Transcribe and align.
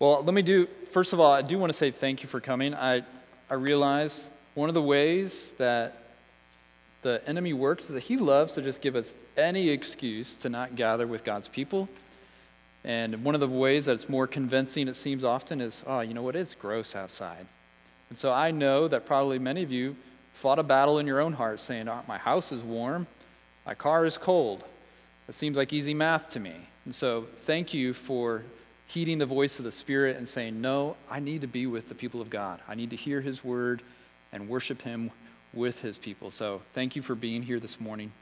Well, 0.00 0.22
let 0.22 0.32
me 0.32 0.42
do, 0.42 0.68
first 0.92 1.12
of 1.12 1.18
all, 1.18 1.32
I 1.32 1.42
do 1.42 1.58
want 1.58 1.72
to 1.72 1.76
say 1.76 1.90
thank 1.90 2.22
you 2.22 2.28
for 2.28 2.40
coming. 2.40 2.72
I, 2.72 3.02
I 3.50 3.54
realize 3.54 4.30
one 4.54 4.68
of 4.68 4.74
the 4.74 4.82
ways 4.82 5.50
that 5.58 6.04
the 7.02 7.20
enemy 7.26 7.52
works 7.52 7.88
is 7.88 7.94
that 7.94 8.04
he 8.04 8.16
loves 8.16 8.52
to 8.52 8.62
just 8.62 8.80
give 8.80 8.94
us 8.94 9.12
any 9.36 9.70
excuse 9.70 10.36
to 10.36 10.48
not 10.48 10.76
gather 10.76 11.04
with 11.04 11.24
God's 11.24 11.48
people. 11.48 11.88
And 12.84 13.24
one 13.24 13.34
of 13.34 13.40
the 13.40 13.48
ways 13.48 13.86
that 13.86 13.94
it's 13.94 14.08
more 14.08 14.28
convincing, 14.28 14.86
it 14.86 14.94
seems 14.94 15.24
often, 15.24 15.60
is 15.60 15.82
oh, 15.84 15.98
you 15.98 16.14
know 16.14 16.22
what? 16.22 16.36
It's 16.36 16.54
gross 16.54 16.94
outside. 16.94 17.46
And 18.08 18.16
so 18.16 18.32
I 18.32 18.52
know 18.52 18.86
that 18.86 19.04
probably 19.04 19.40
many 19.40 19.64
of 19.64 19.72
you 19.72 19.96
fought 20.32 20.60
a 20.60 20.62
battle 20.62 21.00
in 21.00 21.08
your 21.08 21.20
own 21.20 21.32
heart 21.32 21.58
saying, 21.58 21.88
oh, 21.88 22.02
my 22.06 22.18
house 22.18 22.52
is 22.52 22.62
warm, 22.62 23.08
my 23.66 23.74
car 23.74 24.06
is 24.06 24.16
cold. 24.16 24.62
It 25.28 25.34
seems 25.34 25.56
like 25.56 25.72
easy 25.72 25.92
math 25.92 26.30
to 26.30 26.40
me. 26.40 26.54
And 26.84 26.94
so 26.94 27.26
thank 27.38 27.74
you 27.74 27.92
for 27.92 28.44
heeding 28.88 29.18
the 29.18 29.26
voice 29.26 29.58
of 29.58 29.64
the 29.64 29.72
Spirit 29.72 30.16
and 30.16 30.26
saying, 30.26 30.60
no, 30.60 30.96
I 31.10 31.20
need 31.20 31.42
to 31.42 31.46
be 31.46 31.66
with 31.66 31.88
the 31.90 31.94
people 31.94 32.20
of 32.20 32.30
God. 32.30 32.60
I 32.66 32.74
need 32.74 32.90
to 32.90 32.96
hear 32.96 33.20
His 33.20 33.44
word 33.44 33.82
and 34.32 34.48
worship 34.48 34.82
Him 34.82 35.10
with 35.52 35.82
His 35.82 35.98
people. 35.98 36.30
So 36.30 36.62
thank 36.72 36.96
you 36.96 37.02
for 37.02 37.14
being 37.14 37.42
here 37.42 37.60
this 37.60 37.78
morning. 37.78 38.12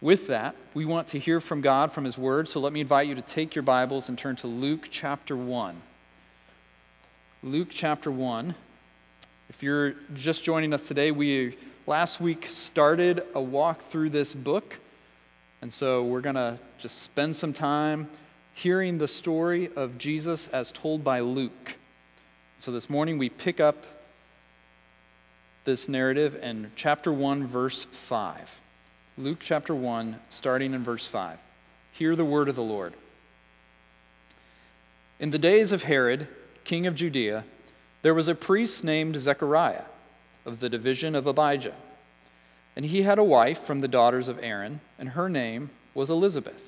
With 0.00 0.28
that, 0.28 0.54
we 0.72 0.84
want 0.84 1.08
to 1.08 1.18
hear 1.18 1.40
from 1.40 1.60
God 1.60 1.90
from 1.90 2.04
His 2.04 2.16
Word, 2.16 2.48
so 2.48 2.60
let 2.60 2.72
me 2.72 2.80
invite 2.80 3.08
you 3.08 3.16
to 3.16 3.22
take 3.22 3.56
your 3.56 3.64
Bibles 3.64 4.08
and 4.08 4.16
turn 4.16 4.36
to 4.36 4.46
Luke 4.46 4.86
chapter 4.88 5.36
1. 5.36 5.82
Luke 7.42 7.68
chapter 7.68 8.10
1. 8.10 8.54
If 9.48 9.62
you're 9.64 9.94
just 10.14 10.44
joining 10.44 10.72
us 10.72 10.86
today, 10.86 11.10
we 11.10 11.56
last 11.88 12.20
week 12.20 12.46
started 12.48 13.24
a 13.34 13.40
walk 13.40 13.82
through 13.82 14.10
this 14.10 14.32
book. 14.32 14.76
And 15.60 15.72
so 15.72 16.04
we're 16.04 16.20
going 16.20 16.36
to 16.36 16.60
just 16.78 17.02
spend 17.02 17.34
some 17.34 17.52
time 17.52 18.08
hearing 18.58 18.98
the 18.98 19.06
story 19.06 19.70
of 19.76 19.98
Jesus 19.98 20.48
as 20.48 20.72
told 20.72 21.04
by 21.04 21.20
Luke. 21.20 21.76
So 22.56 22.72
this 22.72 22.90
morning 22.90 23.16
we 23.16 23.28
pick 23.28 23.60
up 23.60 23.86
this 25.64 25.88
narrative 25.88 26.34
in 26.42 26.72
chapter 26.74 27.12
1, 27.12 27.46
verse 27.46 27.84
5. 27.84 28.58
Luke 29.16 29.38
chapter 29.40 29.76
1, 29.76 30.18
starting 30.28 30.74
in 30.74 30.82
verse 30.82 31.06
5. 31.06 31.38
Hear 31.92 32.16
the 32.16 32.24
word 32.24 32.48
of 32.48 32.56
the 32.56 32.62
Lord. 32.62 32.94
In 35.20 35.30
the 35.30 35.38
days 35.38 35.70
of 35.70 35.84
Herod, 35.84 36.26
king 36.64 36.84
of 36.84 36.96
Judea, 36.96 37.44
there 38.02 38.14
was 38.14 38.26
a 38.26 38.34
priest 38.34 38.82
named 38.82 39.20
Zechariah 39.20 39.84
of 40.44 40.58
the 40.58 40.68
division 40.68 41.14
of 41.14 41.28
Abijah. 41.28 41.76
And 42.74 42.86
he 42.86 43.02
had 43.02 43.20
a 43.20 43.24
wife 43.24 43.60
from 43.60 43.78
the 43.78 43.88
daughters 43.88 44.26
of 44.26 44.42
Aaron, 44.42 44.80
and 44.98 45.10
her 45.10 45.28
name 45.28 45.70
was 45.94 46.10
Elizabeth. 46.10 46.67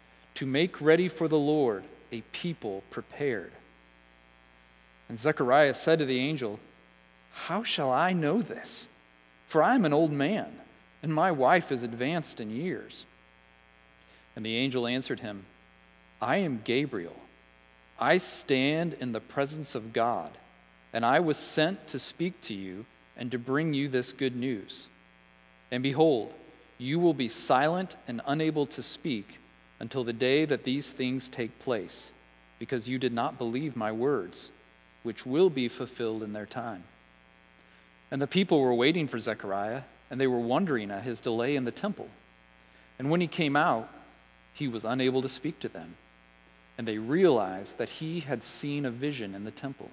to 0.41 0.47
make 0.47 0.81
ready 0.81 1.07
for 1.07 1.27
the 1.27 1.37
Lord 1.37 1.83
a 2.11 2.21
people 2.31 2.81
prepared. 2.89 3.51
And 5.07 5.19
Zechariah 5.19 5.75
said 5.75 5.99
to 5.99 6.05
the 6.05 6.17
angel, 6.17 6.59
How 7.31 7.61
shall 7.61 7.91
I 7.91 8.13
know 8.13 8.41
this? 8.41 8.87
For 9.45 9.61
I 9.61 9.75
am 9.75 9.85
an 9.85 9.93
old 9.93 10.11
man 10.11 10.51
and 11.03 11.13
my 11.13 11.31
wife 11.31 11.71
is 11.71 11.83
advanced 11.83 12.41
in 12.41 12.49
years. 12.49 13.05
And 14.35 14.43
the 14.43 14.55
angel 14.55 14.87
answered 14.87 15.19
him, 15.19 15.45
I 16.19 16.37
am 16.37 16.61
Gabriel. 16.63 17.17
I 17.99 18.17
stand 18.17 18.95
in 18.95 19.11
the 19.11 19.19
presence 19.19 19.75
of 19.75 19.93
God, 19.93 20.31
and 20.91 21.05
I 21.05 21.19
was 21.19 21.37
sent 21.37 21.87
to 21.89 21.99
speak 21.99 22.41
to 22.41 22.55
you 22.55 22.87
and 23.15 23.29
to 23.29 23.37
bring 23.37 23.75
you 23.75 23.87
this 23.87 24.11
good 24.11 24.35
news. 24.35 24.87
And 25.69 25.83
behold, 25.83 26.33
you 26.79 26.97
will 26.97 27.13
be 27.13 27.27
silent 27.27 27.95
and 28.07 28.21
unable 28.25 28.65
to 28.65 28.81
speak 28.81 29.37
until 29.81 30.03
the 30.03 30.13
day 30.13 30.45
that 30.45 30.63
these 30.63 30.91
things 30.91 31.27
take 31.27 31.57
place, 31.57 32.13
because 32.59 32.87
you 32.87 32.99
did 32.99 33.11
not 33.11 33.39
believe 33.39 33.75
my 33.75 33.91
words, 33.91 34.51
which 35.01 35.25
will 35.25 35.49
be 35.49 35.67
fulfilled 35.67 36.21
in 36.21 36.33
their 36.33 36.45
time. 36.45 36.83
And 38.11 38.21
the 38.21 38.27
people 38.27 38.61
were 38.61 38.75
waiting 38.75 39.07
for 39.07 39.17
Zechariah 39.17 39.81
and 40.11 40.21
they 40.21 40.27
were 40.27 40.39
wondering 40.39 40.91
at 40.91 41.01
his 41.01 41.19
delay 41.19 41.55
in 41.55 41.65
the 41.65 41.71
temple. 41.71 42.09
And 42.99 43.09
when 43.09 43.21
he 43.21 43.27
came 43.27 43.55
out, 43.55 43.89
he 44.53 44.67
was 44.67 44.85
unable 44.85 45.23
to 45.23 45.29
speak 45.29 45.59
to 45.61 45.69
them. 45.69 45.95
And 46.77 46.87
they 46.87 46.99
realized 46.99 47.79
that 47.79 47.89
he 47.89 48.19
had 48.19 48.43
seen 48.43 48.85
a 48.85 48.91
vision 48.91 49.33
in 49.33 49.45
the 49.45 49.51
temple. 49.51 49.89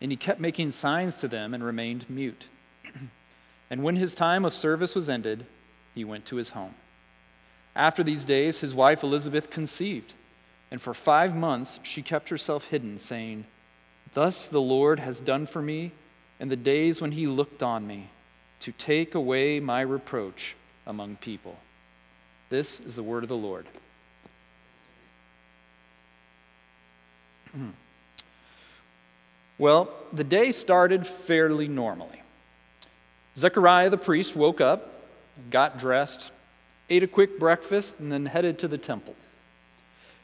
And 0.00 0.10
he 0.10 0.16
kept 0.16 0.40
making 0.40 0.72
signs 0.72 1.16
to 1.16 1.28
them 1.28 1.54
and 1.54 1.62
remained 1.62 2.10
mute. 2.10 2.46
and 3.70 3.84
when 3.84 3.94
his 3.94 4.16
time 4.16 4.44
of 4.44 4.52
service 4.52 4.96
was 4.96 5.08
ended, 5.08 5.46
he 5.94 6.04
went 6.04 6.24
to 6.26 6.36
his 6.36 6.48
home. 6.50 6.74
After 7.76 8.02
these 8.02 8.24
days, 8.24 8.60
his 8.60 8.74
wife 8.74 9.02
Elizabeth 9.02 9.50
conceived, 9.50 10.14
and 10.70 10.80
for 10.80 10.94
five 10.94 11.36
months 11.36 11.78
she 11.82 12.00
kept 12.00 12.30
herself 12.30 12.70
hidden, 12.70 12.96
saying, 12.96 13.44
Thus 14.14 14.48
the 14.48 14.62
Lord 14.62 14.98
has 14.98 15.20
done 15.20 15.46
for 15.46 15.60
me 15.60 15.92
in 16.40 16.48
the 16.48 16.56
days 16.56 17.02
when 17.02 17.12
he 17.12 17.26
looked 17.26 17.62
on 17.62 17.86
me 17.86 18.08
to 18.60 18.72
take 18.72 19.14
away 19.14 19.60
my 19.60 19.82
reproach 19.82 20.56
among 20.86 21.16
people. 21.16 21.58
This 22.48 22.80
is 22.80 22.96
the 22.96 23.02
word 23.02 23.22
of 23.22 23.28
the 23.28 23.36
Lord. 23.36 23.66
Hmm. 27.52 27.70
well, 29.58 29.94
the 30.12 30.24
day 30.24 30.52
started 30.52 31.06
fairly 31.06 31.68
normally. 31.68 32.22
Zechariah 33.36 33.90
the 33.90 33.96
priest 33.96 34.34
woke 34.34 34.60
up, 34.60 34.92
got 35.50 35.78
dressed, 35.78 36.32
ate 36.88 37.02
a 37.02 37.08
quick 37.08 37.38
breakfast, 37.38 37.98
and 37.98 38.10
then 38.10 38.26
headed 38.26 38.58
to 38.60 38.68
the 38.68 38.78
temple. 38.78 39.16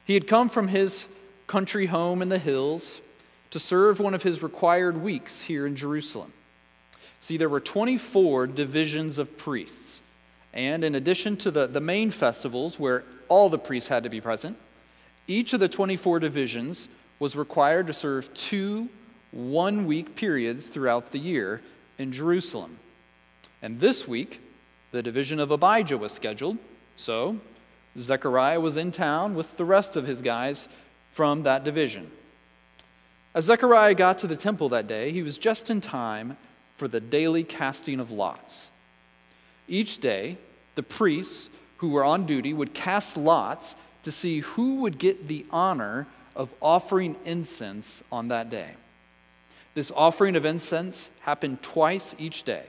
He 0.05 0.15
had 0.15 0.27
come 0.27 0.49
from 0.49 0.69
his 0.69 1.09
country 1.47 1.87
home 1.87 2.23
in 2.23 2.29
the 2.29 2.39
hills 2.39 3.01
to 3.51 3.59
serve 3.59 4.01
one 4.01 4.15
of 4.15 4.23
his 4.23 4.43
required 4.43 5.03
weeks 5.03 5.43
here 5.43 5.67
in 5.67 5.77
Jerusalem. 5.77 6.33
See, 7.21 7.37
there 7.37 7.49
were 7.49 7.61
24 7.61 8.49
divisions 8.49 9.19
of 9.19 9.37
priests. 9.37 10.03
And 10.53 10.85
in 10.85 10.95
addition 10.95 11.37
to 11.39 11.51
the, 11.51 11.67
the 11.67 11.81
main 11.81 12.11
festivals 12.11 12.79
where 12.79 13.05
all 13.29 13.49
the 13.49 13.59
priests 13.59 13.89
had 13.89 14.03
to 14.03 14.11
be 14.11 14.21
present, 14.21 14.57
each 15.27 15.53
of 15.53 15.61
the 15.61 15.69
24 15.69 16.21
divisions 16.21 16.89
was 17.19 17.37
required 17.37 17.87
to 17.87 17.93
serve 17.93 18.33
two 18.35 18.89
one 19.31 19.87
week 19.87 20.15
periods 20.15 20.69
throughout 20.69 21.13
the 21.13 21.19
year 21.19 21.63
in 21.99 22.13
Jerusalem. 22.13 22.79
And 23.63 23.81
this 23.81 24.07
week, 24.07 24.41
the 24.93 25.03
division 25.03 25.41
of 25.41 25.51
Abijah 25.51 25.99
was 25.99 26.13
scheduled, 26.13 26.59
so 26.95 27.39
Zechariah 27.99 28.61
was 28.61 28.77
in 28.77 28.93
town 28.93 29.35
with 29.35 29.57
the 29.57 29.65
rest 29.65 29.97
of 29.97 30.07
his 30.07 30.23
guys 30.23 30.69
from 31.11 31.43
that 31.43 31.65
division. 31.65 32.11
As 33.35 33.47
Zechariah 33.47 33.95
got 33.95 34.19
to 34.19 34.27
the 34.27 34.37
temple 34.37 34.69
that 34.69 34.87
day, 34.87 35.11
he 35.11 35.23
was 35.23 35.39
just 35.39 35.71
in 35.71 35.81
time 35.81 36.37
for 36.77 36.87
the 36.87 37.01
daily 37.01 37.43
casting 37.43 38.01
of 38.01 38.11
lots. 38.11 38.71
Each 39.67 39.99
day, 39.99 40.37
the 40.75 40.83
priests 40.83 41.49
who 41.79 41.89
were 41.89 42.05
on 42.05 42.27
duty 42.27 42.53
would 42.53 42.75
cast 42.75 43.17
lots 43.17 43.75
to 44.03 44.13
see 44.13 44.41
who 44.41 44.77
would 44.77 44.99
get 44.99 45.29
the 45.29 45.47
honor 45.51 46.07
of 46.37 46.55
offering 46.61 47.17
incense 47.25 48.03
on 48.13 48.29
that 48.29 48.51
day. 48.51 48.71
This 49.75 49.93
offering 49.95 50.37
of 50.37 50.45
incense 50.45 51.11
happened 51.21 51.63
twice 51.63 52.15
each 52.19 52.43
day 52.43 52.65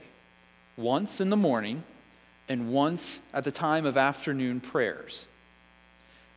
once 0.76 1.20
in 1.20 1.30
the 1.30 1.36
morning 1.36 1.84
and 2.48 2.72
once 2.72 3.20
at 3.32 3.44
the 3.44 3.52
time 3.52 3.86
of 3.86 3.96
afternoon 3.96 4.60
prayers. 4.60 5.26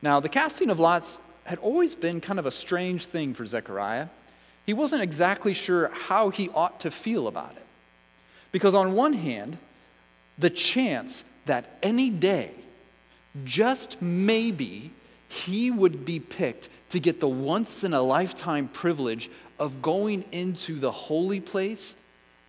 Now, 0.02 0.20
the 0.20 0.30
casting 0.30 0.70
of 0.70 0.80
lots 0.80 1.20
had 1.46 1.60
always 1.60 1.96
been 1.96 2.22
kind 2.22 2.40
of 2.40 2.46
a 2.46 2.52
strange 2.52 3.06
thing 3.06 3.34
for 3.34 3.46
Zechariah. 3.46 4.08
He 4.66 4.74
wasn't 4.74 5.02
exactly 5.02 5.54
sure 5.54 5.90
how 5.90 6.30
he 6.30 6.50
ought 6.50 6.80
to 6.82 6.92
feel 6.92 7.28
about 7.28 7.52
it. 7.52 7.66
Because, 8.52 8.74
on 8.74 8.94
one 8.94 9.14
hand, 9.14 9.58
the 10.38 10.50
chance 10.50 11.24
that 11.46 11.78
any 11.82 12.10
day, 12.10 12.52
just 13.44 14.02
maybe, 14.02 14.92
he 15.28 15.72
would 15.72 16.06
be 16.06 16.20
picked 16.20 16.70
to 16.90 17.00
get 17.00 17.20
the 17.20 17.28
once 17.28 17.84
in 17.84 17.94
a 17.94 18.02
lifetime 18.02 18.68
privilege 18.68 19.30
of 19.60 19.82
going 19.82 20.24
into 20.32 20.80
the 20.80 20.92
holy 20.92 21.40
place 21.40 21.96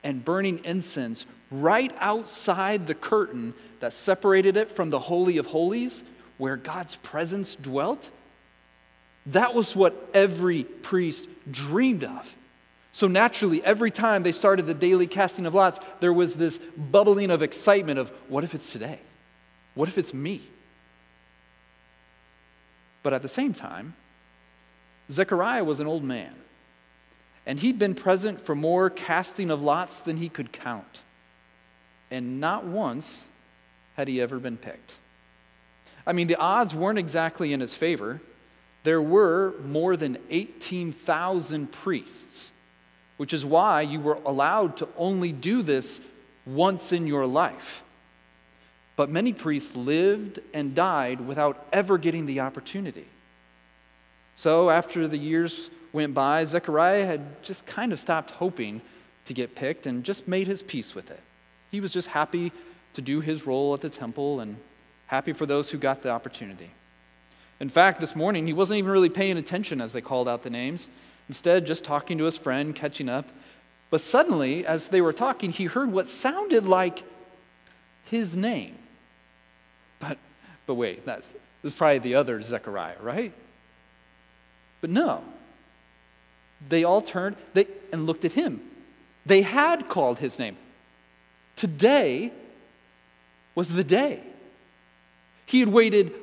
and 0.03 0.25
burning 0.25 0.61
incense 0.65 1.27
right 1.50 1.95
outside 1.99 2.87
the 2.87 2.95
curtain 2.95 3.55
that 3.81 3.93
separated 3.93 4.56
it 4.56 4.69
from 4.69 4.91
the 4.91 4.99
Holy 4.99 5.39
of 5.39 5.47
Holies, 5.47 6.05
where 6.37 6.56
God's 6.56 6.97
presence 6.97 7.56
dwelt. 7.56 8.11
That 9.27 9.55
was 9.55 9.75
what 9.75 10.09
every 10.15 10.65
priest 10.65 11.27
dreamed 11.50 12.05
of. 12.05 12.37
So 12.93 13.06
naturally, 13.06 13.62
every 13.65 13.91
time 13.91 14.23
they 14.23 14.33
started 14.33 14.67
the 14.67 14.75
daily 14.75 15.06
casting 15.06 15.47
of 15.47 15.55
lots, 15.55 15.79
there 16.01 16.12
was 16.12 16.37
this 16.37 16.59
bubbling 16.77 17.31
of 17.31 17.43
excitement 17.43 17.99
of 17.99 18.11
what 18.29 18.44
if 18.44 18.55
it's 18.55 18.73
today? 18.73 18.99
What 19.75 19.89
if 19.89 19.99
it's 19.99 20.12
me? 20.12 20.43
But 23.03 23.15
at 23.15 23.23
the 23.23 23.29
same 23.29 23.55
time, 23.55 23.94
Zechariah 25.11 25.65
was 25.65 25.81
an 25.81 25.87
old 25.87 26.05
man, 26.05 26.35
and 27.49 27.61
he'd 27.61 27.79
been 27.79 27.95
present 27.95 28.39
for 28.39 28.55
more 28.55 28.91
casting 28.91 29.50
of 29.50 29.62
lots 29.62 30.00
than 30.00 30.19
he 30.19 30.29
could 30.29 30.53
count. 30.53 31.03
And 32.11 32.41
not 32.41 32.65
once 32.65 33.25
had 33.97 34.06
he 34.06 34.21
ever 34.21 34.39
been 34.39 34.59
picked. 34.59 34.99
I 36.06 36.12
mean, 36.12 36.27
the 36.27 36.37
odds 36.37 36.75
weren't 36.75 36.99
exactly 36.99 37.55
in 37.55 37.61
his 37.61 37.75
favor. 37.75 38.21
There 38.85 39.00
were 39.00 39.55
more 39.65 39.97
than 39.97 40.19
18,000 40.29 41.73
priests, 41.73 42.53
which 43.17 43.33
is 43.33 43.47
why 43.47 43.81
you 43.81 43.99
were 43.99 44.19
allowed 44.27 44.77
to 44.77 44.89
only 44.99 45.33
do 45.33 45.62
this 45.62 46.03
once 46.44 46.93
in 46.93 47.06
your 47.06 47.27
life. 47.27 47.83
But 48.94 49.09
many 49.09 49.33
priests 49.33 49.75
lived 49.75 50.41
and 50.53 50.75
died 50.75 51.23
without 51.27 51.67
ever 51.73 51.97
getting 51.97 52.27
the 52.27 52.41
opportunity. 52.41 53.06
So, 54.35 54.69
after 54.69 55.09
the 55.09 55.19
years 55.19 55.71
went 55.93 56.14
by, 56.14 56.44
Zechariah 56.44 57.06
had 57.06 57.43
just 57.43 57.67
kind 57.67 57.93
of 57.93 58.00
stopped 58.00 58.32
hoping 58.32 58.81
to 59.25 59.35
get 59.35 59.55
picked 59.55 59.87
and 59.87 60.05
just 60.05 60.29
made 60.29 60.46
his 60.46 60.62
peace 60.62 60.94
with 60.94 61.11
it. 61.11 61.20
He 61.70 61.81
was 61.81 61.93
just 61.93 62.08
happy 62.08 62.52
to 62.94 63.02
do 63.02 63.20
his 63.20 63.46
role 63.46 63.75
at 63.75 63.81
the 63.81 63.90
temple 63.90 64.40
and 64.40 64.56
happy 65.06 65.32
for 65.32 65.46
those 65.46 65.70
who 65.70 65.79
got 65.79 66.02
the 66.02 66.11
opportunity. 66.11 66.70
In 67.61 67.69
fact, 67.69 68.00
this 68.00 68.14
morning, 68.14 68.46
he 68.46 68.52
wasn't 68.52 68.79
even 68.79 68.90
really 68.90 69.08
paying 69.08 69.37
attention 69.37 69.81
as 69.81 69.93
they 69.93 70.00
called 70.00 70.29
out 70.29 70.43
the 70.43 70.50
names. 70.50 70.88
Instead, 71.29 71.67
just 71.67 71.85
talking 71.85 72.19
to 72.19 72.25
his 72.25 72.37
friend, 72.37 72.75
catching 72.75 73.08
up. 73.08 73.29
But 73.91 74.00
suddenly, 74.00 74.67
as 74.67 74.88
they 74.88 75.00
were 75.00 75.12
talking, 75.12 75.50
he 75.50 75.64
heard 75.64 75.91
what 75.91 76.06
sounded 76.06 76.67
like 76.67 77.02
his 78.05 78.37
name. 78.37 78.76
But, 79.99 80.19
but 80.67 80.75
wait, 80.75 81.05
that's, 81.05 81.34
that's 81.62 81.75
probably 81.75 81.99
the 81.99 82.14
other 82.14 82.41
Zechariah, 82.43 83.00
right? 83.00 83.32
But 84.81 84.91
no. 84.91 85.25
They 86.66 86.84
all 86.84 87.02
turned 87.02 87.37
they, 87.55 87.66
and 87.93 88.06
looked 88.06 88.25
at 88.25 88.32
him. 88.32 88.60
They 89.26 89.43
had 89.43 89.88
called 89.88 90.19
his 90.19 90.38
name. 90.38 90.56
Today 91.56 92.32
was 93.55 93.72
the 93.72 93.84
day. 93.84 94.22
He 95.46 95.60
had 95.60 95.69
waited 95.69 96.14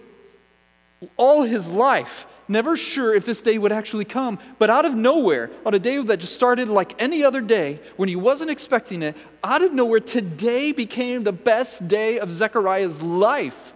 all 1.17 1.43
his 1.43 1.69
life, 1.69 2.25
never 2.47 2.77
sure 2.77 3.13
if 3.13 3.25
this 3.25 3.41
day 3.41 3.57
would 3.57 3.71
actually 3.71 4.05
come, 4.05 4.39
but 4.59 4.69
out 4.69 4.85
of 4.85 4.95
nowhere, 4.95 5.51
on 5.65 5.73
a 5.73 5.79
day 5.79 6.01
that 6.01 6.19
just 6.19 6.33
started 6.33 6.69
like 6.69 6.99
any 7.01 7.23
other 7.23 7.41
day, 7.41 7.79
when 7.95 8.09
he 8.09 8.15
wasn't 8.15 8.49
expecting 8.49 9.01
it, 9.01 9.15
out 9.43 9.61
of 9.61 9.73
nowhere, 9.73 9.99
today 9.99 10.71
became 10.71 11.23
the 11.23 11.33
best 11.33 11.87
day 11.87 12.19
of 12.19 12.31
Zechariah's 12.31 13.01
life. 13.01 13.73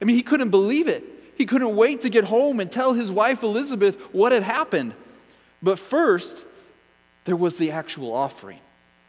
I 0.00 0.04
mean, 0.04 0.16
he 0.16 0.22
couldn't 0.22 0.50
believe 0.50 0.88
it. 0.88 1.04
He 1.36 1.44
couldn't 1.46 1.76
wait 1.76 2.00
to 2.02 2.08
get 2.08 2.24
home 2.24 2.60
and 2.60 2.70
tell 2.70 2.94
his 2.94 3.10
wife 3.10 3.42
Elizabeth 3.42 4.00
what 4.12 4.32
had 4.32 4.42
happened. 4.42 4.94
But 5.62 5.78
first, 5.78 6.44
there 7.24 7.36
was 7.36 7.58
the 7.58 7.70
actual 7.70 8.12
offering, 8.12 8.60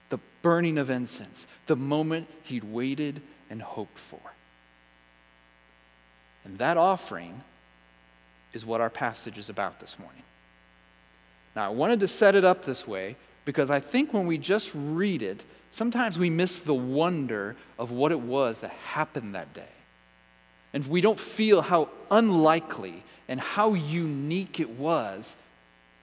the 0.10 0.20
burning 0.42 0.78
of 0.78 0.90
incense, 0.90 1.48
the 1.68 1.76
moment 1.76 2.28
he'd 2.44 2.64
waited 2.64 3.22
and 3.50 3.62
hoped 3.62 4.00
for. 4.00 4.20
And 6.44 6.58
that 6.60 6.78
offering 6.78 7.42
is 8.54 8.66
what 8.66 8.82
our 8.82 8.90
passage 8.90 9.38
is 9.38 9.50
about 9.50 9.80
this 9.80 10.00
morning. 10.00 10.24
Now, 11.56 11.66
I 11.66 11.70
wanted 11.70 12.00
to 12.02 12.08
set 12.08 12.36
it 12.36 12.46
up 12.46 12.66
this 12.66 12.88
way 12.88 13.16
because 13.46 13.70
I 13.70 13.80
think 13.80 14.14
when 14.14 14.28
we 14.28 14.38
just 14.38 14.72
read 14.74 15.22
it, 15.22 15.44
sometimes 15.72 16.18
we 16.18 16.30
miss 16.30 16.60
the 16.60 16.74
wonder 16.74 17.56
of 17.78 17.92
what 17.92 18.12
it 18.12 18.20
was 18.20 18.60
that 18.60 18.72
happened 18.72 19.36
that 19.36 19.54
day. 19.54 19.64
And 20.74 20.88
we 20.88 21.02
don't 21.02 21.20
feel 21.20 21.62
how 21.62 21.90
unlikely 22.12 23.04
and 23.28 23.40
how 23.40 23.74
unique 23.74 24.60
it 24.60 24.70
was 24.70 25.36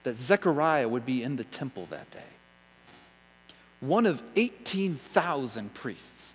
that 0.05 0.17
Zechariah 0.17 0.87
would 0.87 1.05
be 1.05 1.23
in 1.23 1.35
the 1.35 1.43
temple 1.43 1.87
that 1.89 2.09
day. 2.11 2.19
One 3.79 4.05
of 4.05 4.21
18,000 4.35 5.73
priests. 5.73 6.31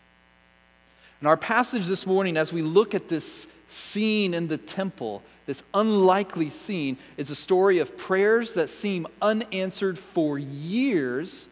In 1.21 1.29
our 1.29 1.37
passage 1.37 1.87
this 1.87 2.05
morning, 2.05 2.37
as 2.37 2.53
we 2.53 2.63
look 2.63 2.95
at 2.95 3.09
this 3.09 3.47
scene 3.69 4.35
in 4.35 4.49
the 4.49 4.59
temple, 4.59 5.23
this 5.47 5.63
unlikely 5.73 6.51
scene, 6.51 6.99
is 7.17 7.31
a 7.31 7.35
story 7.37 7.79
of 7.79 7.97
prayers 7.97 8.55
that 8.55 8.69
seem 8.69 9.07
unanswered 9.23 9.99
for 9.99 10.37
years. 10.37 11.47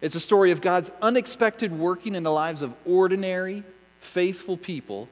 It's 0.00 0.14
a 0.14 0.20
story 0.20 0.52
of 0.52 0.60
God's 0.60 0.92
unexpected 1.02 1.72
working 1.72 2.14
in 2.14 2.22
the 2.22 2.30
lives 2.30 2.62
of 2.62 2.74
ordinary, 2.86 3.64
faithful 3.98 4.56
people, 4.56 5.08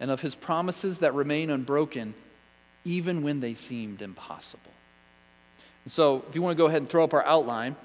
and 0.00 0.10
of 0.10 0.22
his 0.22 0.34
promises 0.34 0.98
that 0.98 1.14
remain 1.14 1.50
unbroken 1.50 2.14
even 2.84 3.22
when 3.22 3.38
they 3.38 3.54
seemed 3.54 4.02
impossible. 4.02 4.73
So, 5.86 6.24
if 6.28 6.34
you 6.34 6.42
want 6.42 6.56
to 6.56 6.62
go 6.62 6.66
ahead 6.66 6.80
and 6.80 6.88
throw 6.88 7.04
up 7.04 7.12
our 7.12 7.24
outline, 7.26 7.76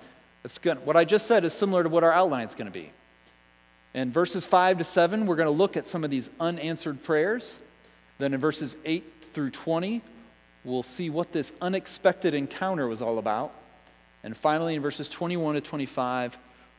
it's 0.44 0.58
good. 0.58 0.86
what 0.86 0.96
I 0.96 1.04
just 1.04 1.28
said 1.28 1.44
is 1.44 1.54
similar 1.54 1.84
to 1.84 1.90
what 1.90 2.04
our 2.04 2.14
outline 2.14 2.48
is 2.48 2.56
going 2.56 2.72
to 2.72 2.72
be. 2.72 2.92
In 3.94 4.12
verses 4.12 4.46
5 4.46 4.78
to 4.78 4.84
7, 4.84 5.26
we're 5.26 5.36
going 5.36 5.48
to 5.48 5.52
look 5.52 5.76
at 5.76 5.86
some 5.86 6.04
of 6.04 6.12
these 6.12 6.30
unanswered 6.40 7.04
prayers. 7.04 7.58
Then 8.20 8.34
in 8.34 8.40
verses 8.40 8.78
8 8.86 9.04
through 9.34 9.50
20, 9.50 10.02
we'll 10.64 10.84
see 10.84 11.10
what 11.10 11.32
this 11.32 11.52
unexpected 11.62 12.34
encounter 12.34 12.88
was 12.88 13.02
all 13.02 13.18
about. 13.18 13.54
And 14.24 14.36
finally, 14.36 14.76
in 14.76 14.82
verses 14.82 15.10
21 15.10 15.56
to 15.56 15.62
25, 15.62 16.38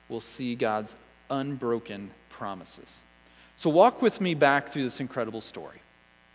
we'll 0.08 0.20
see 0.20 0.54
God's 0.54 0.96
unbroken 1.30 2.10
promises. 2.28 3.04
So, 3.56 3.68
walk 3.68 4.00
with 4.00 4.20
me 4.20 4.34
back 4.34 4.68
through 4.68 4.84
this 4.84 5.00
incredible 5.00 5.40
story. 5.40 5.82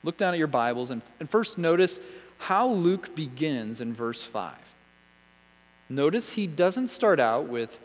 Look 0.03 0.17
down 0.17 0.33
at 0.33 0.37
your 0.37 0.47
Bibles 0.47 0.91
and, 0.91 1.01
and 1.19 1.27
first 1.27 1.57
notice 1.57 1.99
how 2.37 2.67
Luke 2.67 3.15
begins 3.15 3.81
in 3.81 3.93
verse 3.93 4.21
5. 4.23 4.53
Notice 5.89 6.33
he 6.33 6.47
doesn't 6.47 6.87
start 6.87 7.19
out 7.19 7.47
with 7.47 7.79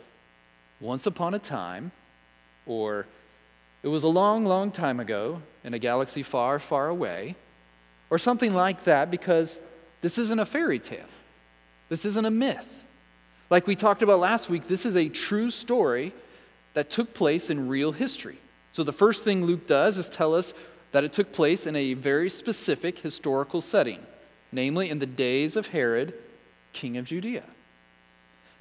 once 0.80 1.06
upon 1.06 1.34
a 1.34 1.38
time 1.38 1.92
or 2.66 3.06
it 3.82 3.88
was 3.88 4.02
a 4.02 4.08
long, 4.08 4.44
long 4.44 4.70
time 4.70 5.00
ago 5.00 5.42
in 5.64 5.74
a 5.74 5.78
galaxy 5.78 6.22
far, 6.22 6.58
far 6.58 6.88
away, 6.88 7.34
or 8.10 8.18
something 8.18 8.54
like 8.54 8.84
that, 8.84 9.10
because 9.10 9.60
this 10.00 10.18
isn't 10.18 10.38
a 10.38 10.46
fairy 10.46 10.78
tale. 10.78 11.08
This 11.88 12.04
isn't 12.04 12.24
a 12.24 12.30
myth. 12.30 12.84
Like 13.48 13.66
we 13.66 13.74
talked 13.74 14.02
about 14.02 14.20
last 14.20 14.48
week, 14.48 14.68
this 14.68 14.84
is 14.84 14.96
a 14.96 15.08
true 15.08 15.50
story 15.50 16.12
that 16.74 16.90
took 16.90 17.14
place 17.14 17.50
in 17.50 17.68
real 17.68 17.92
history. 17.92 18.38
So 18.72 18.84
the 18.84 18.92
first 18.92 19.24
thing 19.24 19.44
Luke 19.44 19.66
does 19.66 19.98
is 19.98 20.08
tell 20.08 20.34
us 20.34 20.54
that 20.92 21.04
it 21.04 21.12
took 21.12 21.32
place 21.32 21.66
in 21.66 21.74
a 21.74 21.94
very 21.94 22.30
specific 22.30 22.98
historical 22.98 23.60
setting, 23.60 24.04
namely 24.52 24.90
in 24.90 24.98
the 24.98 25.06
days 25.06 25.56
of 25.56 25.68
Herod, 25.68 26.14
king 26.72 26.96
of 26.96 27.06
Judea. 27.06 27.44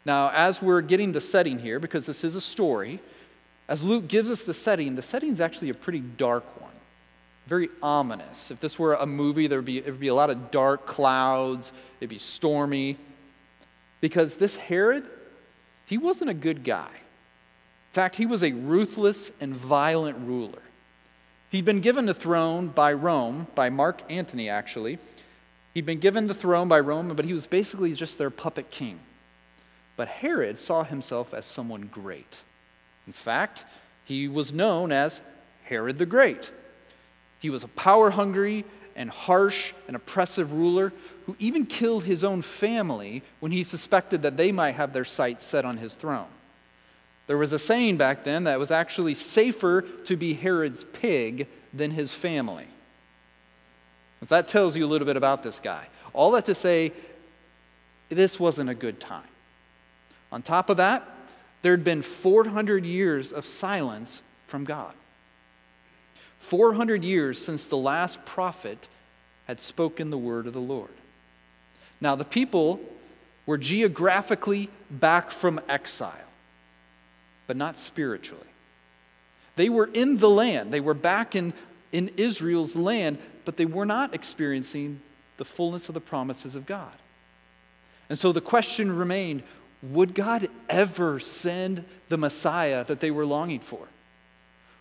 Now, 0.10 0.32
as 0.34 0.60
we're 0.60 0.82
getting 0.82 1.12
the 1.12 1.22
setting 1.22 1.60
here, 1.60 1.80
because 1.80 2.08
this 2.08 2.24
is 2.24 2.36
a 2.36 2.42
story, 2.42 3.00
as 3.68 3.84
Luke 3.84 4.08
gives 4.08 4.32
us 4.32 4.42
the 4.42 4.56
setting, 4.56 4.96
the 4.96 5.04
setting 5.04 5.32
is 5.32 5.40
actually 5.40 5.70
a 5.70 5.76
pretty 5.76 6.00
dark 6.00 6.60
one, 6.60 6.72
very 7.46 7.70
ominous. 7.84 8.50
If 8.50 8.60
this 8.60 8.80
were 8.80 8.96
a 8.96 9.06
movie, 9.06 9.46
there 9.46 9.60
would 9.60 9.68
be, 9.68 9.80
would 9.82 10.00
be 10.00 10.08
a 10.08 10.16
lot 10.16 10.32
of 10.32 10.50
dark 10.50 10.88
clouds, 10.88 11.72
it'd 12.00 12.10
be 12.10 12.18
stormy. 12.18 12.98
Because 14.02 14.38
this 14.38 14.56
Herod, 14.56 15.06
he 15.86 16.00
wasn't 16.00 16.32
a 16.32 16.34
good 16.34 16.64
guy. 16.64 16.90
In 16.90 17.94
fact, 17.94 18.16
he 18.16 18.26
was 18.26 18.44
a 18.44 18.54
ruthless 18.54 19.32
and 19.40 19.56
violent 19.56 20.18
ruler. 20.26 20.64
He'd 21.52 21.66
been 21.66 21.82
given 21.82 22.08
the 22.08 22.16
throne 22.16 22.70
by 22.70 22.94
Rome, 22.94 23.46
by 23.54 23.70
Mark 23.70 24.02
Antony, 24.10 24.50
actually. 24.50 24.98
He'd 25.76 25.86
been 25.86 26.00
given 26.00 26.26
the 26.26 26.34
throne 26.34 26.68
by 26.68 26.80
Rome, 26.80 27.14
but 27.16 27.26
he 27.26 27.34
was 27.34 27.46
basically 27.46 27.94
just 27.94 28.18
their 28.18 28.32
puppet 28.32 28.72
king. 28.72 29.02
But 30.00 30.08
Herod 30.08 30.58
saw 30.58 30.86
himself 30.86 31.34
as 31.34 31.44
someone 31.44 31.90
great. 31.92 32.46
In 33.06 33.12
fact, 33.12 33.66
he 34.06 34.30
was 34.30 34.54
known 34.54 34.94
as 34.94 35.20
Herod 35.66 35.98
the 35.98 36.06
Great. 36.06 36.54
He 37.42 37.50
was 37.50 37.66
a 37.66 37.68
power 37.68 38.12
hungry 38.12 38.64
and 38.96 39.10
harsh 39.10 39.74
and 39.88 39.98
oppressive 39.98 40.54
ruler 40.54 40.94
who 41.26 41.36
even 41.38 41.66
killed 41.66 42.06
his 42.06 42.24
own 42.24 42.42
family 42.42 43.24
when 43.42 43.52
he 43.52 43.62
suspected 43.62 44.22
that 44.22 44.38
they 44.38 44.54
might 44.54 44.76
have 44.76 44.94
their 44.94 45.04
sights 45.04 45.44
set 45.44 45.66
on 45.66 45.76
his 45.76 45.96
throne. 45.96 46.30
There 47.28 47.38
was 47.38 47.52
a 47.52 47.60
saying 47.60 47.98
back 47.98 48.24
then 48.24 48.46
that 48.46 48.54
it 48.54 48.60
was 48.60 48.72
actually 48.72 49.16
safer 49.16 49.82
to 49.82 50.16
be 50.16 50.34
Herod's 50.34 50.86
pig 50.86 51.46
than 51.74 51.92
his 51.92 52.14
family. 52.14 52.68
If 54.22 54.30
that 54.30 54.48
tells 54.48 54.78
you 54.78 54.86
a 54.86 54.88
little 54.88 55.06
bit 55.06 55.18
about 55.18 55.44
this 55.44 55.60
guy, 55.60 55.88
all 56.14 56.32
that 56.32 56.46
to 56.46 56.56
say, 56.56 56.94
this 58.08 58.40
wasn't 58.40 58.70
a 58.70 58.74
good 58.74 59.02
time. 59.02 59.28
On 60.32 60.42
top 60.42 60.70
of 60.70 60.78
that, 60.78 61.08
there 61.62 61.72
had 61.72 61.84
been 61.84 62.02
400 62.02 62.86
years 62.86 63.32
of 63.32 63.46
silence 63.46 64.22
from 64.48 64.64
God. 64.64 64.94
400 66.40 67.04
years 67.04 67.44
since 67.44 67.68
the 67.68 67.78
last 67.78 68.26
prophet 68.26 68.88
had 69.48 69.60
spoken 69.60 70.10
the 70.10 70.18
word 70.18 70.48
of 70.48 70.54
the 70.54 70.60
Lord. 70.60 70.92
Now, 72.00 72.16
the 72.16 72.24
people 72.24 72.80
were 73.46 73.58
geographically 73.58 74.70
back 74.90 75.32
from 75.32 75.60
exile, 75.68 76.14
but 77.46 77.58
not 77.58 77.78
spiritually. 77.78 78.46
They 79.56 79.70
were 79.70 79.90
in 79.94 80.18
the 80.18 80.30
land, 80.30 80.72
they 80.74 80.80
were 80.80 80.94
back 80.94 81.36
in, 81.36 81.54
in 81.92 82.12
Israel's 82.16 82.76
land, 82.76 83.18
but 83.44 83.58
they 83.58 83.66
were 83.66 83.86
not 83.86 84.14
experiencing 84.14 85.02
the 85.38 85.46
fullness 85.46 85.90
of 85.90 85.94
the 85.94 86.02
promises 86.02 86.56
of 86.56 86.66
God. 86.66 86.94
And 88.08 88.18
so 88.18 88.32
the 88.32 88.42
question 88.42 88.96
remained 88.96 89.44
would 89.82 90.14
God 90.14 90.48
ever 90.70 91.20
send 91.20 91.86
the 92.10 92.18
Messiah 92.18 92.84
that 92.86 93.00
they 93.00 93.12
were 93.12 93.26
longing 93.26 93.60
for? 93.60 93.88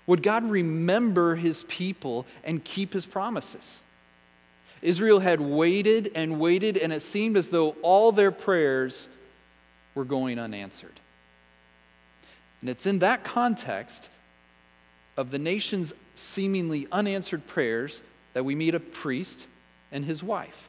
Would 0.07 0.23
God 0.23 0.51
remember 0.51 1.37
his 1.37 1.65
people 1.65 2.27
and 2.43 2.65
keep 2.65 2.93
his 2.93 3.07
promises? 3.07 3.81
Israel 4.81 5.21
had 5.21 5.41
waited 5.41 6.11
and 6.15 6.41
waited, 6.41 6.77
and 6.79 6.93
it 6.93 7.03
seemed 7.03 7.37
as 7.37 7.51
though 7.51 7.71
all 7.83 8.13
their 8.13 8.31
prayers 8.31 9.09
were 9.95 10.05
going 10.05 10.39
unanswered. 10.39 11.01
And 12.61 12.71
it's 12.71 12.87
in 12.87 13.01
that 13.01 13.25
context 13.25 14.09
of 15.17 15.31
the 15.31 15.39
nation's 15.39 15.93
seemingly 16.15 16.87
unanswered 16.91 17.47
prayers 17.47 18.03
that 18.35 18.45
we 18.45 18.55
meet 18.55 18.75
a 18.75 18.81
priest 18.81 19.47
and 19.91 20.05
his 20.05 20.23
wife. 20.23 20.69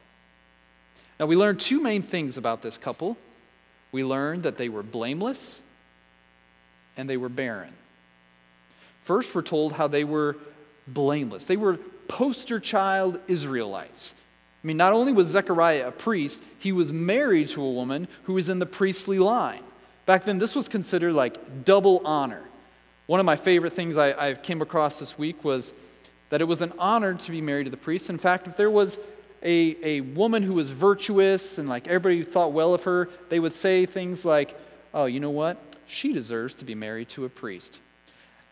Now, 1.18 1.26
we 1.26 1.36
learn 1.36 1.56
two 1.56 1.80
main 1.80 2.02
things 2.02 2.36
about 2.36 2.62
this 2.62 2.78
couple. 2.78 3.16
We 3.92 4.04
learn 4.04 4.42
that 4.42 4.56
they 4.56 4.68
were 4.68 4.82
blameless 4.82 5.60
and 6.96 7.08
they 7.08 7.16
were 7.16 7.28
barren. 7.28 7.72
First, 9.00 9.34
we're 9.34 9.42
told 9.42 9.72
how 9.72 9.88
they 9.88 10.04
were 10.04 10.36
blameless. 10.86 11.46
They 11.46 11.56
were 11.56 11.78
poster 12.08 12.60
child 12.60 13.20
Israelites. 13.28 14.14
I 14.62 14.66
mean, 14.66 14.76
not 14.76 14.92
only 14.92 15.12
was 15.12 15.28
Zechariah 15.28 15.88
a 15.88 15.92
priest, 15.92 16.42
he 16.58 16.72
was 16.72 16.92
married 16.92 17.48
to 17.48 17.62
a 17.62 17.72
woman 17.72 18.08
who 18.24 18.34
was 18.34 18.48
in 18.48 18.58
the 18.58 18.66
priestly 18.66 19.18
line. 19.18 19.62
Back 20.04 20.24
then, 20.24 20.38
this 20.38 20.54
was 20.54 20.68
considered 20.68 21.14
like 21.14 21.64
double 21.64 22.02
honor. 22.04 22.42
One 23.06 23.20
of 23.20 23.26
my 23.26 23.36
favorite 23.36 23.72
things 23.72 23.96
I, 23.96 24.30
I 24.30 24.34
came 24.34 24.60
across 24.60 24.98
this 24.98 25.16
week 25.16 25.44
was 25.44 25.72
that 26.28 26.40
it 26.40 26.44
was 26.44 26.60
an 26.60 26.72
honor 26.78 27.14
to 27.14 27.30
be 27.30 27.40
married 27.40 27.64
to 27.64 27.70
the 27.70 27.76
priest. 27.76 28.10
In 28.10 28.18
fact, 28.18 28.46
if 28.46 28.56
there 28.56 28.70
was 28.70 28.98
a, 29.42 29.76
a 29.82 30.00
woman 30.00 30.42
who 30.42 30.54
was 30.54 30.70
virtuous 30.70 31.58
and 31.58 31.68
like 31.68 31.86
everybody 31.86 32.22
thought 32.22 32.52
well 32.52 32.74
of 32.74 32.84
her, 32.84 33.08
they 33.28 33.40
would 33.40 33.52
say 33.52 33.86
things 33.86 34.24
like, 34.24 34.58
oh, 34.92 35.06
you 35.06 35.20
know 35.20 35.30
what? 35.30 35.56
She 35.86 36.12
deserves 36.12 36.54
to 36.54 36.64
be 36.64 36.74
married 36.74 37.08
to 37.10 37.24
a 37.24 37.28
priest. 37.28 37.78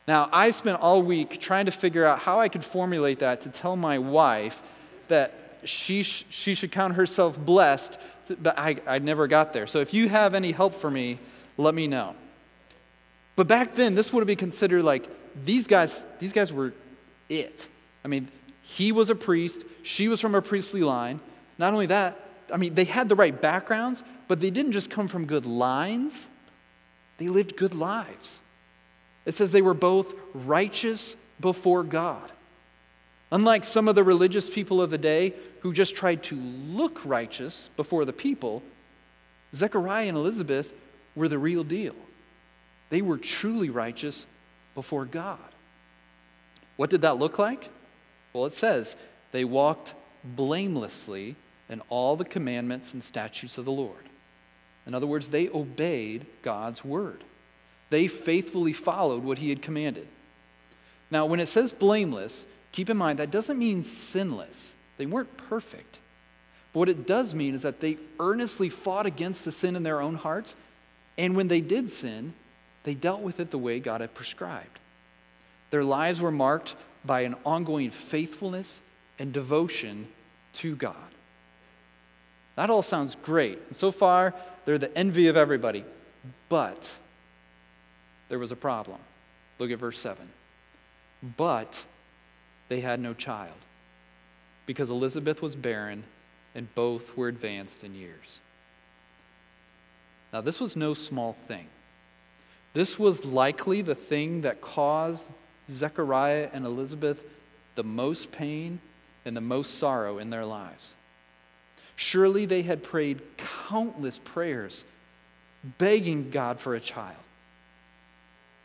Now, 0.06 0.30
I 0.32 0.50
spent 0.52 0.80
all 0.80 1.02
week 1.02 1.38
trying 1.38 1.66
to 1.66 1.70
figure 1.70 2.06
out 2.06 2.20
how 2.20 2.40
I 2.40 2.48
could 2.48 2.64
formulate 2.64 3.18
that 3.18 3.42
to 3.42 3.50
tell 3.50 3.76
my 3.76 3.98
wife 3.98 4.62
that 5.08 5.34
she, 5.64 6.02
sh- 6.02 6.24
she 6.30 6.54
should 6.54 6.72
count 6.72 6.94
herself 6.94 7.38
blessed, 7.38 8.00
but 8.40 8.58
I, 8.58 8.76
I 8.86 8.98
never 8.98 9.26
got 9.26 9.52
there. 9.52 9.66
So 9.66 9.80
if 9.80 9.92
you 9.92 10.08
have 10.08 10.34
any 10.34 10.52
help 10.52 10.74
for 10.74 10.90
me, 10.90 11.18
let 11.58 11.74
me 11.74 11.86
know. 11.86 12.14
But 13.36 13.48
back 13.48 13.74
then, 13.74 13.94
this 13.94 14.12
would 14.12 14.20
have 14.20 14.26
been 14.26 14.36
considered 14.36 14.82
like 14.82 15.06
these 15.44 15.66
guys, 15.66 16.04
these 16.18 16.32
guys 16.32 16.52
were 16.52 16.72
it. 17.28 17.68
I 18.04 18.08
mean, 18.08 18.28
he 18.62 18.92
was 18.92 19.10
a 19.10 19.14
priest, 19.14 19.62
she 19.82 20.08
was 20.08 20.20
from 20.20 20.34
a 20.34 20.42
priestly 20.42 20.82
line. 20.82 21.20
Not 21.58 21.72
only 21.72 21.86
that, 21.86 22.18
I 22.52 22.56
mean, 22.56 22.74
they 22.74 22.84
had 22.84 23.08
the 23.08 23.14
right 23.14 23.38
backgrounds, 23.38 24.02
but 24.26 24.40
they 24.40 24.50
didn't 24.50 24.72
just 24.72 24.90
come 24.90 25.08
from 25.08 25.26
good 25.26 25.46
lines, 25.46 26.28
they 27.18 27.28
lived 27.28 27.56
good 27.56 27.74
lives. 27.74 28.40
It 29.24 29.34
says 29.34 29.52
they 29.52 29.62
were 29.62 29.74
both 29.74 30.14
righteous 30.32 31.16
before 31.40 31.82
God. 31.82 32.30
Unlike 33.30 33.64
some 33.64 33.88
of 33.88 33.94
the 33.94 34.04
religious 34.04 34.48
people 34.48 34.80
of 34.80 34.90
the 34.90 34.98
day 34.98 35.34
who 35.60 35.72
just 35.72 35.94
tried 35.94 36.22
to 36.24 36.36
look 36.36 37.04
righteous 37.04 37.68
before 37.76 38.04
the 38.04 38.12
people, 38.12 38.62
Zechariah 39.54 40.08
and 40.08 40.16
Elizabeth 40.16 40.72
were 41.14 41.28
the 41.28 41.38
real 41.38 41.64
deal. 41.64 41.94
They 42.90 43.02
were 43.02 43.18
truly 43.18 43.68
righteous 43.68 44.24
before 44.74 45.04
God. 45.04 45.38
What 46.76 46.90
did 46.90 47.02
that 47.02 47.18
look 47.18 47.38
like? 47.38 47.68
Well, 48.32 48.46
it 48.46 48.52
says 48.52 48.96
they 49.32 49.44
walked 49.44 49.94
blamelessly 50.24 51.36
in 51.68 51.82
all 51.88 52.16
the 52.16 52.24
commandments 52.24 52.94
and 52.94 53.02
statutes 53.02 53.58
of 53.58 53.64
the 53.64 53.72
Lord. 53.72 54.08
In 54.86 54.94
other 54.94 55.06
words, 55.06 55.28
they 55.28 55.48
obeyed 55.48 56.26
God's 56.42 56.84
word. 56.84 57.22
They 57.90 58.08
faithfully 58.08 58.72
followed 58.72 59.22
what 59.22 59.38
he 59.38 59.50
had 59.50 59.62
commanded. 59.62 60.08
Now, 61.10 61.26
when 61.26 61.40
it 61.40 61.48
says 61.48 61.72
blameless, 61.72 62.46
keep 62.72 62.90
in 62.90 62.96
mind 62.96 63.18
that 63.18 63.30
doesn't 63.30 63.58
mean 63.58 63.82
sinless. 63.82 64.74
They 64.96 65.06
weren't 65.06 65.36
perfect. 65.36 65.98
But 66.72 66.80
what 66.80 66.88
it 66.88 67.06
does 67.06 67.34
mean 67.34 67.54
is 67.54 67.62
that 67.62 67.80
they 67.80 67.98
earnestly 68.20 68.68
fought 68.68 69.06
against 69.06 69.44
the 69.44 69.52
sin 69.52 69.76
in 69.76 69.82
their 69.82 70.00
own 70.00 70.16
hearts, 70.16 70.54
and 71.16 71.34
when 71.34 71.48
they 71.48 71.60
did 71.60 71.90
sin, 71.90 72.34
they 72.84 72.94
dealt 72.94 73.20
with 73.20 73.40
it 73.40 73.50
the 73.50 73.58
way 73.58 73.80
God 73.80 74.00
had 74.00 74.14
prescribed. 74.14 74.78
Their 75.70 75.84
lives 75.84 76.20
were 76.20 76.30
marked 76.30 76.74
by 77.04 77.20
an 77.20 77.36
ongoing 77.44 77.90
faithfulness 77.90 78.80
and 79.18 79.32
devotion 79.32 80.08
to 80.54 80.76
God. 80.76 80.94
That 82.56 82.70
all 82.70 82.82
sounds 82.82 83.16
great. 83.22 83.58
And 83.68 83.76
so 83.76 83.90
far, 83.90 84.34
they're 84.64 84.78
the 84.78 84.96
envy 84.96 85.28
of 85.28 85.36
everybody. 85.36 85.84
But 86.48 86.96
there 88.28 88.38
was 88.38 88.52
a 88.52 88.56
problem. 88.56 88.98
Look 89.58 89.70
at 89.70 89.78
verse 89.78 89.98
7. 89.98 90.28
But 91.36 91.84
they 92.68 92.80
had 92.80 93.00
no 93.00 93.14
child 93.14 93.56
because 94.66 94.90
Elizabeth 94.90 95.40
was 95.40 95.56
barren 95.56 96.04
and 96.54 96.72
both 96.74 97.16
were 97.16 97.28
advanced 97.28 97.84
in 97.84 97.94
years. 97.94 98.40
Now, 100.32 100.40
this 100.40 100.60
was 100.60 100.76
no 100.76 100.94
small 100.94 101.32
thing. 101.32 101.66
This 102.74 102.98
was 102.98 103.24
likely 103.24 103.80
the 103.80 103.94
thing 103.94 104.42
that 104.42 104.60
caused 104.60 105.30
Zechariah 105.70 106.50
and 106.52 106.66
Elizabeth 106.66 107.24
the 107.76 107.84
most 107.84 108.32
pain 108.32 108.80
and 109.28 109.36
the 109.36 109.40
most 109.40 109.78
sorrow 109.78 110.18
in 110.18 110.30
their 110.30 110.44
lives. 110.44 110.92
Surely 111.94 112.44
they 112.44 112.62
had 112.62 112.82
prayed 112.82 113.22
countless 113.36 114.18
prayers 114.18 114.84
begging 115.78 116.30
God 116.30 116.58
for 116.58 116.74
a 116.74 116.80
child 116.80 117.16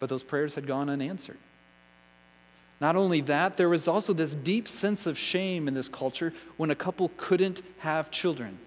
but 0.03 0.10
those 0.10 0.22
prayers 0.22 0.55
had 0.55 0.67
gone 0.67 0.89
unanswered. 0.89 1.38
Not 2.82 2.98
only 2.98 3.22
that, 3.22 3.55
there 3.55 3.70
was 3.70 3.88
also 3.88 4.12
this 4.12 4.36
deep 4.36 4.67
sense 4.67 5.05
of 5.05 5.17
shame 5.17 5.65
in 5.65 5.75
this 5.75 5.88
culture 5.88 6.34
when 6.58 6.72
a 6.72 6.75
couple 6.75 7.10
couldn't 7.15 7.62
have 7.77 8.12
children. 8.12 8.60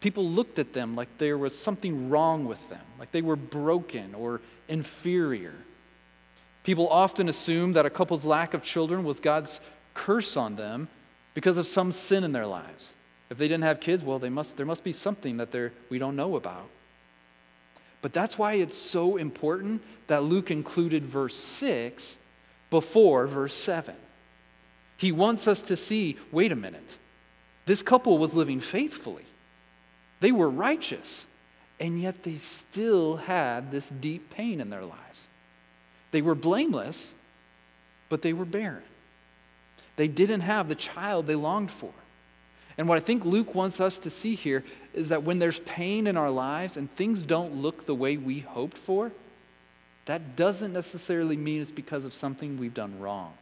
People 0.00 0.24
looked 0.24 0.56
at 0.60 0.74
them 0.74 0.94
like 0.94 1.08
there 1.18 1.36
was 1.36 1.58
something 1.58 2.08
wrong 2.10 2.44
with 2.44 2.68
them, 2.68 2.84
like 2.96 3.10
they 3.10 3.22
were 3.22 3.34
broken 3.34 4.14
or 4.14 4.40
inferior. 4.68 5.54
People 6.62 6.88
often 6.90 7.28
assumed 7.28 7.74
that 7.74 7.84
a 7.84 7.90
couple's 7.90 8.24
lack 8.24 8.54
of 8.54 8.62
children 8.62 9.02
was 9.02 9.18
God's 9.18 9.58
curse 9.94 10.36
on 10.36 10.54
them 10.54 10.86
because 11.38 11.56
of 11.56 11.68
some 11.68 11.92
sin 11.92 12.24
in 12.24 12.32
their 12.32 12.48
lives. 12.48 12.96
If 13.30 13.38
they 13.38 13.46
didn't 13.46 13.62
have 13.62 13.78
kids, 13.78 14.02
well, 14.02 14.18
they 14.18 14.28
must, 14.28 14.56
there 14.56 14.66
must 14.66 14.82
be 14.82 14.90
something 14.90 15.36
that 15.36 15.54
we 15.88 15.96
don't 15.96 16.16
know 16.16 16.34
about. 16.34 16.68
But 18.02 18.12
that's 18.12 18.36
why 18.36 18.54
it's 18.54 18.76
so 18.76 19.16
important 19.16 19.84
that 20.08 20.24
Luke 20.24 20.50
included 20.50 21.04
verse 21.04 21.36
6 21.36 22.18
before 22.70 23.28
verse 23.28 23.54
7. 23.54 23.94
He 24.96 25.12
wants 25.12 25.46
us 25.46 25.62
to 25.62 25.76
see 25.76 26.16
wait 26.32 26.50
a 26.50 26.56
minute, 26.56 26.98
this 27.66 27.82
couple 27.82 28.18
was 28.18 28.34
living 28.34 28.58
faithfully, 28.58 29.26
they 30.18 30.32
were 30.32 30.50
righteous, 30.50 31.28
and 31.78 32.02
yet 32.02 32.24
they 32.24 32.34
still 32.34 33.18
had 33.18 33.70
this 33.70 33.88
deep 33.88 34.30
pain 34.30 34.60
in 34.60 34.70
their 34.70 34.84
lives. 34.84 35.28
They 36.10 36.20
were 36.20 36.34
blameless, 36.34 37.14
but 38.08 38.22
they 38.22 38.32
were 38.32 38.44
barren. 38.44 38.82
They 39.98 40.08
didn't 40.08 40.42
have 40.42 40.68
the 40.68 40.76
child 40.76 41.26
they 41.26 41.34
longed 41.34 41.72
for. 41.72 41.92
And 42.78 42.88
what 42.88 42.98
I 42.98 43.00
think 43.00 43.24
Luke 43.24 43.52
wants 43.52 43.80
us 43.80 43.98
to 43.98 44.10
see 44.10 44.36
here 44.36 44.62
is 44.94 45.08
that 45.08 45.24
when 45.24 45.40
there's 45.40 45.58
pain 45.58 46.06
in 46.06 46.16
our 46.16 46.30
lives 46.30 46.76
and 46.76 46.88
things 46.88 47.24
don't 47.24 47.56
look 47.56 47.84
the 47.84 47.96
way 47.96 48.16
we 48.16 48.38
hoped 48.38 48.78
for, 48.78 49.10
that 50.04 50.36
doesn't 50.36 50.72
necessarily 50.72 51.36
mean 51.36 51.60
it's 51.60 51.72
because 51.72 52.04
of 52.04 52.14
something 52.14 52.58
we've 52.58 52.72
done 52.72 53.00
wrong. 53.00 53.34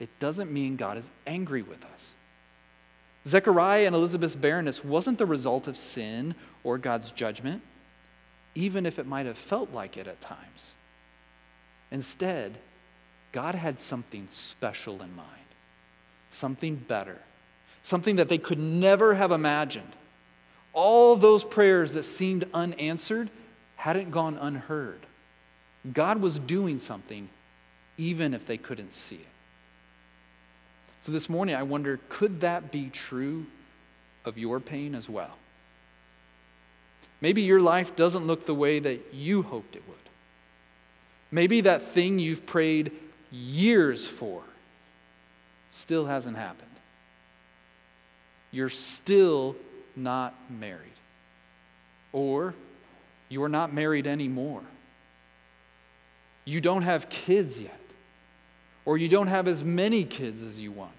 It 0.00 0.10
doesn't 0.18 0.50
mean 0.50 0.74
God 0.74 0.98
is 0.98 1.12
angry 1.28 1.62
with 1.62 1.84
us. 1.84 2.16
Zechariah 3.24 3.86
and 3.86 3.94
Elizabeth's 3.94 4.34
barrenness 4.34 4.84
wasn't 4.84 5.18
the 5.18 5.26
result 5.26 5.68
of 5.68 5.76
sin 5.76 6.34
or 6.64 6.76
God's 6.76 7.12
judgment, 7.12 7.62
even 8.56 8.84
if 8.84 8.98
it 8.98 9.06
might 9.06 9.26
have 9.26 9.38
felt 9.38 9.72
like 9.72 9.96
it 9.96 10.08
at 10.08 10.20
times. 10.20 10.74
Instead, 11.92 12.58
God 13.30 13.54
had 13.54 13.78
something 13.78 14.26
special 14.28 15.00
in 15.02 15.14
mind, 15.14 15.41
something 16.32 16.76
better, 16.76 17.18
something 17.82 18.16
that 18.16 18.28
they 18.28 18.38
could 18.38 18.58
never 18.58 19.14
have 19.14 19.30
imagined. 19.30 19.92
All 20.72 21.16
those 21.16 21.44
prayers 21.44 21.92
that 21.92 22.04
seemed 22.04 22.46
unanswered 22.54 23.30
hadn't 23.76 24.10
gone 24.10 24.38
unheard. 24.38 25.00
God 25.92 26.20
was 26.20 26.38
doing 26.38 26.78
something 26.78 27.28
even 27.98 28.34
if 28.34 28.46
they 28.46 28.56
couldn't 28.56 28.92
see 28.92 29.16
it. 29.16 29.26
So 31.00 31.12
this 31.12 31.28
morning, 31.28 31.54
I 31.54 31.64
wonder 31.64 31.98
could 32.08 32.40
that 32.40 32.70
be 32.70 32.88
true 32.88 33.46
of 34.24 34.38
your 34.38 34.60
pain 34.60 34.94
as 34.94 35.08
well? 35.08 35.36
Maybe 37.20 37.42
your 37.42 37.60
life 37.60 37.94
doesn't 37.94 38.26
look 38.26 38.46
the 38.46 38.54
way 38.54 38.78
that 38.78 39.12
you 39.12 39.42
hoped 39.42 39.76
it 39.76 39.82
would. 39.86 39.96
Maybe 41.30 41.60
that 41.62 41.82
thing 41.82 42.18
you've 42.18 42.46
prayed 42.46 42.92
years 43.30 44.06
for 44.06 44.42
still 45.72 46.06
hasn't 46.06 46.36
happened. 46.36 46.70
You're 48.52 48.68
still 48.68 49.56
not 49.96 50.34
married. 50.48 50.78
Or 52.12 52.54
you 53.28 53.42
are 53.42 53.48
not 53.48 53.74
married 53.74 54.06
anymore. 54.06 54.62
You 56.44 56.60
don't 56.60 56.82
have 56.82 57.08
kids 57.08 57.60
yet 57.60 57.80
or 58.84 58.98
you 58.98 59.08
don't 59.08 59.28
have 59.28 59.46
as 59.46 59.62
many 59.62 60.04
kids 60.04 60.42
as 60.42 60.60
you 60.60 60.72
want, 60.72 60.90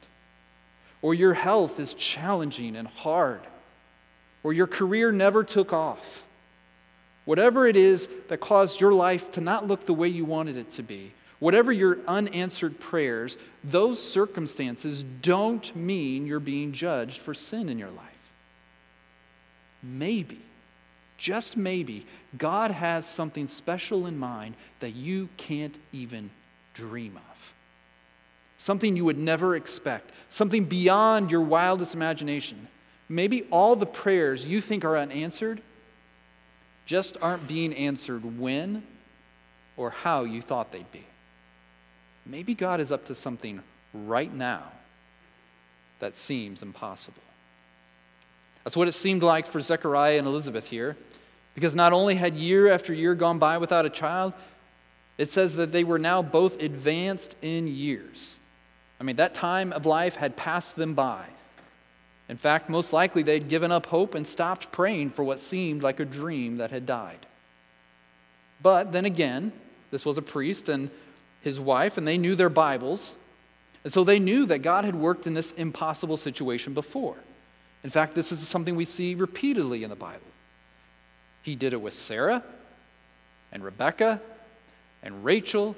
or 1.02 1.14
your 1.14 1.34
health 1.34 1.80
is 1.80 1.94
challenging 1.94 2.76
and 2.76 2.88
hard, 2.88 3.42
or 4.44 4.54
your 4.54 4.68
career 4.68 5.12
never 5.12 5.44
took 5.44 5.74
off. 5.74 6.26
Whatever 7.26 7.68
it 7.68 7.78
is 7.78 8.08
that 8.28 8.40
caused 8.40 8.82
your 8.82 8.92
life 8.92 9.32
to 9.32 9.42
not 9.42 9.68
look 9.68 9.86
the 9.86 9.94
way 9.94 10.08
you 10.08 10.26
wanted 10.26 10.58
it 10.58 10.72
to 10.72 10.84
be, 10.84 11.14
whatever 11.44 11.74
your 11.74 11.98
unanswered 12.08 12.80
prayers, 12.80 13.38
those 13.66 14.02
circumstances 14.02 15.04
don't 15.22 15.76
mean 15.76 16.26
you're 16.26 16.40
being 16.40 16.72
judged 16.72 17.22
for 17.22 17.34
sin 17.34 17.68
in 17.68 17.78
your 17.78 17.90
life. 17.90 18.32
Maybe, 19.84 20.40
just 21.18 21.58
maybe, 21.58 22.06
God 22.38 22.72
has 22.72 23.06
something 23.06 23.48
special 23.48 24.08
in 24.08 24.18
mind 24.18 24.56
that 24.80 24.96
you 24.96 25.28
can't 25.36 25.78
even 25.92 26.30
dream 26.74 27.18
of 27.18 27.54
something 28.56 28.96
you 28.96 29.04
would 29.04 29.18
never 29.18 29.58
expect, 29.58 30.10
something 30.30 30.64
beyond 30.64 31.30
your 31.30 31.42
wildest 31.42 31.94
imagination. 31.94 32.70
Maybe 33.10 33.44
all 33.52 33.76
the 33.76 33.86
prayers 33.86 34.48
you 34.48 34.62
think 34.62 34.86
are 34.86 34.98
unanswered 34.98 35.62
just 36.86 37.18
aren't 37.22 37.46
being 37.46 37.74
answered 37.74 38.40
when 38.40 38.84
or 39.76 39.90
how 39.90 40.24
you 40.24 40.42
thought 40.42 40.72
they'd 40.72 40.90
be. 40.94 41.04
Maybe 42.26 42.54
God 42.54 42.80
is 42.80 42.92
up 42.92 43.06
to 43.06 43.16
something 43.16 43.62
right 43.94 44.34
now 44.34 44.64
that 46.00 46.16
seems 46.16 46.62
impossible. 46.62 47.22
That's 48.64 48.78
what 48.78 48.88
it 48.88 48.94
seemed 48.94 49.24
like 49.24 49.46
for 49.46 49.60
Zechariah 49.60 50.18
and 50.18 50.28
Elizabeth 50.28 50.68
here, 50.68 50.96
because 51.54 51.76
not 51.76 51.94
only 51.94 52.16
had 52.16 52.36
year 52.36 52.72
after 52.72 52.94
year 52.94 53.14
gone 53.14 53.40
by 53.40 53.58
without 53.58 53.86
a 53.86 53.90
child, 53.90 54.34
it 55.18 55.30
says 55.30 55.56
that 55.56 55.72
they 55.72 55.84
were 55.84 56.00
now 56.00 56.22
both 56.22 56.62
advanced 56.62 57.36
in 57.42 57.68
years. 57.68 58.38
I 59.00 59.04
mean, 59.04 59.18
that 59.18 59.34
time 59.34 59.74
of 59.74 59.86
life 59.86 60.16
had 60.16 60.36
passed 60.38 60.76
them 60.76 60.94
by. 60.94 61.26
In 62.30 62.38
fact, 62.38 62.70
most 62.70 62.94
likely 62.94 63.22
they'd 63.22 63.50
given 63.50 63.72
up 63.72 63.88
hope 63.88 64.16
and 64.16 64.26
stopped 64.26 64.72
praying 64.72 65.10
for 65.10 65.24
what 65.24 65.40
seemed 65.40 65.84
like 65.84 66.00
a 66.00 66.06
dream 66.06 66.58
that 66.58 66.72
had 66.72 66.86
died. 66.86 67.26
But 68.62 68.94
then 68.94 69.04
again, 69.04 69.52
this 69.92 70.06
was 70.06 70.18
a 70.18 70.22
priest 70.22 70.70
and 70.70 70.90
his 71.44 71.60
wife, 71.60 71.98
and 71.98 72.08
they 72.08 72.18
knew 72.18 72.36
their 72.36 72.50
Bibles. 72.50 73.16
And 73.84 73.92
so 73.92 74.04
they 74.04 74.18
knew 74.18 74.46
that 74.48 74.60
God 74.60 74.86
had 74.86 74.96
worked 74.96 75.28
in 75.28 75.34
this 75.34 75.52
impossible 75.52 76.18
situation 76.18 76.74
before. 76.74 77.18
In 77.84 77.90
fact, 77.90 78.16
this 78.16 78.32
is 78.32 78.48
something 78.48 78.76
we 78.76 78.86
see 78.86 79.14
repeatedly 79.14 79.84
in 79.84 79.90
the 79.90 79.96
Bible. 79.96 80.22
He 81.42 81.56
did 81.56 81.74
it 81.74 81.82
with 81.82 81.94
Sarah 81.94 82.44
and 83.52 83.64
Rebecca 83.64 84.22
and 85.04 85.26
Rachel 85.26 85.76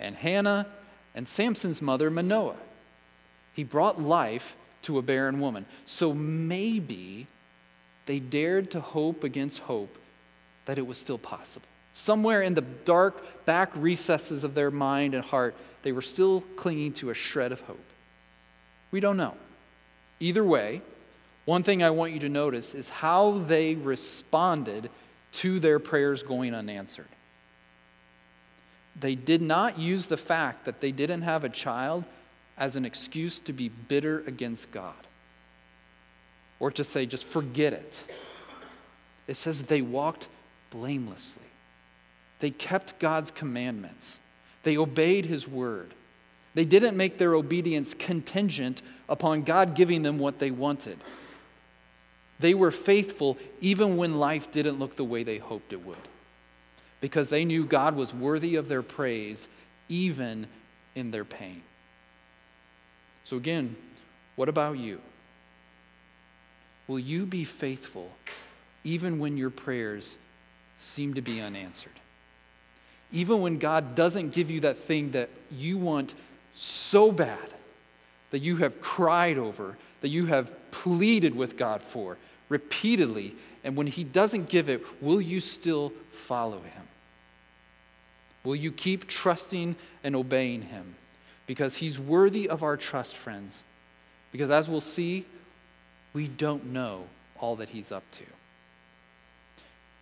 and 0.00 0.16
Hannah 0.16 0.66
and 1.14 1.28
Samson's 1.28 1.82
mother, 1.82 2.10
Manoah. 2.10 2.56
He 3.52 3.64
brought 3.64 4.00
life 4.00 4.56
to 4.82 4.96
a 4.96 5.02
barren 5.02 5.38
woman. 5.38 5.66
So 5.84 6.14
maybe 6.14 7.26
they 8.06 8.18
dared 8.18 8.70
to 8.70 8.80
hope 8.80 9.22
against 9.22 9.60
hope 9.60 9.98
that 10.64 10.78
it 10.78 10.86
was 10.86 10.96
still 10.96 11.18
possible. 11.18 11.68
Somewhere 11.92 12.42
in 12.42 12.54
the 12.54 12.62
dark 12.62 13.44
back 13.44 13.70
recesses 13.74 14.44
of 14.44 14.54
their 14.54 14.70
mind 14.70 15.14
and 15.14 15.24
heart, 15.24 15.54
they 15.82 15.92
were 15.92 16.02
still 16.02 16.42
clinging 16.56 16.92
to 16.94 17.10
a 17.10 17.14
shred 17.14 17.52
of 17.52 17.60
hope. 17.62 17.84
We 18.90 19.00
don't 19.00 19.16
know. 19.16 19.36
Either 20.20 20.44
way, 20.44 20.82
one 21.44 21.62
thing 21.62 21.82
I 21.82 21.90
want 21.90 22.12
you 22.12 22.20
to 22.20 22.28
notice 22.28 22.74
is 22.74 22.88
how 22.88 23.32
they 23.32 23.74
responded 23.74 24.90
to 25.32 25.58
their 25.58 25.78
prayers 25.78 26.22
going 26.22 26.54
unanswered. 26.54 27.08
They 28.98 29.14
did 29.14 29.42
not 29.42 29.78
use 29.78 30.06
the 30.06 30.16
fact 30.16 30.66
that 30.66 30.80
they 30.80 30.92
didn't 30.92 31.22
have 31.22 31.44
a 31.44 31.48
child 31.48 32.04
as 32.58 32.76
an 32.76 32.84
excuse 32.84 33.40
to 33.40 33.52
be 33.52 33.68
bitter 33.68 34.20
against 34.26 34.70
God 34.70 34.94
or 36.60 36.70
to 36.70 36.84
say, 36.84 37.06
just 37.06 37.24
forget 37.24 37.72
it. 37.72 38.04
It 39.26 39.34
says 39.34 39.64
they 39.64 39.82
walked 39.82 40.28
blamelessly, 40.70 41.41
they 42.42 42.50
kept 42.50 42.98
God's 42.98 43.30
commandments, 43.30 44.18
they 44.64 44.76
obeyed 44.76 45.26
His 45.26 45.46
word. 45.46 45.94
They 46.54 46.64
didn't 46.64 46.96
make 46.96 47.16
their 47.16 47.34
obedience 47.34 47.94
contingent 47.94 48.82
upon 49.08 49.42
God 49.42 49.74
giving 49.74 50.02
them 50.02 50.18
what 50.18 50.40
they 50.40 50.50
wanted. 50.50 50.98
They 52.40 52.52
were 52.52 52.72
faithful 52.72 53.38
even 53.60 53.96
when 53.96 54.18
life 54.18 54.50
didn't 54.50 54.80
look 54.80 54.96
the 54.96 55.04
way 55.04 55.22
they 55.22 55.38
hoped 55.38 55.72
it 55.72 55.86
would 55.86 55.96
because 57.00 57.28
they 57.28 57.44
knew 57.44 57.64
God 57.64 57.94
was 57.94 58.12
worthy 58.12 58.56
of 58.56 58.68
their 58.68 58.82
praise 58.82 59.46
even 59.88 60.48
in 60.96 61.12
their 61.12 61.24
pain. 61.24 61.62
So, 63.22 63.36
again, 63.36 63.76
what 64.34 64.48
about 64.48 64.78
you? 64.78 65.00
Will 66.88 66.98
you 66.98 67.24
be 67.24 67.44
faithful 67.44 68.10
even 68.82 69.20
when 69.20 69.36
your 69.36 69.50
prayers 69.50 70.18
seem 70.76 71.14
to 71.14 71.22
be 71.22 71.40
unanswered? 71.40 72.01
Even 73.12 73.40
when 73.40 73.58
God 73.58 73.94
doesn't 73.94 74.32
give 74.32 74.50
you 74.50 74.60
that 74.60 74.78
thing 74.78 75.12
that 75.12 75.28
you 75.50 75.78
want 75.78 76.14
so 76.54 77.12
bad, 77.12 77.48
that 78.30 78.40
you 78.40 78.56
have 78.56 78.80
cried 78.80 79.38
over, 79.38 79.76
that 80.00 80.08
you 80.08 80.26
have 80.26 80.52
pleaded 80.70 81.36
with 81.36 81.56
God 81.56 81.82
for 81.82 82.16
repeatedly, 82.48 83.34
and 83.64 83.76
when 83.76 83.86
He 83.86 84.04
doesn't 84.04 84.48
give 84.48 84.68
it, 84.68 84.82
will 85.02 85.20
you 85.20 85.40
still 85.40 85.92
follow 86.10 86.60
Him? 86.60 86.82
Will 88.44 88.56
you 88.56 88.72
keep 88.72 89.06
trusting 89.06 89.76
and 90.02 90.16
obeying 90.16 90.62
him? 90.62 90.96
Because 91.46 91.76
he's 91.76 91.98
worthy 91.98 92.48
of 92.48 92.62
our 92.62 92.76
trust, 92.76 93.16
friends. 93.16 93.62
Because 94.30 94.50
as 94.50 94.68
we'll 94.68 94.80
see, 94.80 95.26
we 96.12 96.28
don't 96.28 96.66
know 96.66 97.04
all 97.38 97.56
that 97.56 97.70
he's 97.70 97.92
up 97.92 98.04
to. 98.12 98.24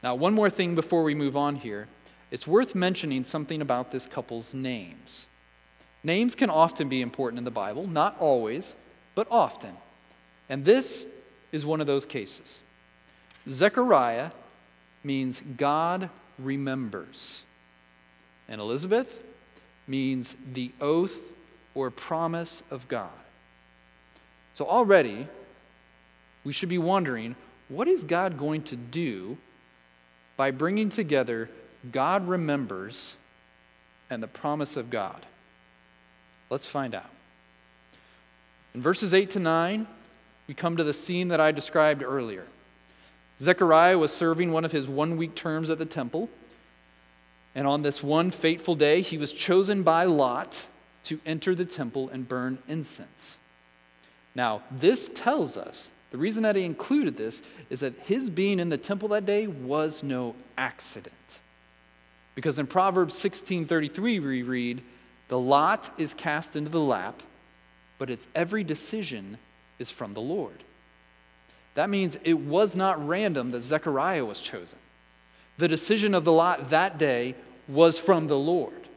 Now, 0.03 0.15
one 0.15 0.33
more 0.33 0.49
thing 0.49 0.75
before 0.75 1.03
we 1.03 1.15
move 1.15 1.37
on 1.37 1.57
here. 1.57 1.87
It's 2.31 2.47
worth 2.47 2.75
mentioning 2.75 3.25
something 3.25 3.61
about 3.61 3.91
this 3.91 4.07
couple's 4.07 4.55
names. 4.55 5.27
Names 6.03 6.35
can 6.35 6.49
often 6.49 6.89
be 6.89 7.03
important 7.03 7.39
in 7.39 7.45
the 7.45 7.51
Bible, 7.51 7.87
not 7.87 8.19
always, 8.19 8.77
but 9.15 9.27
often. 9.31 9.77
And 10.49 10.65
this 10.65 11.07
is 11.53 11.67
one 11.67 11.81
of 11.81 11.87
those 11.87 12.07
cases. 12.07 12.63
Zechariah 13.49 14.31
means 15.03 15.43
God 15.57 16.09
remembers. 16.39 17.45
And 18.49 18.61
Elizabeth 18.61 19.29
means 19.87 20.37
the 20.53 20.73
oath 20.81 21.19
or 21.75 21.91
promise 21.91 22.63
of 22.71 22.89
God. 22.89 23.11
So 24.55 24.67
already, 24.67 25.27
we 26.45 26.53
should 26.53 26.69
be 26.69 26.79
wondering 26.79 27.37
what 27.69 27.89
is 27.89 28.05
God 28.05 28.39
going 28.39 28.63
to 28.65 28.77
do 28.77 29.39
by 30.37 30.51
bringing 30.51 30.89
together 30.89 31.51
God 31.91 32.29
remembers 32.29 33.17
and 34.11 34.23
the 34.23 34.29
promise 34.29 34.77
of 34.77 34.91
God? 34.91 35.25
Let's 36.51 36.67
find 36.67 36.95
out. 36.95 37.11
In 38.75 38.83
verses 38.83 39.15
8 39.15 39.31
to 39.31 39.39
9, 39.39 39.87
we 40.47 40.55
come 40.55 40.77
to 40.77 40.85
the 40.85 40.93
scene 40.93 41.29
that 41.29 41.41
I 41.41 41.53
described 41.53 42.03
earlier. 42.03 42.45
Zechariah 43.39 43.99
was 43.99 44.13
serving 44.13 44.53
one 44.53 44.65
of 44.65 44.73
his 44.73 44.87
one 44.87 45.17
week 45.17 45.35
terms 45.35 45.71
at 45.71 45.79
the 45.79 45.87
temple. 45.87 46.29
And 47.55 47.67
on 47.67 47.83
this 47.83 48.03
one 48.03 48.31
fateful 48.31 48.75
day, 48.75 49.01
he 49.01 49.17
was 49.17 49.33
chosen 49.33 49.83
by 49.83 50.05
Lot 50.05 50.67
to 51.05 51.21
enter 51.25 51.55
the 51.55 51.65
temple 51.65 52.09
and 52.11 52.29
burn 52.29 52.59
incense. 52.69 53.39
Now, 54.35 54.63
this 54.71 55.09
tells 55.09 55.57
us 55.57 55.91
the 56.11 56.19
reason 56.19 56.43
that 56.43 56.57
he 56.57 56.65
included 56.65 57.17
this 57.17 57.43
is 57.69 57.81
that 57.81 57.97
his 58.01 58.31
being 58.31 58.61
in 58.61 58.69
the 58.69 58.79
temple 58.79 59.09
that 59.11 59.27
day 59.27 59.47
was 59.47 60.03
no 60.03 60.35
accident. 60.59 61.15
Because 62.35 62.59
in 62.59 62.67
Proverbs 62.67 63.15
16:33 63.15 64.21
we 64.21 64.43
read, 64.43 64.83
"The 65.29 65.39
lot 65.39 65.93
is 65.99 66.15
cast 66.15 66.57
into 66.57 66.71
the 66.71 66.81
lap, 66.81 67.23
but 67.99 68.11
its 68.11 68.29
every 68.35 68.65
decision 68.65 69.39
is 69.79 69.91
from 69.91 70.15
the 70.15 70.21
Lord." 70.21 70.65
That 71.75 71.91
means 71.91 72.19
it 72.25 72.39
was 72.41 72.75
not 72.75 73.07
random 73.07 73.51
that 73.53 73.63
Zechariah 73.63 74.25
was 74.25 74.41
chosen. 74.41 74.79
The 75.59 75.69
decision 75.69 76.15
of 76.15 76.25
the 76.25 76.33
lot 76.33 76.71
that 76.71 76.99
day 76.99 77.35
was 77.69 77.99
from 77.99 78.27
the 78.27 78.39
Lord. 78.39 78.89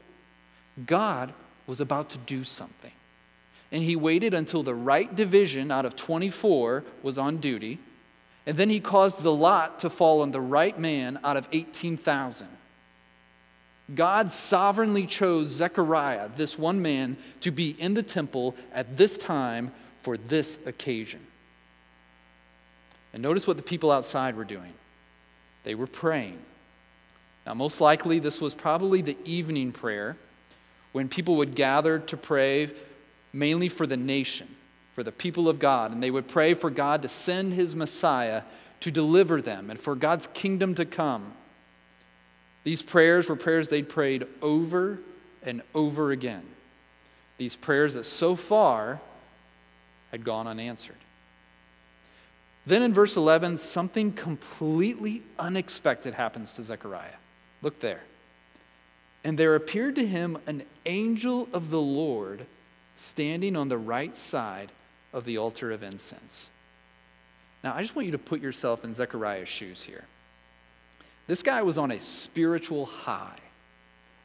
God 0.86 1.34
was 1.67 1.80
about 1.80 2.10
to 2.12 2.17
do 2.17 2.43
something. 2.43 2.91
And 3.72 3.84
he 3.84 3.96
waited 3.96 4.34
until 4.34 4.63
the 4.63 4.76
right 4.76 5.13
division 5.13 5.72
out 5.72 5.86
of 5.86 5.96
24 5.96 6.84
was 7.02 7.17
on 7.17 7.38
duty. 7.38 7.80
And 8.46 8.58
then 8.58 8.69
he 8.69 8.80
caused 8.80 9.24
the 9.24 9.34
lot 9.34 9.80
to 9.80 9.89
fall 9.89 10.22
on 10.22 10.32
the 10.32 10.41
right 10.41 10.78
man 10.78 11.19
out 11.24 11.38
of 11.38 11.48
18,000. 11.52 12.48
God 13.93 14.32
sovereignly 14.32 15.06
chose 15.06 15.50
Zechariah, 15.50 16.30
this 16.38 16.58
one 16.58 16.82
man, 16.82 17.17
to 17.41 17.52
be 17.52 17.72
in 17.72 17.93
the 17.93 18.04
temple 18.04 18.56
at 18.72 18.98
this 18.98 19.17
time 19.17 19.72
for 20.00 20.17
this 20.17 20.58
occasion. 20.65 21.19
And 23.13 23.22
notice 23.22 23.46
what 23.46 23.58
the 23.58 23.63
people 23.63 23.91
outside 23.91 24.36
were 24.36 24.46
doing 24.46 24.74
they 25.63 25.76
were 25.76 25.88
praying. 25.88 26.38
Now, 27.46 27.54
most 27.54 27.80
likely, 27.80 28.19
this 28.19 28.41
was 28.41 28.54
probably 28.54 29.02
the 29.02 29.17
evening 29.24 29.72
prayer 29.72 30.17
when 30.91 31.08
people 31.08 31.38
would 31.38 31.56
gather 31.56 32.00
to 32.00 32.17
pray 32.17 32.69
mainly 33.32 33.69
for 33.69 33.88
the 33.88 33.98
nation, 33.98 34.48
for 34.93 35.04
the 35.04 35.12
people 35.12 35.48
of 35.48 35.60
God, 35.60 35.91
and 35.91 36.04
they 36.04 36.12
would 36.12 36.28
pray 36.28 36.54
for 36.54 36.69
God 36.69 37.02
to 37.02 37.10
send 37.10 37.54
his 37.54 37.76
Messiah 37.76 38.43
to 38.82 38.91
deliver 38.91 39.41
them 39.41 39.69
and 39.69 39.80
for 39.80 39.96
God's 39.96 40.28
kingdom 40.34 40.76
to 40.76 40.86
come. 40.86 41.34
These 42.63 42.82
prayers 42.82 43.30
were 43.30 43.36
prayers 43.36 43.69
they'd 43.69 43.89
prayed 43.89 44.26
over 44.41 44.99
and 45.43 45.62
over 45.76 46.12
again. 46.12 46.43
These 47.38 47.56
prayers 47.56 47.95
that 47.95 48.06
so 48.06 48.36
far 48.36 49.02
had 50.12 50.23
gone 50.23 50.47
unanswered. 50.47 50.95
Then 52.65 52.82
in 52.82 52.93
verse 52.93 53.17
11, 53.17 53.58
something 53.58 54.13
completely 54.13 55.23
unexpected 55.38 56.13
happens 56.13 56.54
to 56.54 56.63
Zechariah. 56.63 57.15
Look 57.62 57.80
there. 57.80 58.02
And 59.23 59.38
there 59.38 59.56
appeared 59.56 59.95
to 59.95 60.08
him 60.08 60.38
an 60.47 60.63
angel 60.86 61.49
of 61.52 61.69
the 61.69 61.82
Lord 61.82 62.45
standing 62.95 63.56
on 63.56 63.67
the 63.67 63.78
right 63.78 64.15
side 64.15 64.71
of 65.12 65.26
the 65.26 65.38
altar 65.38 65.71
of 65.71 65.84
incense. 65.84 66.49
Now, 67.63 67.73
I 67.73 67.82
just 67.82 67.95
want 67.95 68.06
you 68.06 68.12
to 68.12 68.17
put 68.17 68.41
yourself 68.41 68.84
in 68.84 68.93
Zechariah's 68.93 69.49
shoes 69.49 69.84
here. 69.84 70.06
This 71.28 71.44
guy 71.44 71.62
was 71.62 71.78
on 71.78 71.92
a 71.92 72.00
spiritual 72.00 72.86
high. 72.86 73.40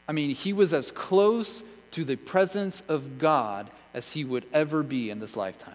I 0.09 0.13
mean, 0.13 0.35
he 0.35 0.53
was 0.53 0.73
as 0.73 0.91
close 0.91 1.63
to 1.93 2.05
the 2.05 2.17
presence 2.17 2.83
of 2.89 3.19
God 3.19 3.71
as 3.95 4.13
he 4.13 4.25
would 4.25 4.45
ever 4.53 4.83
be 4.83 5.11
in 5.11 5.21
this 5.21 5.37
lifetime. 5.37 5.75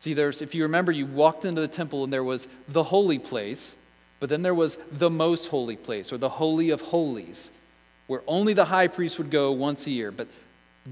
See, 0.00 0.14
there's, 0.14 0.42
if 0.42 0.54
you 0.54 0.64
remember, 0.64 0.90
you 0.90 1.06
walked 1.06 1.44
into 1.44 1.60
the 1.60 1.68
temple 1.68 2.04
and 2.04 2.12
there 2.12 2.24
was 2.24 2.48
the 2.68 2.82
holy 2.82 3.18
place, 3.18 3.76
but 4.18 4.28
then 4.28 4.42
there 4.42 4.54
was 4.54 4.78
the 4.90 5.10
most 5.10 5.48
holy 5.48 5.76
place, 5.76 6.12
or 6.12 6.18
the 6.18 6.28
Holy 6.28 6.70
of 6.70 6.80
Holies, 6.80 7.50
where 8.06 8.22
only 8.26 8.52
the 8.52 8.66
high 8.66 8.88
priest 8.88 9.18
would 9.18 9.30
go 9.30 9.52
once 9.52 9.86
a 9.86 9.90
year. 9.90 10.10
But 10.10 10.28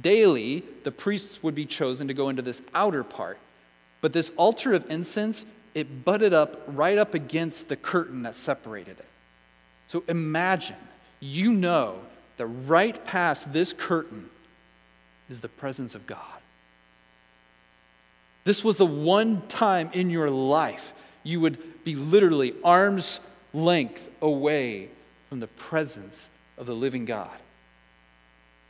daily, 0.01 0.65
the 0.85 0.93
priests 0.93 1.43
would 1.43 1.55
be 1.55 1.67
chosen 1.67 2.09
to 2.09 2.15
go 2.15 2.29
into 2.29 2.43
this 2.43 2.63
outer 2.75 3.05
part. 3.05 3.39
But 4.01 4.13
this 4.13 4.31
altar 4.37 4.73
of 4.73 4.89
incense, 4.91 5.45
it 5.75 6.05
butted 6.05 6.33
up 6.33 6.63
right 6.67 6.99
up 6.99 7.15
against 7.15 7.69
the 7.69 7.77
curtain 7.77 8.23
that 8.23 8.35
separated 8.35 8.99
it. 8.99 9.09
So 9.87 10.05
imagine, 10.09 10.77
you 11.21 11.53
know, 11.53 12.01
that 12.37 12.47
right 12.47 13.05
past 13.05 13.53
this 13.53 13.73
curtain 13.73 14.31
is 15.29 15.41
the 15.41 15.49
presence 15.49 15.95
of 15.95 16.07
God. 16.07 16.19
This 18.45 18.65
was 18.65 18.79
the 18.79 18.87
one 18.87 19.47
time 19.49 19.91
in 19.93 20.11
your 20.11 20.31
life 20.31 20.93
you 21.23 21.41
would 21.41 21.85
be 21.85 21.95
literally 21.95 22.55
arm's 22.65 23.21
length 23.53 24.11
away 24.23 24.89
from 25.29 25.41
the 25.41 25.47
presence 25.47 26.31
of 26.57 26.67
the 26.67 26.75
living 26.75 27.05
God. 27.05 27.37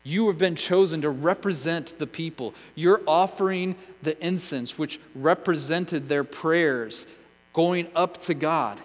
You 0.02 0.28
have 0.28 0.38
been 0.38 0.56
chosen 0.56 1.02
to 1.02 1.10
represent 1.10 1.98
the 1.98 2.06
people. 2.06 2.54
You're 2.74 3.02
offering 3.06 3.76
the 4.02 4.18
incense, 4.26 4.78
which 4.78 4.98
represented 5.14 6.08
their 6.08 6.24
prayers 6.24 7.06
going 7.52 7.88
up 7.94 8.18
to 8.22 8.34
God. 8.34 8.80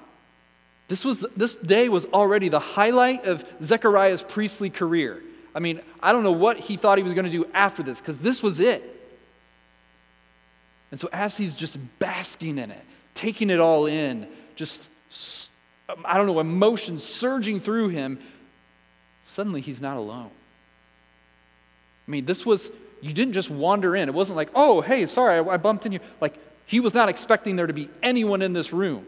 This, 0.88 1.06
was, 1.06 1.25
this 1.36 1.56
day 1.56 1.89
was 1.89 2.06
already 2.06 2.49
the 2.49 2.60
highlight 2.60 3.25
of 3.25 3.45
Zechariah's 3.62 4.21
priestly 4.21 4.69
career. 4.69 5.23
I 5.56 5.60
mean, 5.60 5.80
I 6.04 6.12
don't 6.12 6.23
know 6.23 6.34
what 6.34 6.58
he 6.58 6.75
thought 6.75 6.97
he 6.97 7.04
was 7.04 7.13
going 7.13 7.25
to 7.25 7.32
do 7.32 7.45
after 7.54 7.82
this, 7.82 7.99
because 7.99 8.17
this 8.17 8.43
was 8.43 8.60
it. 8.60 8.84
And 10.91 10.99
so, 10.99 11.10
as 11.12 11.38
he's 11.38 11.56
just 11.56 11.78
basking 11.97 12.58
in 12.58 12.71
it, 12.71 12.84
taking 13.13 13.49
it 13.49 13.60
all 13.60 13.86
in, 13.86 14.28
just, 14.56 14.89
I 16.04 16.17
don't 16.17 16.28
know, 16.28 16.39
emotions 16.39 17.04
surging 17.04 17.60
through 17.60 17.89
him, 17.89 18.19
suddenly 19.23 19.62
he's 19.62 19.82
not 19.82 19.97
alone. 19.97 20.30
I 22.08 22.12
mean, 22.12 22.26
this 22.26 22.46
was, 22.46 22.70
you 23.02 23.13
didn't 23.13 23.34
just 23.34 23.50
wander 23.50 23.96
in. 23.96 24.10
It 24.10 24.13
wasn't 24.13 24.38
like, 24.38 24.50
oh, 24.56 24.82
hey, 24.82 25.06
sorry, 25.06 25.39
I, 25.39 25.54
I 25.54 25.58
bumped 25.58 25.86
in 25.86 25.91
you. 25.91 26.00
Like, 26.22 26.36
he 26.65 26.80
was 26.80 26.94
not 26.94 27.10
expecting 27.10 27.56
there 27.56 27.68
to 27.68 27.74
be 27.74 27.89
anyone 28.02 28.41
in 28.41 28.54
this 28.54 28.74
room. 28.74 29.06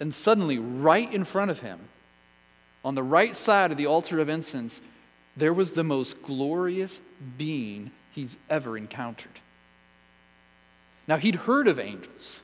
And 0.00 0.12
suddenly, 0.12 0.58
right 0.58 1.12
in 1.12 1.24
front 1.24 1.50
of 1.50 1.60
him, 1.60 1.78
on 2.84 2.94
the 2.94 3.02
right 3.02 3.36
side 3.36 3.70
of 3.70 3.76
the 3.76 3.86
altar 3.86 4.20
of 4.20 4.28
incense, 4.28 4.80
there 5.36 5.52
was 5.52 5.72
the 5.72 5.84
most 5.84 6.22
glorious 6.22 7.00
being 7.38 7.90
he's 8.10 8.36
ever 8.50 8.76
encountered. 8.76 9.40
Now, 11.06 11.16
he'd 11.16 11.36
heard 11.36 11.68
of 11.68 11.78
angels. 11.78 12.40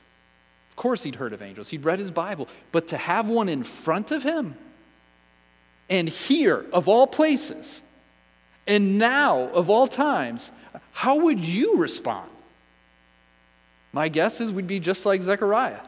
Of 0.69 0.75
course, 0.75 1.03
he'd 1.03 1.15
heard 1.15 1.33
of 1.33 1.41
angels. 1.41 1.69
He'd 1.69 1.85
read 1.85 1.99
his 1.99 2.11
Bible. 2.11 2.47
But 2.71 2.87
to 2.89 2.97
have 2.97 3.27
one 3.27 3.49
in 3.49 3.63
front 3.63 4.11
of 4.11 4.23
him, 4.23 4.55
and 5.89 6.07
here, 6.07 6.65
of 6.71 6.87
all 6.87 7.07
places, 7.07 7.81
and 8.67 8.97
now, 8.97 9.49
of 9.49 9.69
all 9.69 9.87
times, 9.87 10.51
how 10.91 11.15
would 11.15 11.39
you 11.39 11.77
respond? 11.77 12.29
My 13.91 14.07
guess 14.07 14.39
is 14.39 14.51
we'd 14.51 14.67
be 14.67 14.79
just 14.79 15.05
like 15.05 15.21
Zechariah. 15.21 15.81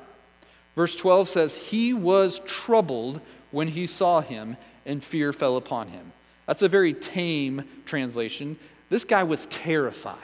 Verse 0.76 0.96
12 0.96 1.28
says, 1.28 1.56
He 1.56 1.94
was 1.94 2.42
troubled 2.46 3.22
when 3.52 3.68
he 3.68 3.86
saw 3.86 4.22
him, 4.22 4.58
and 4.86 5.04
fear 5.04 5.32
fell 5.32 5.58
upon 5.58 5.90
him. 5.90 6.12
That's 6.48 6.64
a 6.64 6.70
very 6.70 6.94
tame 6.94 7.64
translation. 7.86 8.58
This 8.90 9.04
guy 9.04 9.24
was 9.24 9.46
terrified. 9.48 10.18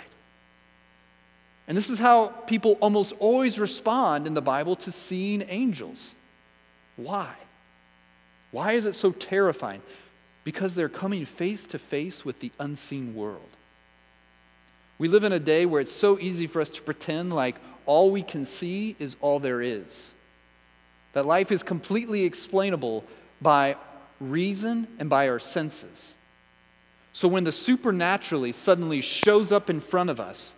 And 1.68 1.76
this 1.76 1.90
is 1.90 2.00
how 2.00 2.28
people 2.28 2.78
almost 2.82 3.14
always 3.20 3.60
respond 3.60 4.26
in 4.26 4.34
the 4.34 4.42
Bible 4.42 4.76
to 4.78 4.92
seeing 4.92 5.44
angels. 5.48 6.16
Why? 6.96 7.36
Why 8.52 8.74
is 8.74 8.86
it 8.86 8.94
so 8.96 9.12
terrifying? 9.12 9.82
Because 10.48 10.76
they're 10.76 10.88
coming 10.88 11.26
face 11.26 11.66
to 11.66 11.78
face 11.78 12.24
with 12.24 12.40
the 12.40 12.54
unseen 12.58 13.14
world. 13.14 13.50
We 14.98 15.10
live 15.10 15.26
in 15.26 15.34
a 15.34 15.42
day 15.42 15.66
where 15.66 15.82
it's 15.82 15.92
so 15.92 16.18
easy 16.20 16.48
for 16.48 16.62
us 16.62 16.70
to 16.70 16.82
pretend 16.82 17.36
like 17.36 17.58
all 17.86 18.12
we 18.12 18.24
can 18.24 18.46
see 18.46 18.96
is 18.98 19.18
all 19.20 19.42
there 19.42 19.62
is. 19.62 20.14
That 21.12 21.26
life 21.26 21.52
is 21.52 21.64
completely 21.64 22.24
explainable 22.24 23.04
by 23.42 23.76
reason 24.22 24.88
and 25.00 25.10
by 25.10 25.28
our 25.28 25.38
senses. 25.38 26.14
So 27.12 27.28
when 27.28 27.44
the 27.44 27.52
supernaturally 27.52 28.54
suddenly 28.54 29.02
shows 29.02 29.52
up 29.52 29.70
in 29.70 29.82
front 29.82 30.10
of 30.10 30.18
us, 30.18 30.56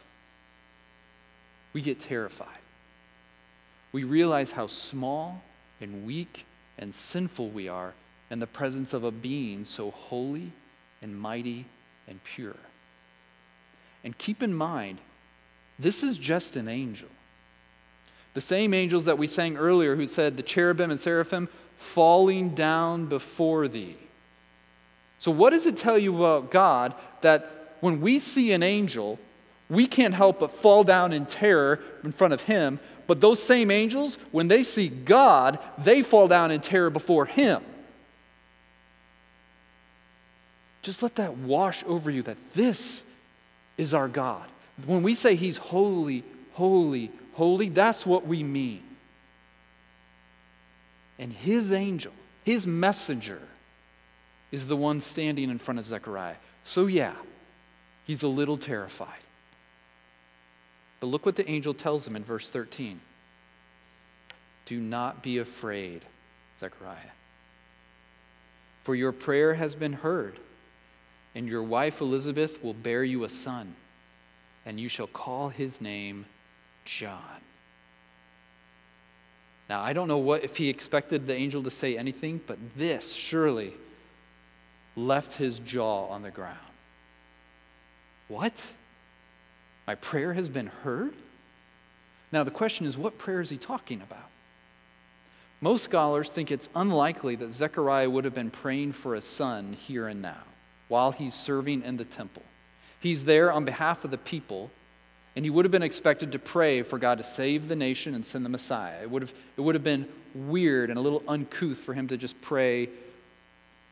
we 1.73 1.81
get 1.81 1.99
terrified. 1.99 2.61
We 3.91 4.03
realize 4.03 4.51
how 4.51 4.67
small 4.67 5.41
and 5.81 6.05
weak 6.05 6.45
and 6.77 6.93
sinful 6.93 7.49
we 7.49 7.67
are 7.67 7.95
in 8.29 8.39
the 8.39 8.47
presence 8.47 8.93
of 8.93 9.03
a 9.03 9.11
being 9.11 9.63
so 9.63 9.91
holy 9.91 10.51
and 11.01 11.19
mighty 11.19 11.65
and 12.07 12.23
pure. 12.23 12.55
And 14.03 14.17
keep 14.17 14.43
in 14.43 14.53
mind, 14.53 14.99
this 15.77 16.03
is 16.03 16.17
just 16.17 16.55
an 16.55 16.67
angel. 16.67 17.09
The 18.33 18.41
same 18.41 18.73
angels 18.73 19.05
that 19.05 19.17
we 19.17 19.27
sang 19.27 19.57
earlier 19.57 19.95
who 19.95 20.07
said 20.07 20.37
the 20.37 20.43
cherubim 20.43 20.91
and 20.91 20.99
seraphim 20.99 21.49
falling 21.75 22.49
down 22.49 23.07
before 23.07 23.67
thee. 23.67 23.97
So, 25.17 25.31
what 25.31 25.51
does 25.51 25.65
it 25.65 25.75
tell 25.75 25.97
you 25.97 26.15
about 26.15 26.51
God 26.51 26.93
that 27.21 27.75
when 27.79 27.99
we 28.01 28.19
see 28.19 28.51
an 28.53 28.63
angel, 28.63 29.19
we 29.69 29.87
can't 29.87 30.13
help 30.13 30.39
but 30.39 30.51
fall 30.51 30.83
down 30.83 31.11
in 31.11 31.25
terror 31.25 31.79
in 32.03 32.11
front 32.11 32.33
of 32.33 32.43
him? 32.43 32.79
But 33.07 33.21
those 33.21 33.41
same 33.41 33.71
angels, 33.71 34.17
when 34.31 34.47
they 34.47 34.63
see 34.63 34.87
God, 34.87 35.59
they 35.77 36.03
fall 36.03 36.27
down 36.27 36.51
in 36.51 36.61
terror 36.61 36.89
before 36.89 37.25
him. 37.25 37.63
Just 40.81 41.03
let 41.03 41.15
that 41.15 41.37
wash 41.37 41.83
over 41.85 42.09
you 42.09 42.21
that 42.23 42.37
this 42.53 43.03
is 43.77 43.93
our 43.93 44.07
God. 44.07 44.47
When 44.85 45.03
we 45.03 45.13
say 45.13 45.35
he's 45.35 45.57
holy, 45.57 46.23
holy, 46.53 47.11
holy, 47.33 47.69
that's 47.69 48.05
what 48.05 48.25
we 48.25 48.43
mean. 48.43 48.83
And 51.17 51.33
his 51.33 51.71
angel, 51.73 52.13
his 52.45 52.65
messenger, 52.65 53.41
is 54.51 54.67
the 54.67 54.77
one 54.77 55.01
standing 55.01 55.49
in 55.49 55.59
front 55.59 55.79
of 55.79 55.85
Zechariah. 55.85 56.37
So, 56.63 56.87
yeah, 56.87 57.13
he's 58.05 58.23
a 58.23 58.27
little 58.27 58.57
terrified. 58.57 59.19
But 60.99 61.07
look 61.07 61.25
what 61.25 61.35
the 61.35 61.49
angel 61.49 61.73
tells 61.73 62.05
him 62.05 62.15
in 62.15 62.23
verse 62.23 62.49
13 62.49 62.99
Do 64.65 64.79
not 64.79 65.21
be 65.21 65.37
afraid, 65.37 66.03
Zechariah, 66.59 66.97
for 68.83 68.95
your 68.95 69.11
prayer 69.11 69.53
has 69.53 69.75
been 69.75 69.93
heard, 69.93 70.39
and 71.35 71.47
your 71.47 71.63
wife 71.63 72.01
Elizabeth 72.01 72.63
will 72.63 72.73
bear 72.73 73.03
you 73.03 73.23
a 73.23 73.29
son, 73.29 73.75
and 74.65 74.79
you 74.79 74.87
shall 74.87 75.07
call 75.07 75.49
his 75.49 75.79
name 75.79 76.25
John. 76.85 77.41
Now, 79.69 79.81
I 79.81 79.93
don't 79.93 80.07
know 80.07 80.17
what 80.17 80.43
if 80.43 80.57
he 80.57 80.69
expected 80.69 81.27
the 81.27 81.35
angel 81.35 81.61
to 81.63 81.71
say 81.71 81.95
anything, 81.95 82.41
but 82.47 82.57
this 82.75 83.13
surely 83.13 83.73
left 84.95 85.35
his 85.35 85.59
jaw 85.59 86.07
on 86.07 86.23
the 86.23 86.31
ground. 86.31 86.57
What? 88.27 88.73
My 89.85 89.95
prayer 89.95 90.33
has 90.33 90.49
been 90.49 90.67
heard? 90.67 91.13
Now, 92.31 92.43
the 92.43 92.51
question 92.51 92.87
is 92.87 92.97
what 92.97 93.17
prayer 93.19 93.41
is 93.41 93.51
he 93.51 93.57
talking 93.57 94.01
about? 94.01 94.29
Most 95.61 95.83
scholars 95.83 96.31
think 96.31 96.51
it's 96.51 96.69
unlikely 96.73 97.35
that 97.35 97.53
Zechariah 97.53 98.09
would 98.09 98.23
have 98.23 98.33
been 98.33 98.49
praying 98.49 98.93
for 98.93 99.13
a 99.13 99.21
son 99.21 99.73
here 99.73 100.07
and 100.07 100.21
now 100.21 100.48
while 100.89 101.13
he's 101.13 101.33
serving 101.33 101.83
in 101.83 101.95
the 101.95 102.03
temple. 102.03 102.43
He's 102.99 103.23
there 103.23 103.51
on 103.51 103.63
behalf 103.63 104.03
of 104.03 104.11
the 104.11 104.17
people, 104.17 104.69
and 105.35 105.45
he 105.45 105.49
would 105.49 105.63
have 105.63 105.71
been 105.71 105.83
expected 105.83 106.33
to 106.33 106.39
pray 106.39 106.81
for 106.81 106.99
God 106.99 107.19
to 107.19 107.23
save 107.23 107.69
the 107.69 107.75
nation 107.75 108.13
and 108.13 108.25
send 108.25 108.43
the 108.43 108.49
Messiah. 108.49 109.01
It 109.01 109.09
would 109.09 109.21
have, 109.21 109.33
it 109.55 109.61
would 109.61 109.75
have 109.75 109.83
been 109.83 110.07
weird 110.35 110.89
and 110.89 110.99
a 110.99 111.01
little 111.01 111.23
uncouth 111.27 111.77
for 111.77 111.93
him 111.93 112.07
to 112.09 112.17
just 112.17 112.39
pray 112.41 112.89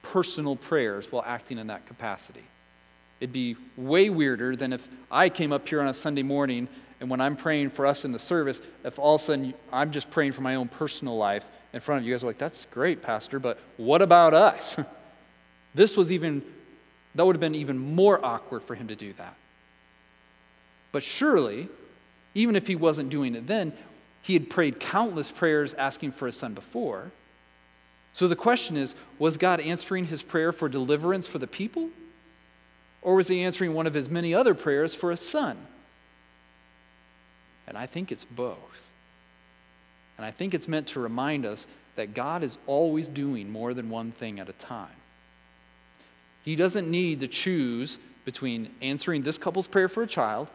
personal 0.02 0.56
prayers 0.56 1.12
while 1.12 1.24
acting 1.26 1.58
in 1.58 1.68
that 1.68 1.86
capacity. 1.86 2.44
It'd 3.20 3.34
be 3.34 3.56
way 3.76 4.10
weirder 4.10 4.56
than 4.56 4.74
if 4.74 4.88
I 5.10 5.30
came 5.30 5.52
up 5.52 5.68
here 5.68 5.82
on 5.82 5.88
a 5.88 5.94
Sunday 5.94 6.24
morning 6.24 6.68
and 7.00 7.10
when 7.10 7.22
I'm 7.22 7.36
praying 7.36 7.70
for 7.70 7.86
us 7.86 8.06
in 8.06 8.12
the 8.12 8.20
service, 8.20 8.60
if 8.84 9.00
all 9.00 9.16
of 9.16 9.22
a 9.22 9.26
sudden 9.26 9.54
I'm 9.72 9.92
just 9.92 10.10
praying 10.10 10.32
for 10.32 10.42
my 10.42 10.56
own 10.56 10.68
personal 10.68 11.18
life 11.18 11.48
in 11.74 11.80
front 11.80 12.02
of 12.02 12.08
you 12.08 12.14
guys 12.14 12.24
are 12.24 12.28
like, 12.28 12.38
that's 12.38 12.66
great, 12.72 13.02
Pastor, 13.02 13.40
but 13.40 13.60
what 13.78 14.02
about 14.02 14.34
us? 14.34 14.78
this 15.76 15.96
was 15.96 16.12
even, 16.12 16.44
that 17.18 17.26
would 17.26 17.36
have 17.36 17.42
been 17.42 17.56
even 17.56 17.78
more 17.78 18.24
awkward 18.24 18.64
for 18.64 18.76
him 18.76 18.88
to 18.88 18.96
do 18.96 19.12
that. 19.14 19.36
But 20.92 21.04
surely, 21.04 21.68
even 22.34 22.56
if 22.56 22.68
he 22.68 22.76
wasn't 22.76 23.10
doing 23.10 23.36
it 23.36 23.48
then, 23.48 23.74
he 24.22 24.34
had 24.34 24.50
prayed 24.50 24.80
countless 24.80 25.32
prayers 25.32 25.74
asking 25.74 26.12
for 26.12 26.28
a 26.28 26.32
son 26.32 26.54
before. 26.54 27.12
So 28.14 28.28
the 28.28 28.36
question 28.36 28.78
is 28.78 28.94
was 29.18 29.38
God 29.38 29.60
answering 29.60 30.06
his 30.06 30.22
prayer 30.22 30.52
for 30.52 30.70
deliverance 30.70 31.28
for 31.28 31.40
the 31.40 31.48
people? 31.48 31.90
Or 33.02 33.16
was 33.16 33.28
he 33.28 33.42
answering 33.42 33.74
one 33.74 33.88
of 33.88 33.94
his 33.94 34.10
many 34.10 34.34
other 34.34 34.54
prayers 34.54 34.94
for 34.94 35.12
a 35.12 35.18
son? 35.18 35.58
And 37.68 37.78
I 37.78 37.86
think 37.86 38.12
it's 38.12 38.26
both. 38.26 38.58
And 40.18 40.26
I 40.26 40.32
think 40.32 40.54
it's 40.54 40.68
meant 40.68 40.88
to 40.90 41.00
remind 41.00 41.46
us 41.46 41.66
that 41.96 42.14
God 42.14 42.44
is 42.44 42.58
always 42.68 43.08
doing 43.08 43.52
more 43.52 43.74
than 43.74 43.90
one 43.90 44.12
thing 44.12 44.40
at 44.40 44.50
a 44.50 44.54
time. 44.54 44.88
He 46.48 46.56
doesn't 46.56 46.90
need 46.90 47.20
to 47.20 47.28
choose 47.28 48.00
between 48.24 48.70
answering 48.82 49.22
this 49.22 49.38
couple's 49.38 49.68
prayer 49.68 49.90
for 49.90 50.04
a 50.04 50.08
child 50.08 50.48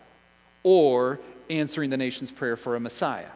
or 0.62 1.20
answering 1.50 1.90
the 1.90 1.98
nation's 1.98 2.30
prayer 2.30 2.56
for 2.56 2.76
a 2.76 2.80
Messiah. 2.80 3.28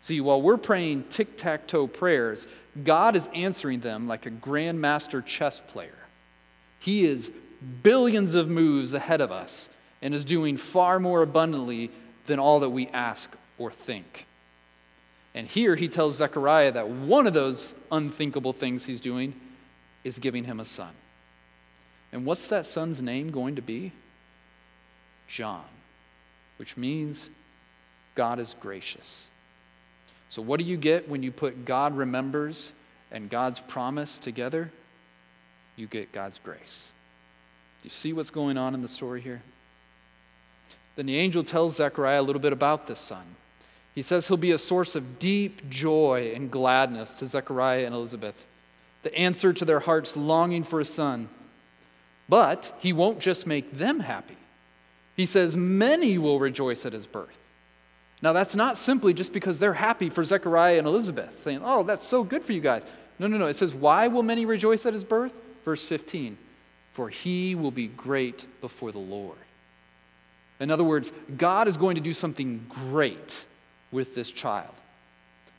See, 0.00 0.20
while 0.20 0.42
we're 0.42 0.56
praying 0.56 1.04
tic 1.10 1.36
tac 1.36 1.68
toe 1.68 1.86
prayers, 1.86 2.48
God 2.82 3.14
is 3.14 3.28
answering 3.32 3.78
them 3.78 4.08
like 4.08 4.26
a 4.26 4.32
grandmaster 4.32 5.24
chess 5.24 5.60
player. 5.60 5.94
He 6.80 7.04
is 7.04 7.30
billions 7.84 8.34
of 8.34 8.50
moves 8.50 8.92
ahead 8.92 9.20
of 9.20 9.30
us 9.30 9.68
and 10.02 10.12
is 10.12 10.24
doing 10.24 10.56
far 10.56 10.98
more 10.98 11.22
abundantly 11.22 11.92
than 12.26 12.40
all 12.40 12.58
that 12.58 12.70
we 12.70 12.88
ask 12.88 13.30
or 13.58 13.70
think. 13.70 14.26
And 15.36 15.46
here 15.46 15.76
he 15.76 15.86
tells 15.86 16.16
Zechariah 16.16 16.72
that 16.72 16.88
one 16.88 17.28
of 17.28 17.32
those 17.32 17.76
unthinkable 17.92 18.52
things 18.52 18.86
he's 18.86 19.00
doing 19.00 19.34
is 20.02 20.18
giving 20.18 20.42
him 20.42 20.58
a 20.58 20.64
son. 20.64 20.90
And 22.14 22.24
what's 22.24 22.46
that 22.48 22.64
son's 22.64 23.02
name 23.02 23.32
going 23.32 23.56
to 23.56 23.62
be? 23.62 23.90
John, 25.26 25.64
which 26.58 26.76
means 26.76 27.28
God 28.14 28.38
is 28.38 28.54
gracious. 28.60 29.26
So, 30.30 30.40
what 30.40 30.60
do 30.60 30.64
you 30.64 30.76
get 30.76 31.08
when 31.08 31.24
you 31.24 31.32
put 31.32 31.64
God 31.64 31.96
remembers 31.96 32.72
and 33.10 33.28
God's 33.28 33.58
promise 33.58 34.20
together? 34.20 34.70
You 35.74 35.88
get 35.88 36.12
God's 36.12 36.38
grace. 36.38 36.88
Do 37.82 37.86
you 37.86 37.90
see 37.90 38.12
what's 38.12 38.30
going 38.30 38.56
on 38.56 38.74
in 38.74 38.80
the 38.80 38.88
story 38.88 39.20
here? 39.20 39.42
Then 40.94 41.06
the 41.06 41.18
angel 41.18 41.42
tells 41.42 41.76
Zechariah 41.76 42.20
a 42.20 42.22
little 42.22 42.40
bit 42.40 42.52
about 42.52 42.86
this 42.86 43.00
son. 43.00 43.24
He 43.92 44.02
says 44.02 44.28
he'll 44.28 44.36
be 44.36 44.52
a 44.52 44.58
source 44.58 44.94
of 44.94 45.18
deep 45.18 45.68
joy 45.68 46.32
and 46.32 46.48
gladness 46.48 47.12
to 47.14 47.26
Zechariah 47.26 47.86
and 47.86 47.94
Elizabeth, 47.94 48.46
the 49.02 49.16
answer 49.18 49.52
to 49.52 49.64
their 49.64 49.80
hearts 49.80 50.16
longing 50.16 50.62
for 50.62 50.78
a 50.78 50.84
son. 50.84 51.28
But 52.28 52.74
he 52.78 52.92
won't 52.92 53.20
just 53.20 53.46
make 53.46 53.78
them 53.78 54.00
happy. 54.00 54.36
He 55.16 55.26
says 55.26 55.54
many 55.54 56.18
will 56.18 56.38
rejoice 56.38 56.84
at 56.86 56.92
his 56.92 57.06
birth. 57.06 57.38
Now, 58.22 58.32
that's 58.32 58.54
not 58.54 58.78
simply 58.78 59.12
just 59.12 59.32
because 59.32 59.58
they're 59.58 59.74
happy 59.74 60.08
for 60.08 60.24
Zechariah 60.24 60.78
and 60.78 60.86
Elizabeth, 60.86 61.42
saying, 61.42 61.60
Oh, 61.62 61.82
that's 61.82 62.06
so 62.06 62.24
good 62.24 62.42
for 62.42 62.52
you 62.52 62.60
guys. 62.60 62.82
No, 63.18 63.26
no, 63.26 63.36
no. 63.36 63.46
It 63.46 63.56
says, 63.56 63.74
Why 63.74 64.08
will 64.08 64.22
many 64.22 64.46
rejoice 64.46 64.86
at 64.86 64.94
his 64.94 65.04
birth? 65.04 65.34
Verse 65.64 65.84
15, 65.84 66.38
For 66.92 67.10
he 67.10 67.54
will 67.54 67.70
be 67.70 67.86
great 67.86 68.46
before 68.60 68.92
the 68.92 68.98
Lord. 68.98 69.36
In 70.58 70.70
other 70.70 70.84
words, 70.84 71.12
God 71.36 71.68
is 71.68 71.76
going 71.76 71.96
to 71.96 72.00
do 72.00 72.12
something 72.12 72.64
great 72.68 73.44
with 73.90 74.14
this 74.14 74.30
child. 74.30 74.72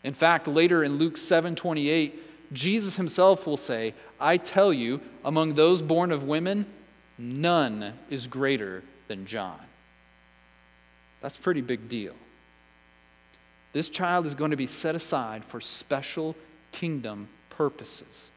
In 0.04 0.14
fact, 0.14 0.48
later 0.48 0.84
in 0.84 0.98
Luke 0.98 1.18
7 1.18 1.56
28, 1.56 2.20
Jesus 2.56 2.96
himself 2.96 3.46
will 3.46 3.58
say, 3.58 3.94
I 4.20 4.38
tell 4.38 4.74
you, 4.74 5.02
among 5.24 5.54
those 5.54 5.82
born 5.82 6.12
of 6.12 6.24
women, 6.24 6.66
none 7.18 7.94
is 8.10 8.28
greater 8.28 8.84
than 9.08 9.26
John. 9.26 9.60
That's 11.22 11.38
a 11.38 11.42
pretty 11.42 11.62
big 11.62 11.90
deal. 11.90 12.14
This 13.74 13.90
child 13.90 14.26
is 14.26 14.36
going 14.36 14.52
to 14.52 14.58
be 14.58 14.68
set 14.68 14.96
aside 14.96 15.44
for 15.44 15.60
special 15.60 16.36
kingdom 16.72 17.28
purposes. 17.50 18.32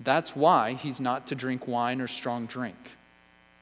That's 0.00 0.36
why 0.36 0.74
he's 0.74 1.00
not 1.00 1.26
to 1.28 1.34
drink 1.34 1.66
wine 1.66 2.00
or 2.00 2.06
strong 2.06 2.46
drink. 2.46 2.76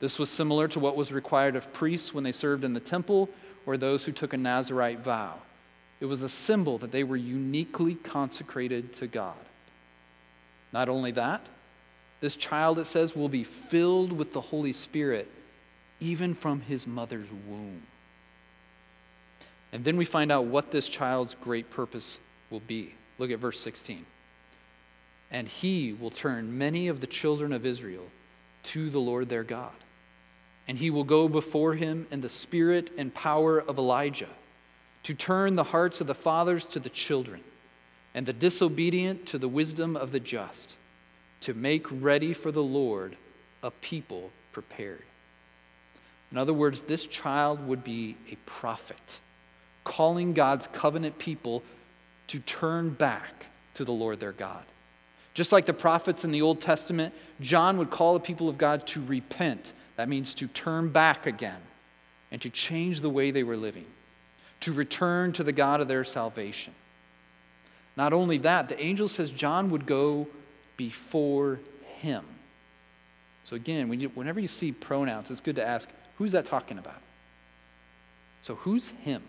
This 0.00 0.18
was 0.18 0.28
similar 0.28 0.66
to 0.68 0.80
what 0.80 0.96
was 0.96 1.12
required 1.12 1.56
of 1.56 1.72
priests 1.72 2.12
when 2.12 2.24
they 2.24 2.32
served 2.32 2.64
in 2.64 2.74
the 2.74 2.80
temple 2.80 3.30
or 3.64 3.76
those 3.76 4.04
who 4.04 4.12
took 4.12 4.32
a 4.32 4.36
Nazarite 4.36 5.00
vow. 5.00 5.34
It 6.00 6.06
was 6.06 6.22
a 6.22 6.28
symbol 6.28 6.78
that 6.78 6.90
they 6.90 7.04
were 7.04 7.16
uniquely 7.16 7.94
consecrated 7.94 8.92
to 8.94 9.06
God. 9.06 9.38
Not 10.72 10.88
only 10.88 11.10
that, 11.12 11.44
this 12.20 12.36
child, 12.36 12.78
it 12.78 12.86
says, 12.86 13.16
will 13.16 13.28
be 13.28 13.44
filled 13.44 14.12
with 14.12 14.32
the 14.32 14.40
Holy 14.40 14.72
Spirit 14.72 15.28
even 16.00 16.34
from 16.34 16.60
his 16.62 16.86
mother's 16.86 17.28
womb. 17.30 17.82
And 19.72 19.84
then 19.84 19.96
we 19.96 20.04
find 20.04 20.30
out 20.30 20.44
what 20.44 20.70
this 20.70 20.88
child's 20.88 21.34
great 21.34 21.70
purpose 21.70 22.18
will 22.50 22.60
be. 22.60 22.94
Look 23.18 23.30
at 23.30 23.38
verse 23.38 23.58
16. 23.60 24.04
And 25.30 25.48
he 25.48 25.92
will 25.92 26.10
turn 26.10 26.58
many 26.58 26.88
of 26.88 27.00
the 27.00 27.06
children 27.06 27.52
of 27.52 27.64
Israel 27.64 28.06
to 28.64 28.90
the 28.90 29.00
Lord 29.00 29.28
their 29.28 29.44
God. 29.44 29.72
And 30.68 30.78
he 30.78 30.90
will 30.90 31.04
go 31.04 31.28
before 31.28 31.74
him 31.74 32.06
in 32.10 32.20
the 32.20 32.28
spirit 32.28 32.90
and 32.98 33.14
power 33.14 33.58
of 33.58 33.78
Elijah 33.78 34.28
to 35.04 35.14
turn 35.14 35.56
the 35.56 35.64
hearts 35.64 36.00
of 36.00 36.06
the 36.06 36.14
fathers 36.14 36.64
to 36.66 36.78
the 36.78 36.88
children 36.88 37.42
and 38.14 38.26
the 38.26 38.32
disobedient 38.32 39.26
to 39.26 39.38
the 39.38 39.48
wisdom 39.48 39.96
of 39.96 40.12
the 40.12 40.20
just, 40.20 40.76
to 41.40 41.54
make 41.54 41.86
ready 41.90 42.32
for 42.32 42.52
the 42.52 42.62
Lord 42.62 43.16
a 43.62 43.70
people 43.70 44.30
prepared. 44.52 45.02
In 46.30 46.38
other 46.38 46.52
words, 46.52 46.82
this 46.82 47.06
child 47.06 47.66
would 47.66 47.84
be 47.84 48.16
a 48.30 48.36
prophet 48.46 49.20
calling 49.84 50.32
God's 50.32 50.66
covenant 50.68 51.18
people 51.18 51.62
to 52.28 52.38
turn 52.38 52.90
back 52.90 53.46
to 53.74 53.84
the 53.84 53.92
Lord 53.92 54.20
their 54.20 54.32
God. 54.32 54.64
Just 55.34 55.52
like 55.52 55.66
the 55.66 55.72
prophets 55.72 56.24
in 56.24 56.30
the 56.30 56.42
Old 56.42 56.60
Testament, 56.60 57.14
John 57.40 57.78
would 57.78 57.90
call 57.90 58.14
the 58.14 58.20
people 58.20 58.48
of 58.48 58.58
God 58.58 58.86
to 58.88 59.04
repent. 59.04 59.72
That 59.96 60.08
means 60.08 60.34
to 60.34 60.46
turn 60.46 60.90
back 60.90 61.26
again 61.26 61.60
and 62.30 62.40
to 62.42 62.50
change 62.50 63.00
the 63.00 63.10
way 63.10 63.30
they 63.30 63.42
were 63.42 63.56
living, 63.56 63.86
to 64.60 64.72
return 64.72 65.32
to 65.32 65.44
the 65.44 65.52
God 65.52 65.80
of 65.80 65.88
their 65.88 66.04
salvation. 66.04 66.74
Not 67.96 68.12
only 68.12 68.38
that, 68.38 68.68
the 68.68 68.82
angel 68.82 69.08
says 69.08 69.30
John 69.30 69.70
would 69.70 69.86
go 69.86 70.26
before 70.76 71.60
him. 72.00 72.24
So 73.44 73.56
again, 73.56 73.88
when 73.88 74.00
you, 74.00 74.08
whenever 74.08 74.40
you 74.40 74.48
see 74.48 74.72
pronouns, 74.72 75.30
it's 75.30 75.40
good 75.40 75.56
to 75.56 75.66
ask, 75.66 75.88
who's 76.16 76.32
that 76.32 76.46
talking 76.46 76.78
about? 76.78 77.00
So 78.42 78.54
who's 78.56 78.88
him? 78.88 79.22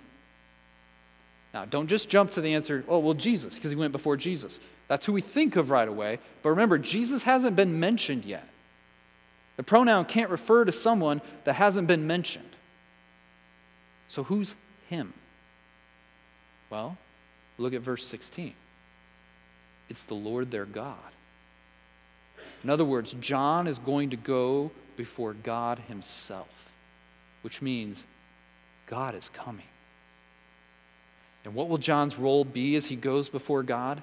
Now, 1.53 1.65
don't 1.65 1.87
just 1.87 2.09
jump 2.09 2.31
to 2.31 2.41
the 2.41 2.55
answer, 2.55 2.83
oh, 2.87 2.99
well, 2.99 3.13
Jesus, 3.13 3.53
because 3.53 3.69
he 3.69 3.75
went 3.75 3.91
before 3.91 4.17
Jesus. 4.17 4.59
That's 4.87 5.05
who 5.05 5.13
we 5.13 5.21
think 5.21 5.55
of 5.55 5.69
right 5.69 5.87
away. 5.87 6.19
But 6.41 6.49
remember, 6.49 6.77
Jesus 6.77 7.23
hasn't 7.23 7.55
been 7.55 7.79
mentioned 7.79 8.25
yet. 8.25 8.47
The 9.57 9.63
pronoun 9.63 10.05
can't 10.05 10.31
refer 10.31 10.65
to 10.65 10.71
someone 10.71 11.21
that 11.43 11.53
hasn't 11.53 11.87
been 11.87 12.07
mentioned. 12.07 12.49
So 14.07 14.23
who's 14.23 14.55
him? 14.89 15.13
Well, 16.71 16.97
look 17.57 17.73
at 17.73 17.81
verse 17.81 18.05
16. 18.05 18.53
It's 19.89 20.05
the 20.05 20.13
Lord 20.13 20.51
their 20.51 20.65
God. 20.65 20.97
In 22.63 22.69
other 22.69 22.85
words, 22.85 23.13
John 23.19 23.67
is 23.67 23.77
going 23.79 24.09
to 24.11 24.17
go 24.17 24.71
before 24.95 25.33
God 25.33 25.79
himself, 25.87 26.71
which 27.41 27.61
means 27.61 28.05
God 28.87 29.15
is 29.15 29.29
coming. 29.29 29.65
And 31.43 31.53
what 31.53 31.67
will 31.67 31.77
John's 31.77 32.17
role 32.17 32.45
be 32.45 32.75
as 32.75 32.85
he 32.85 32.95
goes 32.95 33.27
before 33.27 33.63
God? 33.63 34.01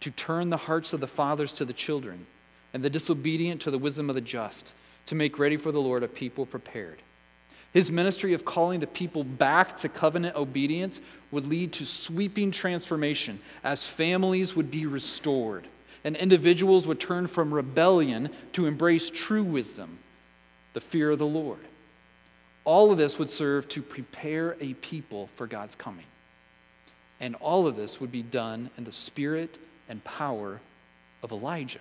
To 0.00 0.10
turn 0.10 0.50
the 0.50 0.56
hearts 0.58 0.92
of 0.92 1.00
the 1.00 1.06
fathers 1.06 1.52
to 1.52 1.64
the 1.64 1.72
children, 1.72 2.26
and 2.74 2.82
the 2.82 2.90
disobedient 2.90 3.62
to 3.62 3.70
the 3.70 3.78
wisdom 3.78 4.10
of 4.10 4.14
the 4.14 4.20
just, 4.20 4.74
to 5.06 5.14
make 5.14 5.38
ready 5.38 5.56
for 5.56 5.72
the 5.72 5.80
Lord 5.80 6.02
a 6.02 6.08
people 6.08 6.44
prepared. 6.44 7.00
His 7.74 7.90
ministry 7.90 8.32
of 8.32 8.44
calling 8.44 8.80
the 8.80 8.86
people 8.86 9.24
back 9.24 9.76
to 9.78 9.88
covenant 9.90 10.36
obedience 10.36 11.00
would 11.30 11.46
lead 11.46 11.72
to 11.74 11.84
sweeping 11.84 12.52
transformation 12.52 13.40
as 13.62 13.84
families 13.84 14.56
would 14.56 14.70
be 14.70 14.86
restored 14.86 15.66
and 16.04 16.16
individuals 16.16 16.86
would 16.86 17.00
turn 17.00 17.26
from 17.26 17.52
rebellion 17.52 18.30
to 18.52 18.66
embrace 18.66 19.10
true 19.10 19.42
wisdom, 19.42 19.98
the 20.74 20.80
fear 20.80 21.10
of 21.10 21.18
the 21.18 21.26
Lord. 21.26 21.60
All 22.64 22.92
of 22.92 22.98
this 22.98 23.18
would 23.18 23.30
serve 23.30 23.68
to 23.70 23.82
prepare 23.82 24.56
a 24.60 24.74
people 24.74 25.28
for 25.34 25.46
God's 25.46 25.74
coming. 25.74 26.04
And 27.20 27.34
all 27.36 27.66
of 27.66 27.76
this 27.76 28.00
would 28.00 28.12
be 28.12 28.22
done 28.22 28.70
in 28.76 28.84
the 28.84 28.92
spirit 28.92 29.58
and 29.88 30.04
power 30.04 30.60
of 31.22 31.32
Elijah. 31.32 31.80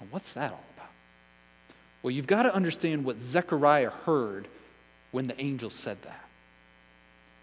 Now, 0.00 0.08
what's 0.10 0.32
that 0.32 0.52
all 0.52 0.64
about? 0.74 0.90
Well, 2.02 2.10
you've 2.10 2.26
got 2.26 2.44
to 2.44 2.54
understand 2.54 3.04
what 3.04 3.18
Zechariah 3.18 3.90
heard 3.90 4.48
when 5.10 5.26
the 5.26 5.40
angel 5.40 5.70
said 5.70 6.00
that. 6.02 6.24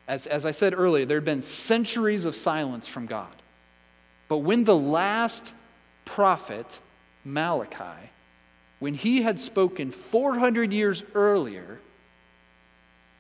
As, 0.08 0.28
as 0.28 0.46
I 0.46 0.52
said 0.52 0.74
earlier, 0.78 1.06
there 1.06 1.18
had 1.18 1.26
been 1.26 1.42
centuries 1.42 2.26
of 2.26 2.36
silence 2.36 2.88
from 2.88 3.06
God. 3.06 3.34
But 4.28 4.40
when 4.40 4.64
the 4.64 4.76
last 4.76 5.54
prophet, 6.06 6.80
Malachi, 7.24 8.10
when 8.80 8.94
he 8.94 9.22
had 9.22 9.40
spoken 9.40 9.92
400 9.92 10.74
years 10.74 11.04
earlier, 11.14 11.80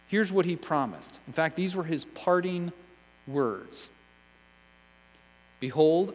here's 0.07 0.31
what 0.31 0.45
he 0.45 0.55
promised. 0.55 1.19
In 1.25 1.33
fact, 1.33 1.55
these 1.55 1.75
were 1.75 1.85
his 1.85 2.05
parting 2.05 2.73
words 3.27 3.89
Behold, 5.59 6.13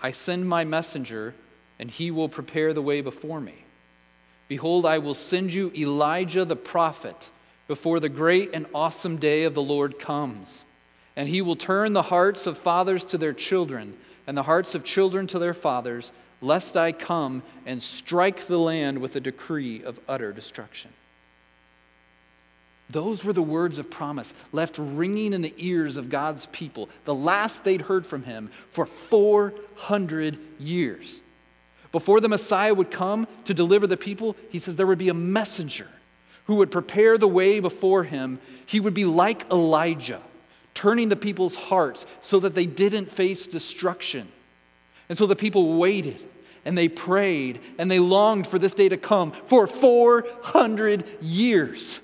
I 0.00 0.10
send 0.10 0.48
my 0.48 0.64
messenger, 0.64 1.34
and 1.78 1.90
he 1.90 2.10
will 2.10 2.30
prepare 2.30 2.72
the 2.72 2.80
way 2.80 3.02
before 3.02 3.40
me. 3.40 3.64
Behold, 4.48 4.86
I 4.86 4.96
will 4.96 5.14
send 5.14 5.52
you 5.52 5.70
Elijah 5.76 6.46
the 6.46 6.56
prophet 6.56 7.30
before 7.68 8.00
the 8.00 8.08
great 8.08 8.50
and 8.54 8.66
awesome 8.74 9.16
day 9.16 9.44
of 9.44 9.54
the 9.54 9.62
Lord 9.62 9.98
comes. 9.98 10.64
And 11.16 11.28
he 11.28 11.42
will 11.42 11.56
turn 11.56 11.92
the 11.92 12.02
hearts 12.02 12.46
of 12.46 12.58
fathers 12.58 13.04
to 13.06 13.18
their 13.18 13.32
children, 13.32 13.96
and 14.26 14.36
the 14.36 14.44
hearts 14.44 14.74
of 14.74 14.84
children 14.84 15.26
to 15.28 15.38
their 15.38 15.54
fathers, 15.54 16.12
lest 16.40 16.76
I 16.76 16.92
come 16.92 17.42
and 17.64 17.82
strike 17.82 18.46
the 18.46 18.58
land 18.58 18.98
with 18.98 19.16
a 19.16 19.20
decree 19.20 19.82
of 19.82 19.98
utter 20.08 20.32
destruction. 20.32 20.92
Those 22.88 23.24
were 23.24 23.32
the 23.32 23.42
words 23.42 23.78
of 23.78 23.90
promise 23.90 24.32
left 24.52 24.76
ringing 24.78 25.32
in 25.32 25.42
the 25.42 25.54
ears 25.56 25.96
of 25.96 26.08
God's 26.08 26.46
people, 26.46 26.88
the 27.04 27.14
last 27.14 27.64
they'd 27.64 27.82
heard 27.82 28.06
from 28.06 28.22
him 28.22 28.50
for 28.68 28.86
400 28.86 30.38
years. 30.60 31.20
Before 31.90 32.20
the 32.20 32.28
Messiah 32.28 32.74
would 32.74 32.90
come 32.90 33.26
to 33.44 33.54
deliver 33.54 33.86
the 33.86 33.96
people, 33.96 34.36
he 34.50 34.58
says 34.58 34.76
there 34.76 34.86
would 34.86 34.98
be 34.98 35.08
a 35.08 35.14
messenger 35.14 35.88
who 36.46 36.56
would 36.56 36.70
prepare 36.70 37.18
the 37.18 37.28
way 37.28 37.60
before 37.60 38.04
him. 38.04 38.40
He 38.64 38.80
would 38.80 38.94
be 38.94 39.04
like 39.04 39.50
Elijah, 39.50 40.22
turning 40.74 41.08
the 41.08 41.16
people's 41.16 41.56
hearts 41.56 42.06
so 42.20 42.40
that 42.40 42.54
they 42.54 42.66
didn't 42.66 43.10
face 43.10 43.46
destruction. 43.46 44.28
And 45.08 45.16
so 45.16 45.26
the 45.26 45.36
people 45.36 45.78
waited 45.78 46.20
and 46.64 46.76
they 46.76 46.88
prayed 46.88 47.60
and 47.78 47.90
they 47.90 47.98
longed 48.00 48.46
for 48.46 48.58
this 48.58 48.74
day 48.74 48.88
to 48.88 48.96
come 48.96 49.32
for 49.32 49.66
400 49.66 51.04
years 51.20 52.00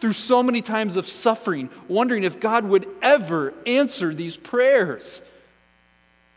through 0.00 0.14
so 0.14 0.42
many 0.42 0.60
times 0.60 0.96
of 0.96 1.06
suffering, 1.06 1.70
wondering 1.86 2.24
if 2.24 2.40
God 2.40 2.64
would 2.64 2.88
ever 3.02 3.54
answer 3.66 4.12
these 4.12 4.36
prayers. 4.36 5.22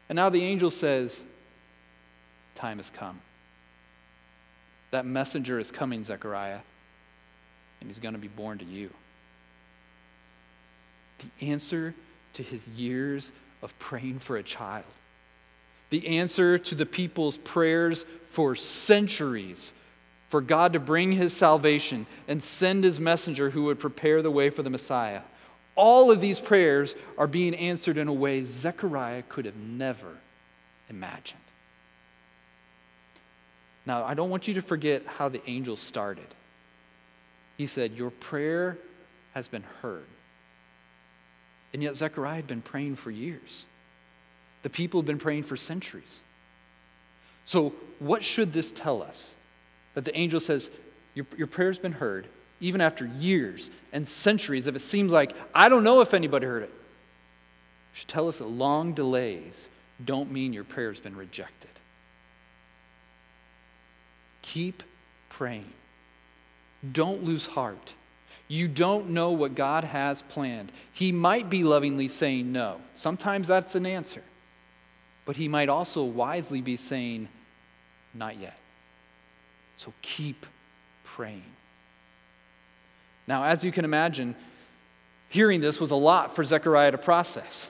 And 0.07 0.15
now 0.15 0.29
the 0.29 0.43
angel 0.43 0.69
says, 0.69 1.19
Time 2.53 2.77
has 2.77 2.89
come. 2.89 3.19
That 4.91 5.05
messenger 5.05 5.59
is 5.59 5.71
coming, 5.71 6.03
Zechariah, 6.03 6.59
and 7.85 7.91
he's 7.91 7.99
going 7.99 8.15
to 8.15 8.19
be 8.19 8.27
born 8.27 8.57
to 8.57 8.65
you. 8.65 8.89
The 11.19 11.51
answer 11.51 11.93
to 12.33 12.41
his 12.41 12.67
years 12.69 13.31
of 13.61 13.77
praying 13.77 14.17
for 14.17 14.37
a 14.37 14.43
child, 14.43 14.85
the 15.91 16.17
answer 16.17 16.57
to 16.57 16.73
the 16.73 16.87
people's 16.87 17.37
prayers 17.37 18.07
for 18.31 18.55
centuries 18.55 19.75
for 20.29 20.41
God 20.41 20.73
to 20.73 20.79
bring 20.79 21.11
his 21.11 21.31
salvation 21.31 22.07
and 22.27 22.41
send 22.41 22.83
his 22.83 22.99
messenger 22.99 23.51
who 23.51 23.65
would 23.65 23.77
prepare 23.77 24.23
the 24.23 24.31
way 24.31 24.49
for 24.49 24.63
the 24.63 24.71
Messiah. 24.71 25.21
All 25.75 26.09
of 26.09 26.21
these 26.21 26.39
prayers 26.39 26.95
are 27.19 27.27
being 27.27 27.53
answered 27.53 27.99
in 27.99 28.07
a 28.07 28.13
way 28.13 28.41
Zechariah 28.41 29.21
could 29.29 29.45
have 29.45 29.57
never 29.57 30.17
imagined. 30.89 31.39
Now, 33.85 34.03
I 34.05 34.15
don't 34.15 34.31
want 34.31 34.47
you 34.47 34.55
to 34.55 34.63
forget 34.63 35.05
how 35.05 35.29
the 35.29 35.47
angel 35.47 35.77
started. 35.77 36.25
He 37.57 37.65
said, 37.65 37.93
Your 37.93 38.11
prayer 38.11 38.77
has 39.33 39.47
been 39.47 39.63
heard. 39.81 40.05
And 41.73 41.83
yet, 41.83 41.95
Zechariah 41.97 42.37
had 42.37 42.47
been 42.47 42.61
praying 42.61 42.95
for 42.95 43.11
years. 43.11 43.65
The 44.63 44.69
people 44.69 45.01
have 45.01 45.05
been 45.05 45.17
praying 45.17 45.43
for 45.43 45.57
centuries. 45.57 46.21
So, 47.45 47.73
what 47.99 48.23
should 48.23 48.53
this 48.53 48.71
tell 48.71 49.03
us? 49.03 49.35
that 49.95 50.05
the 50.05 50.15
angel 50.15 50.39
says, 50.39 50.69
Your, 51.15 51.25
your 51.35 51.47
prayer's 51.47 51.79
been 51.79 51.93
heard, 51.93 52.27
even 52.61 52.79
after 52.79 53.05
years 53.05 53.71
and 53.91 54.07
centuries, 54.07 54.67
if 54.67 54.75
it 54.75 54.79
seems 54.79 55.11
like, 55.11 55.35
I 55.55 55.67
don't 55.67 55.83
know 55.83 56.01
if 56.01 56.13
anybody 56.13 56.45
heard 56.45 56.63
it, 56.63 56.73
should 57.93 58.07
tell 58.07 58.27
us 58.27 58.37
that 58.37 58.47
long 58.47 58.93
delays 58.93 59.67
don't 60.03 60.31
mean 60.31 60.53
your 60.53 60.65
prayer's 60.65 60.99
been 60.99 61.15
rejected. 61.15 61.71
Keep 64.41 64.83
praying. 65.29 65.71
Don't 66.91 67.23
lose 67.23 67.45
heart. 67.45 67.93
You 68.47 68.67
don't 68.67 69.09
know 69.09 69.31
what 69.31 69.55
God 69.55 69.83
has 69.83 70.21
planned. 70.21 70.71
He 70.93 71.11
might 71.11 71.49
be 71.49 71.63
lovingly 71.63 72.07
saying 72.07 72.51
no. 72.51 72.79
Sometimes 72.95 73.47
that's 73.47 73.75
an 73.75 73.85
answer. 73.85 74.21
But 75.25 75.37
he 75.37 75.47
might 75.47 75.69
also 75.69 76.03
wisely 76.03 76.61
be 76.61 76.75
saying, 76.75 77.27
not 78.13 78.37
yet. 78.37 78.57
So 79.77 79.93
keep 80.01 80.45
praying. 81.03 81.43
Now, 83.27 83.45
as 83.45 83.63
you 83.63 83.71
can 83.71 83.85
imagine, 83.85 84.35
hearing 85.29 85.61
this 85.61 85.79
was 85.79 85.91
a 85.91 85.95
lot 85.95 86.35
for 86.35 86.43
Zechariah 86.43 86.91
to 86.91 86.97
process. 86.97 87.69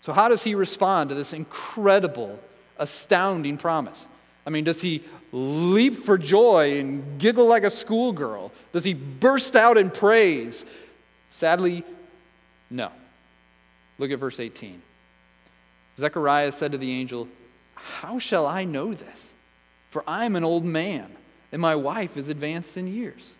So, 0.00 0.12
how 0.12 0.28
does 0.28 0.44
he 0.44 0.54
respond 0.54 1.10
to 1.10 1.16
this 1.16 1.32
incredible, 1.32 2.38
astounding 2.78 3.58
promise? 3.58 4.06
I 4.46 4.50
mean, 4.50 4.64
does 4.64 4.80
he 4.80 5.02
leap 5.32 5.94
for 5.94 6.16
joy 6.16 6.78
and 6.78 7.18
giggle 7.18 7.46
like 7.46 7.64
a 7.64 7.70
schoolgirl? 7.70 8.52
Does 8.72 8.84
he 8.84 8.94
burst 8.94 9.56
out 9.56 9.76
in 9.76 9.90
praise? 9.90 10.64
Sadly, 11.28 11.84
no. 12.70 12.90
Look 13.98 14.10
at 14.10 14.18
verse 14.18 14.40
18. 14.40 14.80
Zechariah 15.96 16.52
said 16.52 16.72
to 16.72 16.78
the 16.78 16.90
angel, 16.90 17.28
How 17.74 18.18
shall 18.18 18.46
I 18.46 18.64
know 18.64 18.94
this? 18.94 19.34
For 19.90 20.04
I'm 20.06 20.36
an 20.36 20.44
old 20.44 20.64
man, 20.64 21.10
and 21.50 21.60
my 21.60 21.74
wife 21.74 22.16
is 22.16 22.28
advanced 22.28 22.76
in 22.76 22.86
years. 22.86 23.34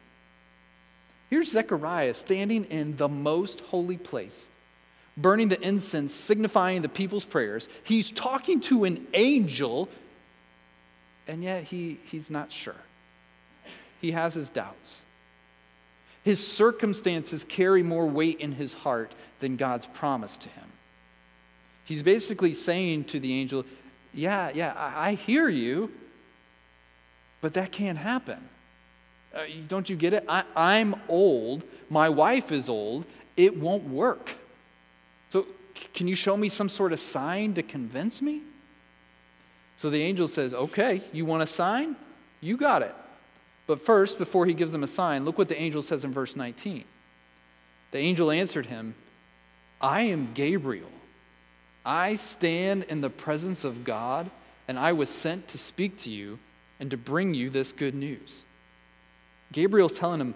Here's 1.31 1.51
Zechariah 1.51 2.15
standing 2.15 2.65
in 2.65 2.97
the 2.97 3.09
most 3.09 3.61
holy 3.61 3.99
place, 3.99 4.49
burning 5.17 5.49
the 5.49 5.61
incense, 5.61 6.15
signifying 6.15 6.83
the 6.83 6.89
people's 6.89 7.25
prayers. 7.25 7.69
He's 7.85 8.11
talking 8.11 8.61
to 8.63 8.85
an 8.85 9.07
angel, 9.13 9.91
and 11.29 11.45
yet 11.45 11.65
he, 11.65 11.99
he's 12.11 12.31
not 12.31 12.51
sure. 12.51 12.75
He 14.01 14.13
has 14.13 14.35
his 14.35 14.49
doubts. 14.49 15.03
His 16.25 16.45
circumstances 16.45 17.45
carry 17.45 17.83
more 17.83 18.07
weight 18.07 18.41
in 18.41 18.53
his 18.53 18.75
heart 18.75 19.13
than 19.41 19.57
God's 19.57 19.87
promise 19.87 20.37
to 20.39 20.49
him. 20.49 20.65
He's 21.85 22.03
basically 22.03 22.55
saying 22.55 23.05
to 23.05 23.21
the 23.21 23.33
angel, 23.33 23.65
Yeah, 24.13 24.51
yeah, 24.55 24.73
I, 24.77 25.11
I 25.11 25.15
hear 25.15 25.49
you, 25.49 25.93
but 27.41 27.55
that 27.55 27.73
can't 27.73 27.99
happen. 27.99 28.49
Uh, 29.35 29.45
don't 29.69 29.89
you 29.89 29.97
get 29.97 30.13
it? 30.13 30.25
I, 30.29 30.45
I'm 30.57 30.97
old. 31.09 31.65
My 31.89 32.09
wife 32.09 32.51
is 32.51 32.69
old. 32.69 33.07
It 33.37 33.57
won't 33.57 33.85
work. 33.85 34.35
So, 35.29 35.47
c- 35.75 35.87
can 35.95 36.09
you 36.09 36.15
show 36.15 36.37
me 36.37 36.49
some 36.49 36.69
sort 36.69 36.93
of 36.93 37.01
sign 37.01 37.55
to 37.55 37.63
convince 37.63 38.21
me? 38.21 38.43
So 39.79 39.91
the 39.91 40.03
angel 40.03 40.27
says, 40.27 40.53
Okay, 40.53 41.03
you 41.13 41.25
want 41.25 41.45
a 41.45 41.47
sign? 41.47 41.95
You 42.41 42.57
got 42.57 42.83
it. 42.83 42.95
But 43.69 43.81
first, 43.81 44.19
before 44.19 44.45
he 44.45 44.53
gives 44.53 44.75
him 44.75 44.83
a 44.83 44.89
sign, 44.89 45.25
look 45.25 45.39
what 45.39 45.49
the 45.49 45.61
angel 45.61 45.83
says 45.83 46.05
in 46.05 46.13
verse 46.13 46.35
19. 46.35 46.83
The 47.93 47.99
angel 47.99 48.33
answered 48.33 48.67
him, 48.67 48.97
I 49.81 50.01
am 50.03 50.33
Gabriel. 50.35 50.91
I 51.87 52.17
stand 52.17 52.85
in 52.85 53.03
the 53.03 53.09
presence 53.09 53.63
of 53.63 53.85
God, 53.85 54.29
and 54.67 54.81
I 54.81 54.93
was 54.93 55.09
sent 55.09 55.47
to 55.49 55.59
speak 55.59 55.97
to 55.99 56.11
you 56.11 56.41
and 56.81 56.91
to 56.91 56.97
bring 56.97 57.33
you 57.33 57.49
this 57.49 57.71
good 57.71 57.95
news. 57.95 58.43
Gabriel's 59.53 59.97
telling 59.97 60.21
him, 60.21 60.35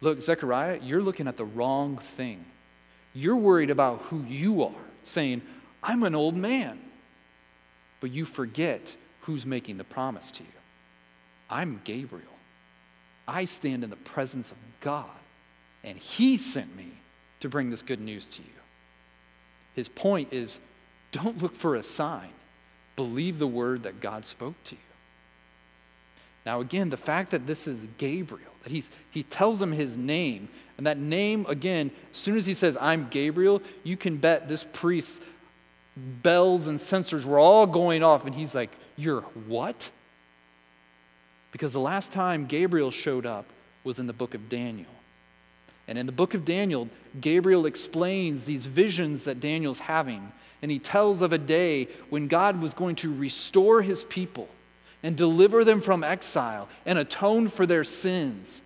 Look, 0.00 0.22
Zechariah, 0.22 0.80
you're 0.82 1.02
looking 1.02 1.28
at 1.28 1.36
the 1.36 1.44
wrong 1.44 1.98
thing. 1.98 2.46
You're 3.12 3.36
worried 3.36 3.68
about 3.68 4.00
who 4.04 4.24
you 4.24 4.62
are, 4.62 4.84
saying, 5.04 5.42
I'm 5.82 6.02
an 6.02 6.14
old 6.14 6.34
man. 6.34 6.78
But 8.00 8.10
you 8.10 8.24
forget 8.24 8.96
who's 9.22 9.46
making 9.46 9.76
the 9.78 9.84
promise 9.84 10.32
to 10.32 10.42
you. 10.42 10.48
I'm 11.48 11.80
Gabriel. 11.84 12.26
I 13.28 13.44
stand 13.44 13.84
in 13.84 13.90
the 13.90 13.96
presence 13.96 14.50
of 14.50 14.56
God, 14.80 15.10
and 15.84 15.98
He 15.98 16.36
sent 16.36 16.76
me 16.76 16.88
to 17.40 17.48
bring 17.48 17.70
this 17.70 17.82
good 17.82 18.00
news 18.00 18.28
to 18.34 18.42
you. 18.42 18.48
His 19.74 19.88
point 19.88 20.32
is 20.32 20.58
don't 21.12 21.42
look 21.42 21.54
for 21.54 21.76
a 21.76 21.82
sign, 21.82 22.30
believe 22.96 23.38
the 23.38 23.46
word 23.46 23.82
that 23.82 24.00
God 24.00 24.24
spoke 24.24 24.62
to 24.64 24.74
you. 24.74 24.80
Now, 26.46 26.60
again, 26.60 26.90
the 26.90 26.96
fact 26.96 27.30
that 27.32 27.46
this 27.46 27.66
is 27.66 27.84
Gabriel, 27.98 28.52
that 28.62 28.72
he's, 28.72 28.90
he 29.10 29.22
tells 29.22 29.60
him 29.60 29.72
his 29.72 29.96
name, 29.96 30.48
and 30.78 30.86
that 30.86 30.98
name, 30.98 31.44
again, 31.48 31.90
as 32.12 32.16
soon 32.16 32.36
as 32.36 32.46
he 32.46 32.54
says, 32.54 32.76
I'm 32.80 33.08
Gabriel, 33.08 33.60
you 33.84 33.96
can 33.96 34.16
bet 34.16 34.48
this 34.48 34.64
priest's 34.72 35.20
bells 36.22 36.66
and 36.66 36.78
sensors 36.78 37.24
were 37.24 37.38
all 37.38 37.66
going 37.66 38.02
off, 38.02 38.24
and 38.26 38.34
he's 38.34 38.54
like, 38.54 38.70
You're 38.96 39.22
what? 39.22 39.90
Because 41.52 41.72
the 41.72 41.80
last 41.80 42.12
time 42.12 42.46
Gabriel 42.46 42.90
showed 42.90 43.26
up 43.26 43.46
was 43.82 43.98
in 43.98 44.06
the 44.06 44.12
book 44.12 44.34
of 44.34 44.48
Daniel. 44.48 44.90
And 45.88 45.98
in 45.98 46.06
the 46.06 46.12
book 46.12 46.34
of 46.34 46.44
Daniel, 46.44 46.88
Gabriel 47.20 47.66
explains 47.66 48.44
these 48.44 48.66
visions 48.66 49.24
that 49.24 49.40
Daniel's 49.40 49.80
having. 49.80 50.32
And 50.62 50.70
he 50.70 50.78
tells 50.78 51.22
of 51.22 51.32
a 51.32 51.38
day 51.38 51.88
when 52.10 52.28
God 52.28 52.62
was 52.62 52.74
going 52.74 52.94
to 52.96 53.12
restore 53.12 53.82
his 53.82 54.04
people 54.04 54.48
and 55.02 55.16
deliver 55.16 55.64
them 55.64 55.80
from 55.80 56.04
exile 56.04 56.68
and 56.86 56.98
atone 56.98 57.48
for 57.48 57.66
their 57.66 57.82
sins. 57.82 58.62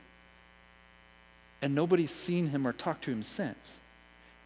And 1.63 1.75
nobody's 1.75 2.11
seen 2.11 2.49
him 2.49 2.67
or 2.67 2.73
talked 2.73 3.05
to 3.05 3.11
him 3.11 3.23
since. 3.23 3.81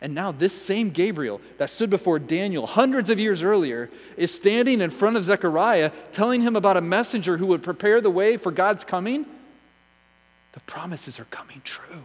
And 0.01 0.15
now, 0.15 0.31
this 0.31 0.53
same 0.53 0.91
Gabriel 0.91 1.41
that 1.57 1.71
stood 1.71 1.91
before 1.91 2.21
Daniel 2.21 2.69
hundreds 2.69 3.11
of 3.11 3.19
years 3.19 3.43
earlier 3.43 3.91
is 4.17 4.33
standing 4.33 4.81
in 4.81 4.91
front 4.91 5.17
of 5.17 5.25
Zechariah, 5.25 5.91
telling 6.13 6.43
him 6.43 6.55
about 6.55 6.77
a 6.77 6.81
messenger 6.81 7.37
who 7.37 7.47
would 7.47 7.65
prepare 7.65 8.01
the 8.01 8.11
way 8.11 8.37
for 8.37 8.53
God's 8.53 8.85
coming. 8.85 9.27
The 10.53 10.61
promises 10.61 11.19
are 11.19 11.27
coming 11.27 11.63
true. 11.65 12.05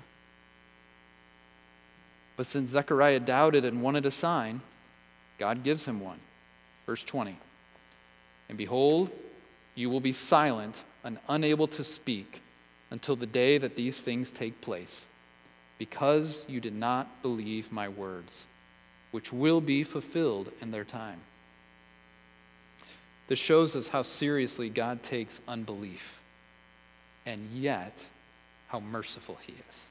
But 2.36 2.48
since 2.48 2.72
Zechariah 2.72 3.20
doubted 3.20 3.64
and 3.64 3.84
wanted 3.84 4.08
a 4.08 4.12
sign, 4.12 4.62
God 5.38 5.64
gives 5.64 5.86
him 5.86 6.00
one. 6.00 6.20
Verse 6.88 7.04
20 7.04 7.38
And 8.50 8.58
behold, 8.58 9.12
you 9.76 9.91
will 9.91 10.00
be 10.00 10.12
silent 10.12 10.84
and 11.04 11.20
unable 11.30 11.68
to 11.68 11.84
speak 11.84 12.41
until 12.89 13.16
the 13.16 13.28
day 13.28 13.60
that 13.60 13.76
these 13.76 14.00
things 14.00 14.32
take 14.32 14.62
place 14.62 15.06
because 15.84 16.46
you 16.48 16.62
did 16.62 16.74
not 16.74 17.22
believe 17.22 17.70
my 17.70 17.90
words, 17.90 18.48
which 19.12 19.34
will 19.34 19.60
be 19.60 19.84
fulfilled 19.84 20.50
in 20.62 20.72
their 20.72 20.86
time. 20.86 21.20
This 23.28 23.38
shows 23.38 23.76
us 23.76 23.90
how 23.90 24.04
seriously 24.04 24.70
God 24.70 25.04
takes 25.04 25.42
unbelief, 25.46 26.22
and 27.26 27.50
yet 27.54 28.08
how 28.70 28.80
merciful 28.80 29.38
He 29.46 29.56
is. 29.70 29.88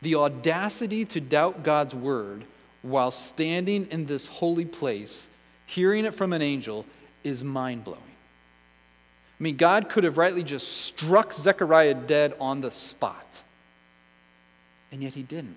The 0.00 0.16
audacity 0.16 1.04
to 1.04 1.20
doubt 1.20 1.62
God's 1.62 1.94
word 1.94 2.42
while 2.82 3.12
standing 3.12 3.86
in 3.92 4.06
this 4.06 4.26
holy 4.26 4.64
place, 4.64 5.28
hearing 5.64 6.06
it 6.06 6.14
from 6.14 6.32
an 6.32 6.42
angel, 6.42 6.86
is 7.22 7.44
mind 7.44 7.84
blowing. 7.84 8.00
I 9.38 9.42
mean, 9.44 9.56
God 9.56 9.88
could 9.88 10.02
have 10.02 10.18
rightly 10.18 10.42
just 10.42 10.66
struck 10.66 11.32
Zechariah 11.32 11.94
dead 11.94 12.34
on 12.40 12.62
the 12.62 12.72
spot. 12.72 13.44
And 14.92 15.02
yet 15.02 15.14
he 15.14 15.22
didn't. 15.22 15.56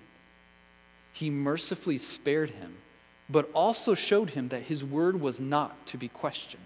He 1.12 1.30
mercifully 1.30 1.98
spared 1.98 2.50
him, 2.50 2.74
but 3.28 3.50
also 3.52 3.94
showed 3.94 4.30
him 4.30 4.48
that 4.48 4.64
his 4.64 4.84
word 4.84 5.20
was 5.20 5.38
not 5.38 5.86
to 5.86 5.98
be 5.98 6.08
questioned. 6.08 6.62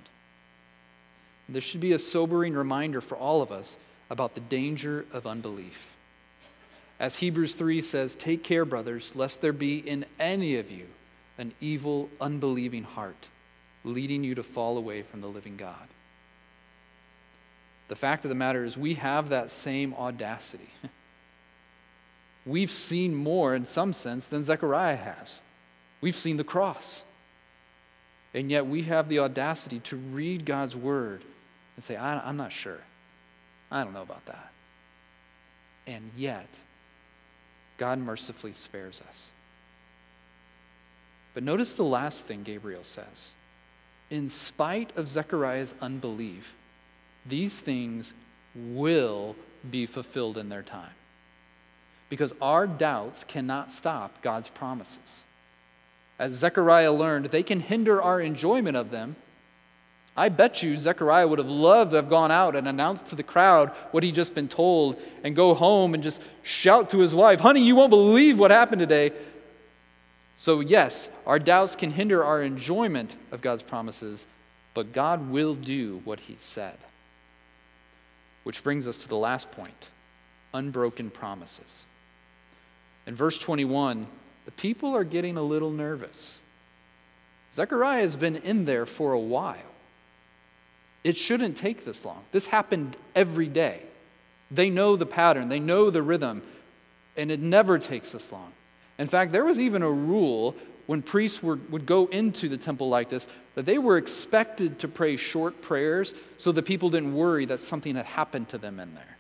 This 1.49 1.65
should 1.65 1.81
be 1.81 1.93
a 1.93 1.99
sobering 1.99 2.55
reminder 2.55 3.01
for 3.01 3.17
all 3.17 3.43
of 3.43 3.51
us 3.51 3.77
about 4.09 4.35
the 4.35 4.41
danger 4.41 5.05
of 5.13 5.27
unbelief. 5.27 5.91
As 6.99 7.17
Hebrews 7.17 7.55
3 7.55 7.81
says, 7.81 8.15
Take 8.15 8.45
care, 8.45 8.65
brothers, 8.65 9.17
lest 9.17 9.41
there 9.41 9.53
be 9.53 9.79
in 9.79 10.05
any 10.19 10.57
of 10.57 10.71
you 10.71 10.87
an 11.39 11.53
evil, 11.61 12.11
unbelieving 12.21 12.85
heart, 12.85 13.29
leading 13.83 14.23
you 14.23 14.35
to 14.35 14.43
fall 14.43 14.77
away 14.77 15.03
from 15.03 15.23
the 15.23 15.27
living 15.27 15.57
God. 15.57 15.89
The 17.89 17.97
fact 17.97 18.25
of 18.25 18.29
the 18.29 18.35
matter 18.35 18.65
is, 18.65 18.77
we 18.77 18.95
have 18.95 19.31
that 19.31 19.51
same 19.51 19.95
audacity. 19.95 20.69
We've 22.47 22.71
seen 22.71 23.15
more, 23.15 23.55
in 23.55 23.65
some 23.65 23.93
sense, 23.93 24.27
than 24.27 24.45
Zechariah 24.45 24.97
has. 24.97 25.43
We've 26.01 26.17
seen 26.17 26.37
the 26.37 26.45
cross. 26.45 27.05
And 28.33 28.51
yet 28.51 28.67
we 28.67 28.83
have 28.83 29.09
the 29.09 29.19
audacity 29.19 29.81
to 29.81 29.97
read 29.97 30.45
God's 30.45 30.77
word 30.77 31.23
and 31.77 31.85
say, 31.85 31.97
I'm 31.97 32.37
not 32.37 32.53
sure. 32.53 32.81
I 33.71 33.85
don't 33.85 33.93
know 33.93 34.03
about 34.03 34.25
that. 34.27 34.51
And 35.87 36.11
yet, 36.17 36.49
God 37.77 37.99
mercifully 37.99 38.53
spares 38.53 39.03
us. 39.09 39.31
But 41.35 41.43
notice 41.43 41.75
the 41.75 41.85
last 41.85 42.25
thing 42.25 42.43
Gabriel 42.43 42.83
says. 42.83 43.33
In 44.11 44.29
spite 44.29 44.97
of 44.97 45.09
Zechariah's 45.09 45.75
unbelief, 45.81 46.55
these 47.27 47.59
things 47.59 48.13
will 48.55 49.37
be 49.71 49.87
fulfilled 49.87 50.39
in 50.39 50.49
their 50.49 50.63
time 50.63 50.91
because 52.11 52.35
our 52.43 52.67
doubts 52.67 53.25
cannot 53.25 53.71
stop 53.71 54.21
God's 54.21 54.49
promises. 54.49 55.23
As 56.19 56.33
Zechariah 56.33 56.93
learned, 56.93 57.27
they 57.27 57.43
can 57.43 57.61
hinder 57.61 58.03
our 58.03 58.21
enjoyment 58.21 58.77
of 58.77 58.91
them. 58.91 59.17
I 60.17 60.29
bet 60.29 60.63
you 60.63 60.77
Zechariah 60.77 61.27
would 61.27 61.39
have 61.39 61.49
loved 61.49 61.93
to 61.93 61.97
have 61.97 62.11
gone 62.11 62.31
out 62.31 62.55
and 62.57 62.69
announced 62.69 63.07
to 63.07 63.17
the 63.17 63.23
crowd 63.23 63.71
what 63.93 64.03
he'd 64.03 64.17
just 64.17 64.35
been 64.35 64.49
told 64.49 65.01
and 65.25 65.35
go 65.35 65.55
home 65.55 65.95
and 65.95 66.03
just 66.03 66.21
shout 66.43 66.91
to 66.91 66.99
his 66.99 67.15
wife, 67.15 67.41
Honey, 67.41 67.63
you 67.63 67.75
won't 67.75 67.89
believe 67.89 68.39
what 68.39 68.51
happened 68.51 68.81
today. 68.81 69.13
So, 70.37 70.61
yes, 70.61 71.09
our 71.27 71.39
doubts 71.39 71.77
can 71.77 71.93
hinder 71.93 72.25
our 72.25 72.43
enjoyment 72.43 73.17
of 73.31 73.41
God's 73.41 73.63
promises, 73.63 74.27
but 74.75 74.93
God 74.93 75.31
will 75.31 75.55
do 75.55 76.01
what 76.05 76.21
he 76.21 76.37
said. 76.41 76.77
Which 78.43 78.65
brings 78.65 78.89
us 78.89 78.99
to 78.99 79.09
the 79.09 79.17
last 79.17 79.51
point 79.53 79.91
unbroken 80.53 81.11
promises. 81.11 81.87
In 83.07 83.15
verse 83.15 83.39
21, 83.39 84.07
the 84.45 84.51
people 84.53 84.97
are 84.97 85.05
getting 85.05 85.37
a 85.37 85.43
little 85.43 85.71
nervous. 85.71 86.41
Zechariah 87.53 88.03
has 88.03 88.17
been 88.17 88.37
in 88.37 88.65
there 88.65 88.87
for 88.87 89.13
a 89.13 89.19
while. 89.19 89.57
It 91.03 91.17
shouldn't 91.17 91.57
take 91.57 91.85
this 91.85 92.05
long. 92.05 92.23
This 92.33 92.47
happened 92.47 92.97
every 93.15 93.47
day. 93.47 93.81
They 94.51 94.71
know 94.71 94.97
the 94.97 95.07
pattern, 95.07 95.49
they 95.49 95.61
know 95.61 95.91
the 95.91 96.03
rhythm, 96.03 96.43
and 97.17 97.31
it 97.31 97.41
never 97.41 97.79
takes 97.79 98.13
this 98.13 98.33
long. 98.33 98.53
In 98.99 99.07
fact, 99.07 99.33
there 99.33 99.45
was 99.45 99.59
even 99.59 99.83
a 99.83 99.91
rule 99.91 100.55
when 100.87 101.03
priests 101.03 101.43
were, 101.43 101.59
would 101.71 101.87
go 101.87 102.07
into 102.07 102.49
the 102.49 102.57
temple 102.57 102.89
like 102.89 103.09
this 103.09 103.27
that 103.55 103.65
they 103.65 103.79
were 103.79 103.97
expected 103.97 104.79
to 104.81 104.89
pray 104.89 105.17
short 105.17 105.63
prayers 105.63 106.15
so 106.37 106.51
the 106.51 106.63
people 106.63 106.91
didn't 106.91 107.15
worry 107.15 107.45
that 107.45 107.61
something 107.61 107.95
had 107.95 108.07
happened 108.07 108.49
to 108.49 108.59
them 108.59 108.81
in 108.81 108.95
there. 108.95 109.17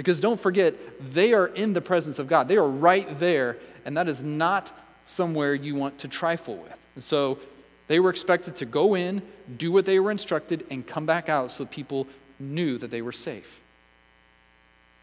Because 0.00 0.18
don't 0.18 0.40
forget, 0.40 0.74
they 1.12 1.34
are 1.34 1.48
in 1.48 1.74
the 1.74 1.82
presence 1.82 2.18
of 2.18 2.26
God. 2.26 2.48
They 2.48 2.56
are 2.56 2.66
right 2.66 3.06
there, 3.20 3.58
and 3.84 3.94
that 3.98 4.08
is 4.08 4.22
not 4.22 4.72
somewhere 5.04 5.52
you 5.52 5.74
want 5.74 5.98
to 5.98 6.08
trifle 6.08 6.56
with. 6.56 6.78
And 6.94 7.04
so 7.04 7.38
they 7.86 8.00
were 8.00 8.08
expected 8.08 8.56
to 8.56 8.64
go 8.64 8.94
in, 8.94 9.20
do 9.58 9.70
what 9.70 9.84
they 9.84 10.00
were 10.00 10.10
instructed, 10.10 10.64
and 10.70 10.86
come 10.86 11.04
back 11.04 11.28
out 11.28 11.50
so 11.50 11.66
people 11.66 12.06
knew 12.38 12.78
that 12.78 12.90
they 12.90 13.02
were 13.02 13.12
safe. 13.12 13.60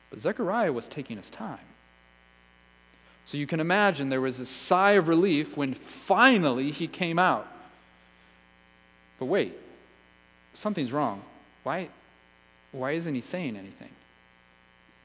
But 0.09 0.17
Zechariah 0.17 0.73
was 0.73 0.87
taking 0.87 1.17
his 1.17 1.29
time. 1.29 1.59
So 3.23 3.37
you 3.37 3.45
can 3.45 3.59
imagine 3.59 4.09
there 4.09 4.19
was 4.19 4.39
a 4.39 4.47
sigh 4.47 4.93
of 4.93 5.07
relief 5.07 5.55
when 5.55 5.75
finally 5.75 6.71
he 6.71 6.87
came 6.87 7.19
out. 7.19 7.47
But 9.19 9.27
wait, 9.27 9.53
something's 10.53 10.91
wrong. 10.91 11.21
Why, 11.61 11.89
why 12.71 12.93
isn't 12.93 13.13
he 13.13 13.21
saying 13.21 13.55
anything? 13.55 13.91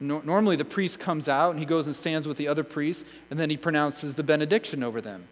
No, 0.03 0.21
normally, 0.25 0.57
the 0.57 0.65
priest 0.65 0.99
comes 0.99 1.29
out 1.29 1.51
and 1.51 1.59
he 1.59 1.65
goes 1.65 1.87
and 1.87 1.95
stands 1.95 2.27
with 2.27 2.35
the 2.35 2.49
other 2.49 2.63
priests, 2.63 3.05
and 3.31 3.39
then 3.39 3.49
he 3.49 3.55
pronounces 3.55 4.15
the 4.15 4.23
benediction 4.23 4.83
over 4.83 4.99
them. 4.99 5.27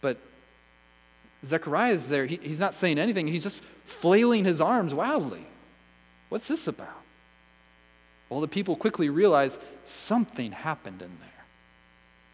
But 0.00 0.18
Zechariah 1.44 1.94
is 1.94 2.06
there. 2.06 2.26
He, 2.26 2.38
he's 2.40 2.60
not 2.60 2.74
saying 2.74 2.98
anything, 2.98 3.26
he's 3.26 3.42
just 3.42 3.60
flailing 3.84 4.44
his 4.44 4.60
arms 4.60 4.94
wildly. 4.94 5.46
What's 6.28 6.46
this 6.46 6.68
about? 6.68 7.02
Well, 8.28 8.40
the 8.40 8.46
people 8.46 8.76
quickly 8.76 9.08
realize 9.08 9.58
something 9.82 10.52
happened 10.52 11.02
in 11.02 11.10
there. 11.20 11.44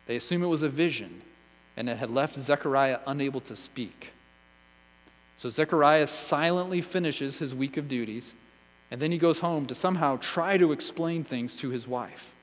They 0.06 0.16
assume 0.16 0.42
it 0.42 0.48
was 0.48 0.60
a 0.60 0.68
vision, 0.68 1.22
and 1.78 1.88
it 1.88 1.96
had 1.96 2.10
left 2.10 2.36
Zechariah 2.36 2.98
unable 3.06 3.40
to 3.40 3.56
speak. 3.56 4.12
So 5.38 5.48
Zechariah 5.48 6.08
silently 6.08 6.82
finishes 6.82 7.38
his 7.38 7.54
week 7.54 7.78
of 7.78 7.88
duties, 7.88 8.34
and 8.90 9.00
then 9.00 9.10
he 9.10 9.18
goes 9.18 9.40
home 9.40 9.66
to 9.66 9.74
somehow 9.74 10.16
try 10.16 10.56
to 10.56 10.72
explain 10.72 11.24
things 11.24 11.56
to 11.56 11.70
his 11.70 11.86
wife. 11.88 12.34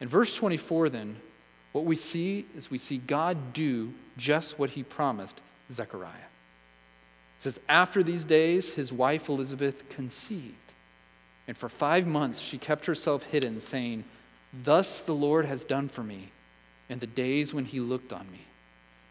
In 0.00 0.08
verse 0.08 0.34
24, 0.36 0.88
then, 0.88 1.16
what 1.72 1.84
we 1.84 1.96
see 1.96 2.46
is 2.56 2.70
we 2.70 2.78
see 2.78 2.98
God 2.98 3.52
do 3.52 3.92
just 4.16 4.58
what 4.58 4.70
he 4.70 4.82
promised 4.82 5.40
Zechariah. 5.70 6.12
It 7.38 7.42
says, 7.42 7.60
After 7.68 8.02
these 8.02 8.24
days, 8.24 8.74
his 8.74 8.92
wife 8.92 9.28
Elizabeth 9.28 9.88
conceived. 9.88 10.54
And 11.46 11.56
for 11.56 11.68
five 11.68 12.06
months 12.06 12.40
she 12.40 12.58
kept 12.58 12.86
herself 12.86 13.24
hidden, 13.24 13.60
saying, 13.60 14.04
Thus 14.52 15.00
the 15.00 15.14
Lord 15.14 15.46
has 15.46 15.64
done 15.64 15.88
for 15.88 16.02
me 16.02 16.30
in 16.88 16.98
the 16.98 17.06
days 17.06 17.54
when 17.54 17.66
he 17.66 17.80
looked 17.80 18.12
on 18.12 18.30
me, 18.32 18.46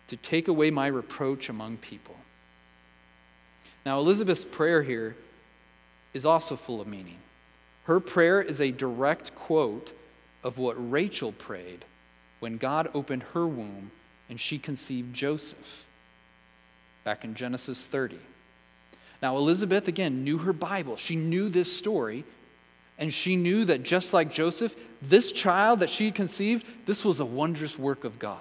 to 0.08 0.18
take 0.18 0.48
away 0.48 0.72
my 0.72 0.88
reproach 0.88 1.48
among 1.48 1.78
people. 1.78 2.16
Now, 3.86 4.00
Elizabeth's 4.00 4.44
prayer 4.44 4.84
here 4.84 5.16
is 6.18 6.26
also 6.26 6.56
full 6.56 6.82
of 6.82 6.88
meaning. 6.88 7.20
Her 7.86 8.02
prayer 8.02 8.42
is 8.42 8.60
a 8.60 8.72
direct 8.72 9.34
quote 9.36 9.94
of 10.44 10.58
what 10.58 10.76
Rachel 10.92 11.32
prayed 11.32 11.86
when 12.40 12.58
God 12.58 12.90
opened 12.94 13.24
her 13.34 13.48
womb 13.48 13.92
and 14.30 14.40
she 14.40 14.58
conceived 14.58 15.14
Joseph 15.14 15.86
back 17.04 17.24
in 17.24 17.36
Genesis 17.36 17.82
30. 17.82 18.20
Now, 19.22 19.38
Elizabeth, 19.38 19.88
again, 19.88 20.24
knew 20.24 20.40
her 20.40 20.54
Bible. 20.54 20.98
She 20.98 21.16
knew 21.16 21.50
this 21.50 21.76
story, 21.76 22.26
and 23.00 23.14
she 23.14 23.36
knew 23.36 23.66
that 23.66 23.84
just 23.84 24.14
like 24.14 24.32
Joseph, 24.32 24.76
this 25.02 25.32
child 25.32 25.80
that 25.80 25.90
she 25.90 26.12
conceived, 26.12 26.68
this 26.86 27.06
was 27.06 27.20
a 27.20 27.26
wondrous 27.26 27.80
work 27.80 28.04
of 28.04 28.20
God. 28.20 28.40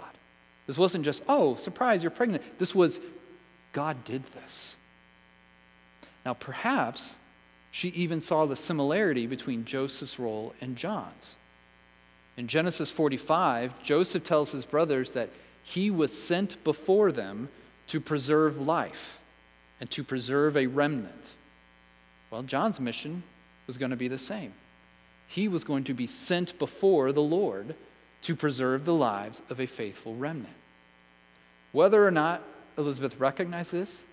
This 0.66 0.76
wasn't 0.76 1.04
just, 1.04 1.22
oh, 1.28 1.56
surprise, 1.56 2.02
you're 2.02 2.10
pregnant. 2.10 2.42
This 2.58 2.74
was, 2.74 3.00
God 3.72 4.04
did 4.04 4.24
this. 4.34 4.76
Now, 6.24 6.34
perhaps 6.34 7.16
she 7.76 7.88
even 7.88 8.20
saw 8.20 8.46
the 8.46 8.56
similarity 8.56 9.26
between 9.26 9.66
Joseph's 9.66 10.18
role 10.18 10.54
and 10.62 10.76
John's. 10.76 11.34
In 12.38 12.46
Genesis 12.46 12.90
45, 12.90 13.82
Joseph 13.82 14.24
tells 14.24 14.50
his 14.50 14.64
brothers 14.64 15.12
that 15.12 15.28
he 15.62 15.90
was 15.90 16.10
sent 16.10 16.64
before 16.64 17.12
them 17.12 17.50
to 17.88 18.00
preserve 18.00 18.66
life 18.66 19.20
and 19.78 19.90
to 19.90 20.02
preserve 20.02 20.56
a 20.56 20.68
remnant. 20.68 21.32
Well, 22.30 22.42
John's 22.44 22.80
mission 22.80 23.24
was 23.66 23.76
going 23.76 23.90
to 23.90 23.96
be 23.96 24.08
the 24.08 24.16
same. 24.16 24.54
He 25.28 25.46
was 25.46 25.62
going 25.62 25.84
to 25.84 25.92
be 25.92 26.06
sent 26.06 26.58
before 26.58 27.12
the 27.12 27.20
Lord 27.20 27.74
to 28.22 28.34
preserve 28.34 28.86
the 28.86 28.94
lives 28.94 29.42
of 29.50 29.60
a 29.60 29.66
faithful 29.66 30.14
remnant. 30.14 30.56
Whether 31.72 32.06
or 32.06 32.10
not 32.10 32.42
Elizabeth 32.78 33.20
recognized 33.20 33.72
this, 33.72 34.04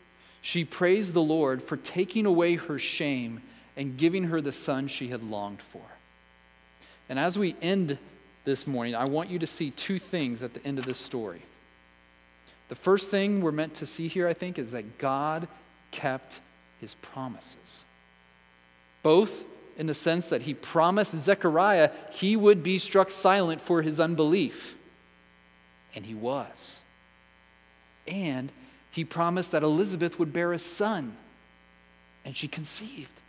she 0.42 0.66
praised 0.66 1.14
the 1.14 1.24
Lord 1.24 1.64
for 1.64 1.78
taking 1.78 2.26
away 2.26 2.56
her 2.56 2.78
shame 2.78 3.40
and 3.76 3.98
giving 3.98 4.26
her 4.26 4.42
the 4.42 4.52
son 4.52 4.88
she 4.88 5.10
had 5.10 5.24
longed 5.24 5.62
for. 5.62 5.82
And 7.10 7.20
as 7.20 7.38
we 7.38 7.56
end 7.62 7.98
this 8.46 8.68
morning, 8.68 8.96
I 8.96 9.06
want 9.06 9.30
you 9.30 9.40
to 9.40 9.48
see 9.48 9.72
two 9.72 10.00
things 10.00 10.44
at 10.44 10.54
the 10.54 10.66
end 10.66 10.80
of 10.80 10.86
this 10.86 10.98
story. 10.98 11.42
The 12.70 12.76
first 12.76 13.12
thing 13.12 13.42
we're 13.42 13.52
meant 13.52 13.76
to 13.76 13.86
see 13.86 14.08
here, 14.08 14.28
I 14.28 14.34
think, 14.34 14.58
is 14.58 14.72
that 14.72 14.98
God 14.98 15.48
kept 15.92 16.42
his 16.80 16.96
promises. 16.96 17.86
Both 19.02 19.44
in 19.78 19.88
the 19.88 19.94
sense 19.94 20.30
that 20.30 20.44
he 20.44 20.54
promised 20.54 21.16
Zechariah 21.16 21.92
he 22.12 22.36
would 22.36 22.64
be 22.64 22.78
struck 22.78 23.12
silent 23.12 23.62
for 23.62 23.82
his 23.82 24.00
unbelief, 24.00 24.76
and 25.96 26.06
he 26.06 26.14
was. 26.14 26.82
And 28.08 28.52
he 28.92 29.04
promised 29.04 29.52
that 29.52 29.64
Elizabeth 29.64 30.20
would 30.20 30.34
bear 30.34 30.54
a 30.54 30.60
son, 30.60 31.18
and 32.24 32.36
she 32.36 32.48
conceived. 32.48 33.22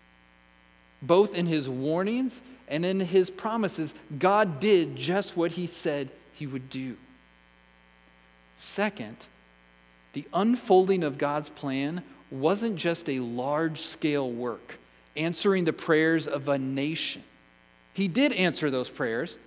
Both 1.07 1.35
in 1.35 1.47
his 1.47 1.69
warnings 1.69 2.41
and 2.67 2.85
in 2.85 3.01
his 3.01 3.29
promises, 3.29 3.93
God 4.19 4.59
did 4.59 4.97
just 4.97 5.37
what 5.37 5.53
he 5.53 5.67
said 5.67 6.11
he 6.33 6.47
would 6.47 6.71
do. 6.71 6.97
Second, 8.57 9.17
the 10.15 10.27
unfolding 10.33 11.05
of 11.05 11.19
God's 11.19 11.51
plan 11.51 12.03
wasn't 12.31 12.77
just 12.77 13.09
a 13.09 13.21
large 13.21 13.81
scale 13.81 14.31
work, 14.31 14.79
answering 15.17 15.65
the 15.65 15.73
prayers 15.73 16.27
of 16.27 16.49
a 16.49 16.59
nation. 16.59 17.23
He 17.93 18.09
did 18.09 18.33
answer 18.33 18.71
those 18.71 18.89
prayers, 18.89 19.39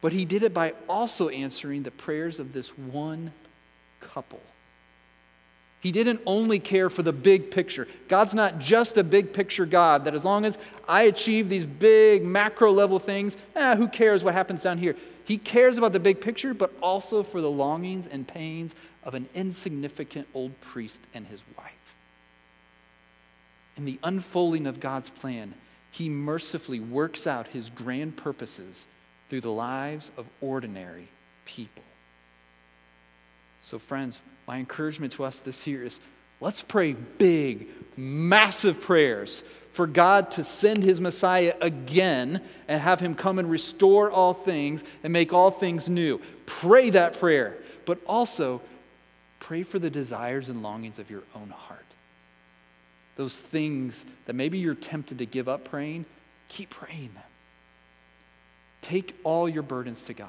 but 0.00 0.12
he 0.12 0.24
did 0.24 0.42
it 0.42 0.54
by 0.54 0.74
also 0.88 1.28
answering 1.28 1.82
the 1.82 1.90
prayers 1.90 2.38
of 2.38 2.52
this 2.52 2.70
one 2.78 3.32
couple. 4.00 4.40
He 5.84 5.92
didn't 5.92 6.22
only 6.24 6.60
care 6.60 6.88
for 6.88 7.02
the 7.02 7.12
big 7.12 7.50
picture. 7.50 7.86
God's 8.08 8.32
not 8.32 8.58
just 8.58 8.96
a 8.96 9.04
big 9.04 9.34
picture 9.34 9.66
God 9.66 10.06
that 10.06 10.14
as 10.14 10.24
long 10.24 10.46
as 10.46 10.56
I 10.88 11.02
achieve 11.02 11.50
these 11.50 11.66
big 11.66 12.24
macro 12.24 12.72
level 12.72 12.98
things, 12.98 13.36
eh, 13.54 13.76
who 13.76 13.86
cares 13.86 14.24
what 14.24 14.32
happens 14.32 14.62
down 14.62 14.78
here? 14.78 14.96
He 15.26 15.36
cares 15.36 15.76
about 15.76 15.92
the 15.92 16.00
big 16.00 16.22
picture, 16.22 16.54
but 16.54 16.72
also 16.80 17.22
for 17.22 17.42
the 17.42 17.50
longings 17.50 18.06
and 18.06 18.26
pains 18.26 18.74
of 19.02 19.14
an 19.14 19.28
insignificant 19.34 20.26
old 20.32 20.58
priest 20.62 21.02
and 21.12 21.26
his 21.26 21.42
wife. 21.58 21.94
In 23.76 23.84
the 23.84 23.98
unfolding 24.02 24.66
of 24.66 24.80
God's 24.80 25.10
plan, 25.10 25.52
he 25.90 26.08
mercifully 26.08 26.80
works 26.80 27.26
out 27.26 27.48
his 27.48 27.68
grand 27.68 28.16
purposes 28.16 28.86
through 29.28 29.42
the 29.42 29.50
lives 29.50 30.10
of 30.16 30.24
ordinary 30.40 31.08
people. 31.44 31.84
So, 33.60 33.78
friends, 33.78 34.18
my 34.46 34.58
encouragement 34.58 35.12
to 35.12 35.24
us 35.24 35.40
this 35.40 35.66
year 35.66 35.84
is 35.84 36.00
let's 36.40 36.62
pray 36.62 36.92
big, 36.92 37.68
massive 37.96 38.80
prayers 38.80 39.42
for 39.70 39.86
God 39.86 40.30
to 40.32 40.44
send 40.44 40.84
his 40.84 41.00
Messiah 41.00 41.54
again 41.60 42.40
and 42.68 42.80
have 42.80 43.00
him 43.00 43.14
come 43.14 43.38
and 43.38 43.50
restore 43.50 44.10
all 44.10 44.34
things 44.34 44.84
and 45.02 45.12
make 45.12 45.32
all 45.32 45.50
things 45.50 45.88
new. 45.88 46.20
Pray 46.46 46.90
that 46.90 47.18
prayer, 47.18 47.56
but 47.84 47.98
also 48.06 48.60
pray 49.40 49.62
for 49.62 49.78
the 49.78 49.90
desires 49.90 50.48
and 50.48 50.62
longings 50.62 50.98
of 50.98 51.10
your 51.10 51.22
own 51.34 51.50
heart. 51.50 51.84
Those 53.16 53.38
things 53.38 54.04
that 54.26 54.34
maybe 54.34 54.58
you're 54.58 54.74
tempted 54.74 55.18
to 55.18 55.26
give 55.26 55.48
up 55.48 55.64
praying, 55.64 56.06
keep 56.48 56.70
praying 56.70 57.10
them. 57.14 57.22
Take 58.82 59.16
all 59.24 59.48
your 59.48 59.62
burdens 59.62 60.04
to 60.04 60.14
God. 60.14 60.28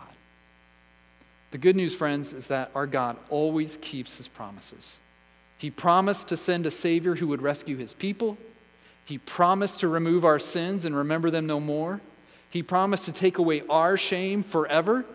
The 1.56 1.60
good 1.60 1.78
news, 1.78 1.96
friends, 1.96 2.34
is 2.34 2.48
that 2.48 2.70
our 2.76 2.86
God 2.86 3.16
always 3.30 3.78
keeps 3.78 4.18
his 4.18 4.28
promises. 4.28 5.00
He 5.58 5.72
promised 5.72 6.28
to 6.28 6.36
send 6.36 6.66
a 6.66 6.70
Savior 6.70 7.16
who 7.16 7.28
would 7.28 7.42
rescue 7.42 7.78
his 7.78 7.94
people. 7.94 8.38
He 9.06 9.20
promised 9.20 9.80
to 9.80 9.88
remove 9.88 10.26
our 10.26 10.38
sins 10.38 10.84
and 10.84 10.94
remember 10.94 11.30
them 11.30 11.48
no 11.48 11.62
more. 11.62 12.02
He 12.50 12.62
promised 12.62 13.06
to 13.06 13.14
take 13.14 13.38
away 13.38 13.64
our 13.70 13.96
shame 13.96 14.44
forever. 14.44 15.06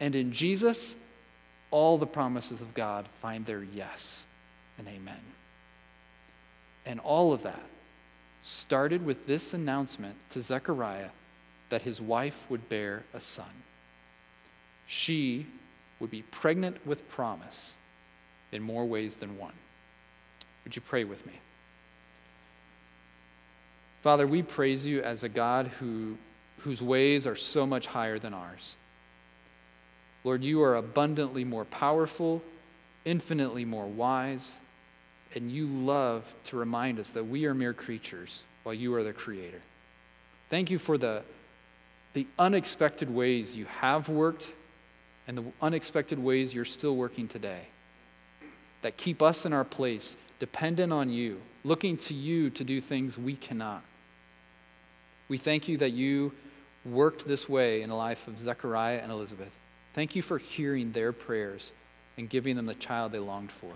And 0.00 0.14
in 0.14 0.32
Jesus, 0.32 0.96
all 1.70 1.96
the 1.96 2.06
promises 2.06 2.60
of 2.60 2.74
God 2.74 3.08
find 3.22 3.46
their 3.46 3.62
yes 3.62 4.26
and 4.76 4.86
amen. 4.86 5.22
And 6.84 7.00
all 7.00 7.32
of 7.32 7.42
that 7.44 7.64
started 8.42 9.06
with 9.06 9.26
this 9.26 9.54
announcement 9.54 10.16
to 10.28 10.42
Zechariah 10.42 11.08
that 11.70 11.80
his 11.80 12.02
wife 12.02 12.44
would 12.50 12.68
bear 12.68 13.04
a 13.14 13.20
son 13.20 13.62
she 14.86 15.46
would 16.00 16.10
be 16.10 16.22
pregnant 16.22 16.86
with 16.86 17.08
promise 17.10 17.74
in 18.52 18.62
more 18.62 18.84
ways 18.84 19.16
than 19.16 19.38
one. 19.38 19.54
Would 20.64 20.76
you 20.76 20.82
pray 20.82 21.04
with 21.04 21.26
me? 21.26 21.34
Father, 24.02 24.26
we 24.26 24.42
praise 24.42 24.86
you 24.86 25.02
as 25.02 25.22
a 25.22 25.28
God 25.28 25.68
who, 25.80 26.18
whose 26.58 26.82
ways 26.82 27.26
are 27.26 27.36
so 27.36 27.66
much 27.66 27.86
higher 27.86 28.18
than 28.18 28.34
ours. 28.34 28.76
Lord, 30.24 30.42
you 30.42 30.62
are 30.62 30.76
abundantly 30.76 31.44
more 31.44 31.64
powerful, 31.64 32.42
infinitely 33.04 33.64
more 33.64 33.86
wise, 33.86 34.60
and 35.34 35.50
you 35.50 35.66
love 35.66 36.32
to 36.44 36.56
remind 36.56 36.98
us 36.98 37.10
that 37.10 37.24
we 37.24 37.46
are 37.46 37.54
mere 37.54 37.72
creatures 37.72 38.42
while 38.62 38.74
you 38.74 38.94
are 38.94 39.02
the 39.02 39.12
creator. 39.12 39.60
Thank 40.50 40.70
you 40.70 40.78
for 40.78 40.96
the, 40.96 41.22
the 42.12 42.26
unexpected 42.38 43.10
ways 43.10 43.56
you 43.56 43.66
have 43.80 44.08
worked 44.08 44.52
and 45.26 45.38
the 45.38 45.44
unexpected 45.60 46.18
ways 46.18 46.54
you're 46.54 46.64
still 46.64 46.96
working 46.96 47.28
today 47.28 47.68
that 48.82 48.96
keep 48.96 49.22
us 49.22 49.46
in 49.46 49.52
our 49.52 49.64
place, 49.64 50.14
dependent 50.38 50.92
on 50.92 51.08
you, 51.08 51.40
looking 51.64 51.96
to 51.96 52.12
you 52.12 52.50
to 52.50 52.64
do 52.64 52.80
things 52.80 53.16
we 53.16 53.34
cannot. 53.34 53.82
We 55.28 55.38
thank 55.38 55.68
you 55.68 55.78
that 55.78 55.92
you 55.92 56.32
worked 56.84 57.26
this 57.26 57.48
way 57.48 57.80
in 57.80 57.88
the 57.88 57.94
life 57.94 58.28
of 58.28 58.38
Zechariah 58.38 58.98
and 58.98 59.10
Elizabeth. 59.10 59.50
Thank 59.94 60.14
you 60.14 60.20
for 60.20 60.36
hearing 60.36 60.92
their 60.92 61.12
prayers 61.12 61.72
and 62.18 62.28
giving 62.28 62.56
them 62.56 62.66
the 62.66 62.74
child 62.74 63.12
they 63.12 63.18
longed 63.18 63.52
for. 63.52 63.72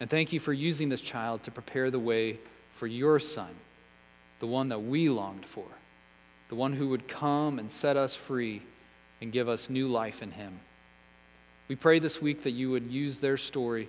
And 0.00 0.10
thank 0.10 0.32
you 0.32 0.40
for 0.40 0.52
using 0.52 0.88
this 0.88 1.00
child 1.00 1.44
to 1.44 1.52
prepare 1.52 1.90
the 1.90 2.00
way 2.00 2.38
for 2.72 2.88
your 2.88 3.20
son, 3.20 3.54
the 4.40 4.46
one 4.48 4.70
that 4.70 4.82
we 4.82 5.08
longed 5.08 5.46
for, 5.46 5.66
the 6.48 6.56
one 6.56 6.72
who 6.72 6.88
would 6.88 7.06
come 7.06 7.60
and 7.60 7.70
set 7.70 7.96
us 7.96 8.16
free 8.16 8.62
and 9.24 9.32
give 9.32 9.48
us 9.48 9.70
new 9.70 9.88
life 9.88 10.22
in 10.22 10.30
him. 10.30 10.60
We 11.66 11.76
pray 11.76 11.98
this 11.98 12.20
week 12.20 12.42
that 12.42 12.50
you 12.50 12.70
would 12.70 12.90
use 12.90 13.20
their 13.20 13.38
story 13.38 13.88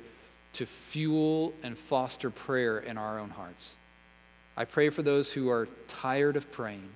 to 0.54 0.66
fuel 0.66 1.54
and 1.62 1.78
foster 1.78 2.30
prayer 2.30 2.80
in 2.80 2.98
our 2.98 3.20
own 3.20 3.32
hearts. 3.32 3.76
I 4.56 4.64
pray 4.64 4.90
for 4.90 5.04
those 5.04 5.34
who 5.34 5.50
are 5.50 5.68
tired 5.90 6.38
of 6.38 6.54
praying. 6.54 6.90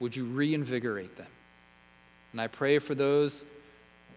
Would 0.00 0.16
you 0.16 0.24
reinvigorate 0.24 1.16
them? 1.16 1.28
And 2.32 2.40
I 2.40 2.48
pray 2.48 2.80
for 2.80 2.96
those 2.96 3.44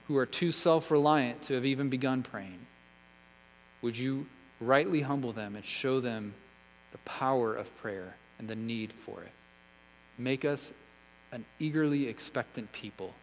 who 0.07 0.17
are 0.17 0.25
too 0.25 0.51
self 0.51 0.89
reliant 0.89 1.43
to 1.43 1.53
have 1.53 1.67
even 1.67 1.89
begun 1.89 2.23
praying. 2.23 2.65
Would 3.83 3.95
you 3.95 4.25
rightly 4.59 5.01
humble 5.01 5.33
them 5.33 5.55
and 5.55 5.63
show 5.63 5.99
them 5.99 6.33
the 6.91 6.97
power 6.99 7.55
of 7.55 7.77
prayer 7.77 8.15
and 8.39 8.47
the 8.47 8.55
need 8.55 8.91
for 8.91 9.21
it? 9.21 9.31
Make 10.17 10.45
us 10.45 10.73
an 11.31 11.45
eagerly 11.59 12.07
expectant 12.07 12.71
people 12.71 13.13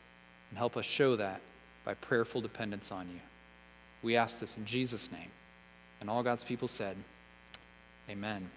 and 0.51 0.59
help 0.59 0.77
us 0.77 0.85
show 0.85 1.17
that 1.17 1.41
by 1.85 1.95
prayerful 1.95 2.41
dependence 2.41 2.91
on 2.91 3.09
you. 3.09 3.21
We 4.03 4.17
ask 4.17 4.39
this 4.39 4.57
in 4.57 4.65
Jesus' 4.65 5.11
name. 5.11 5.31
And 6.01 6.11
all 6.11 6.23
God's 6.23 6.45
people 6.45 6.69
said, 6.69 6.97
Amen. 8.09 8.51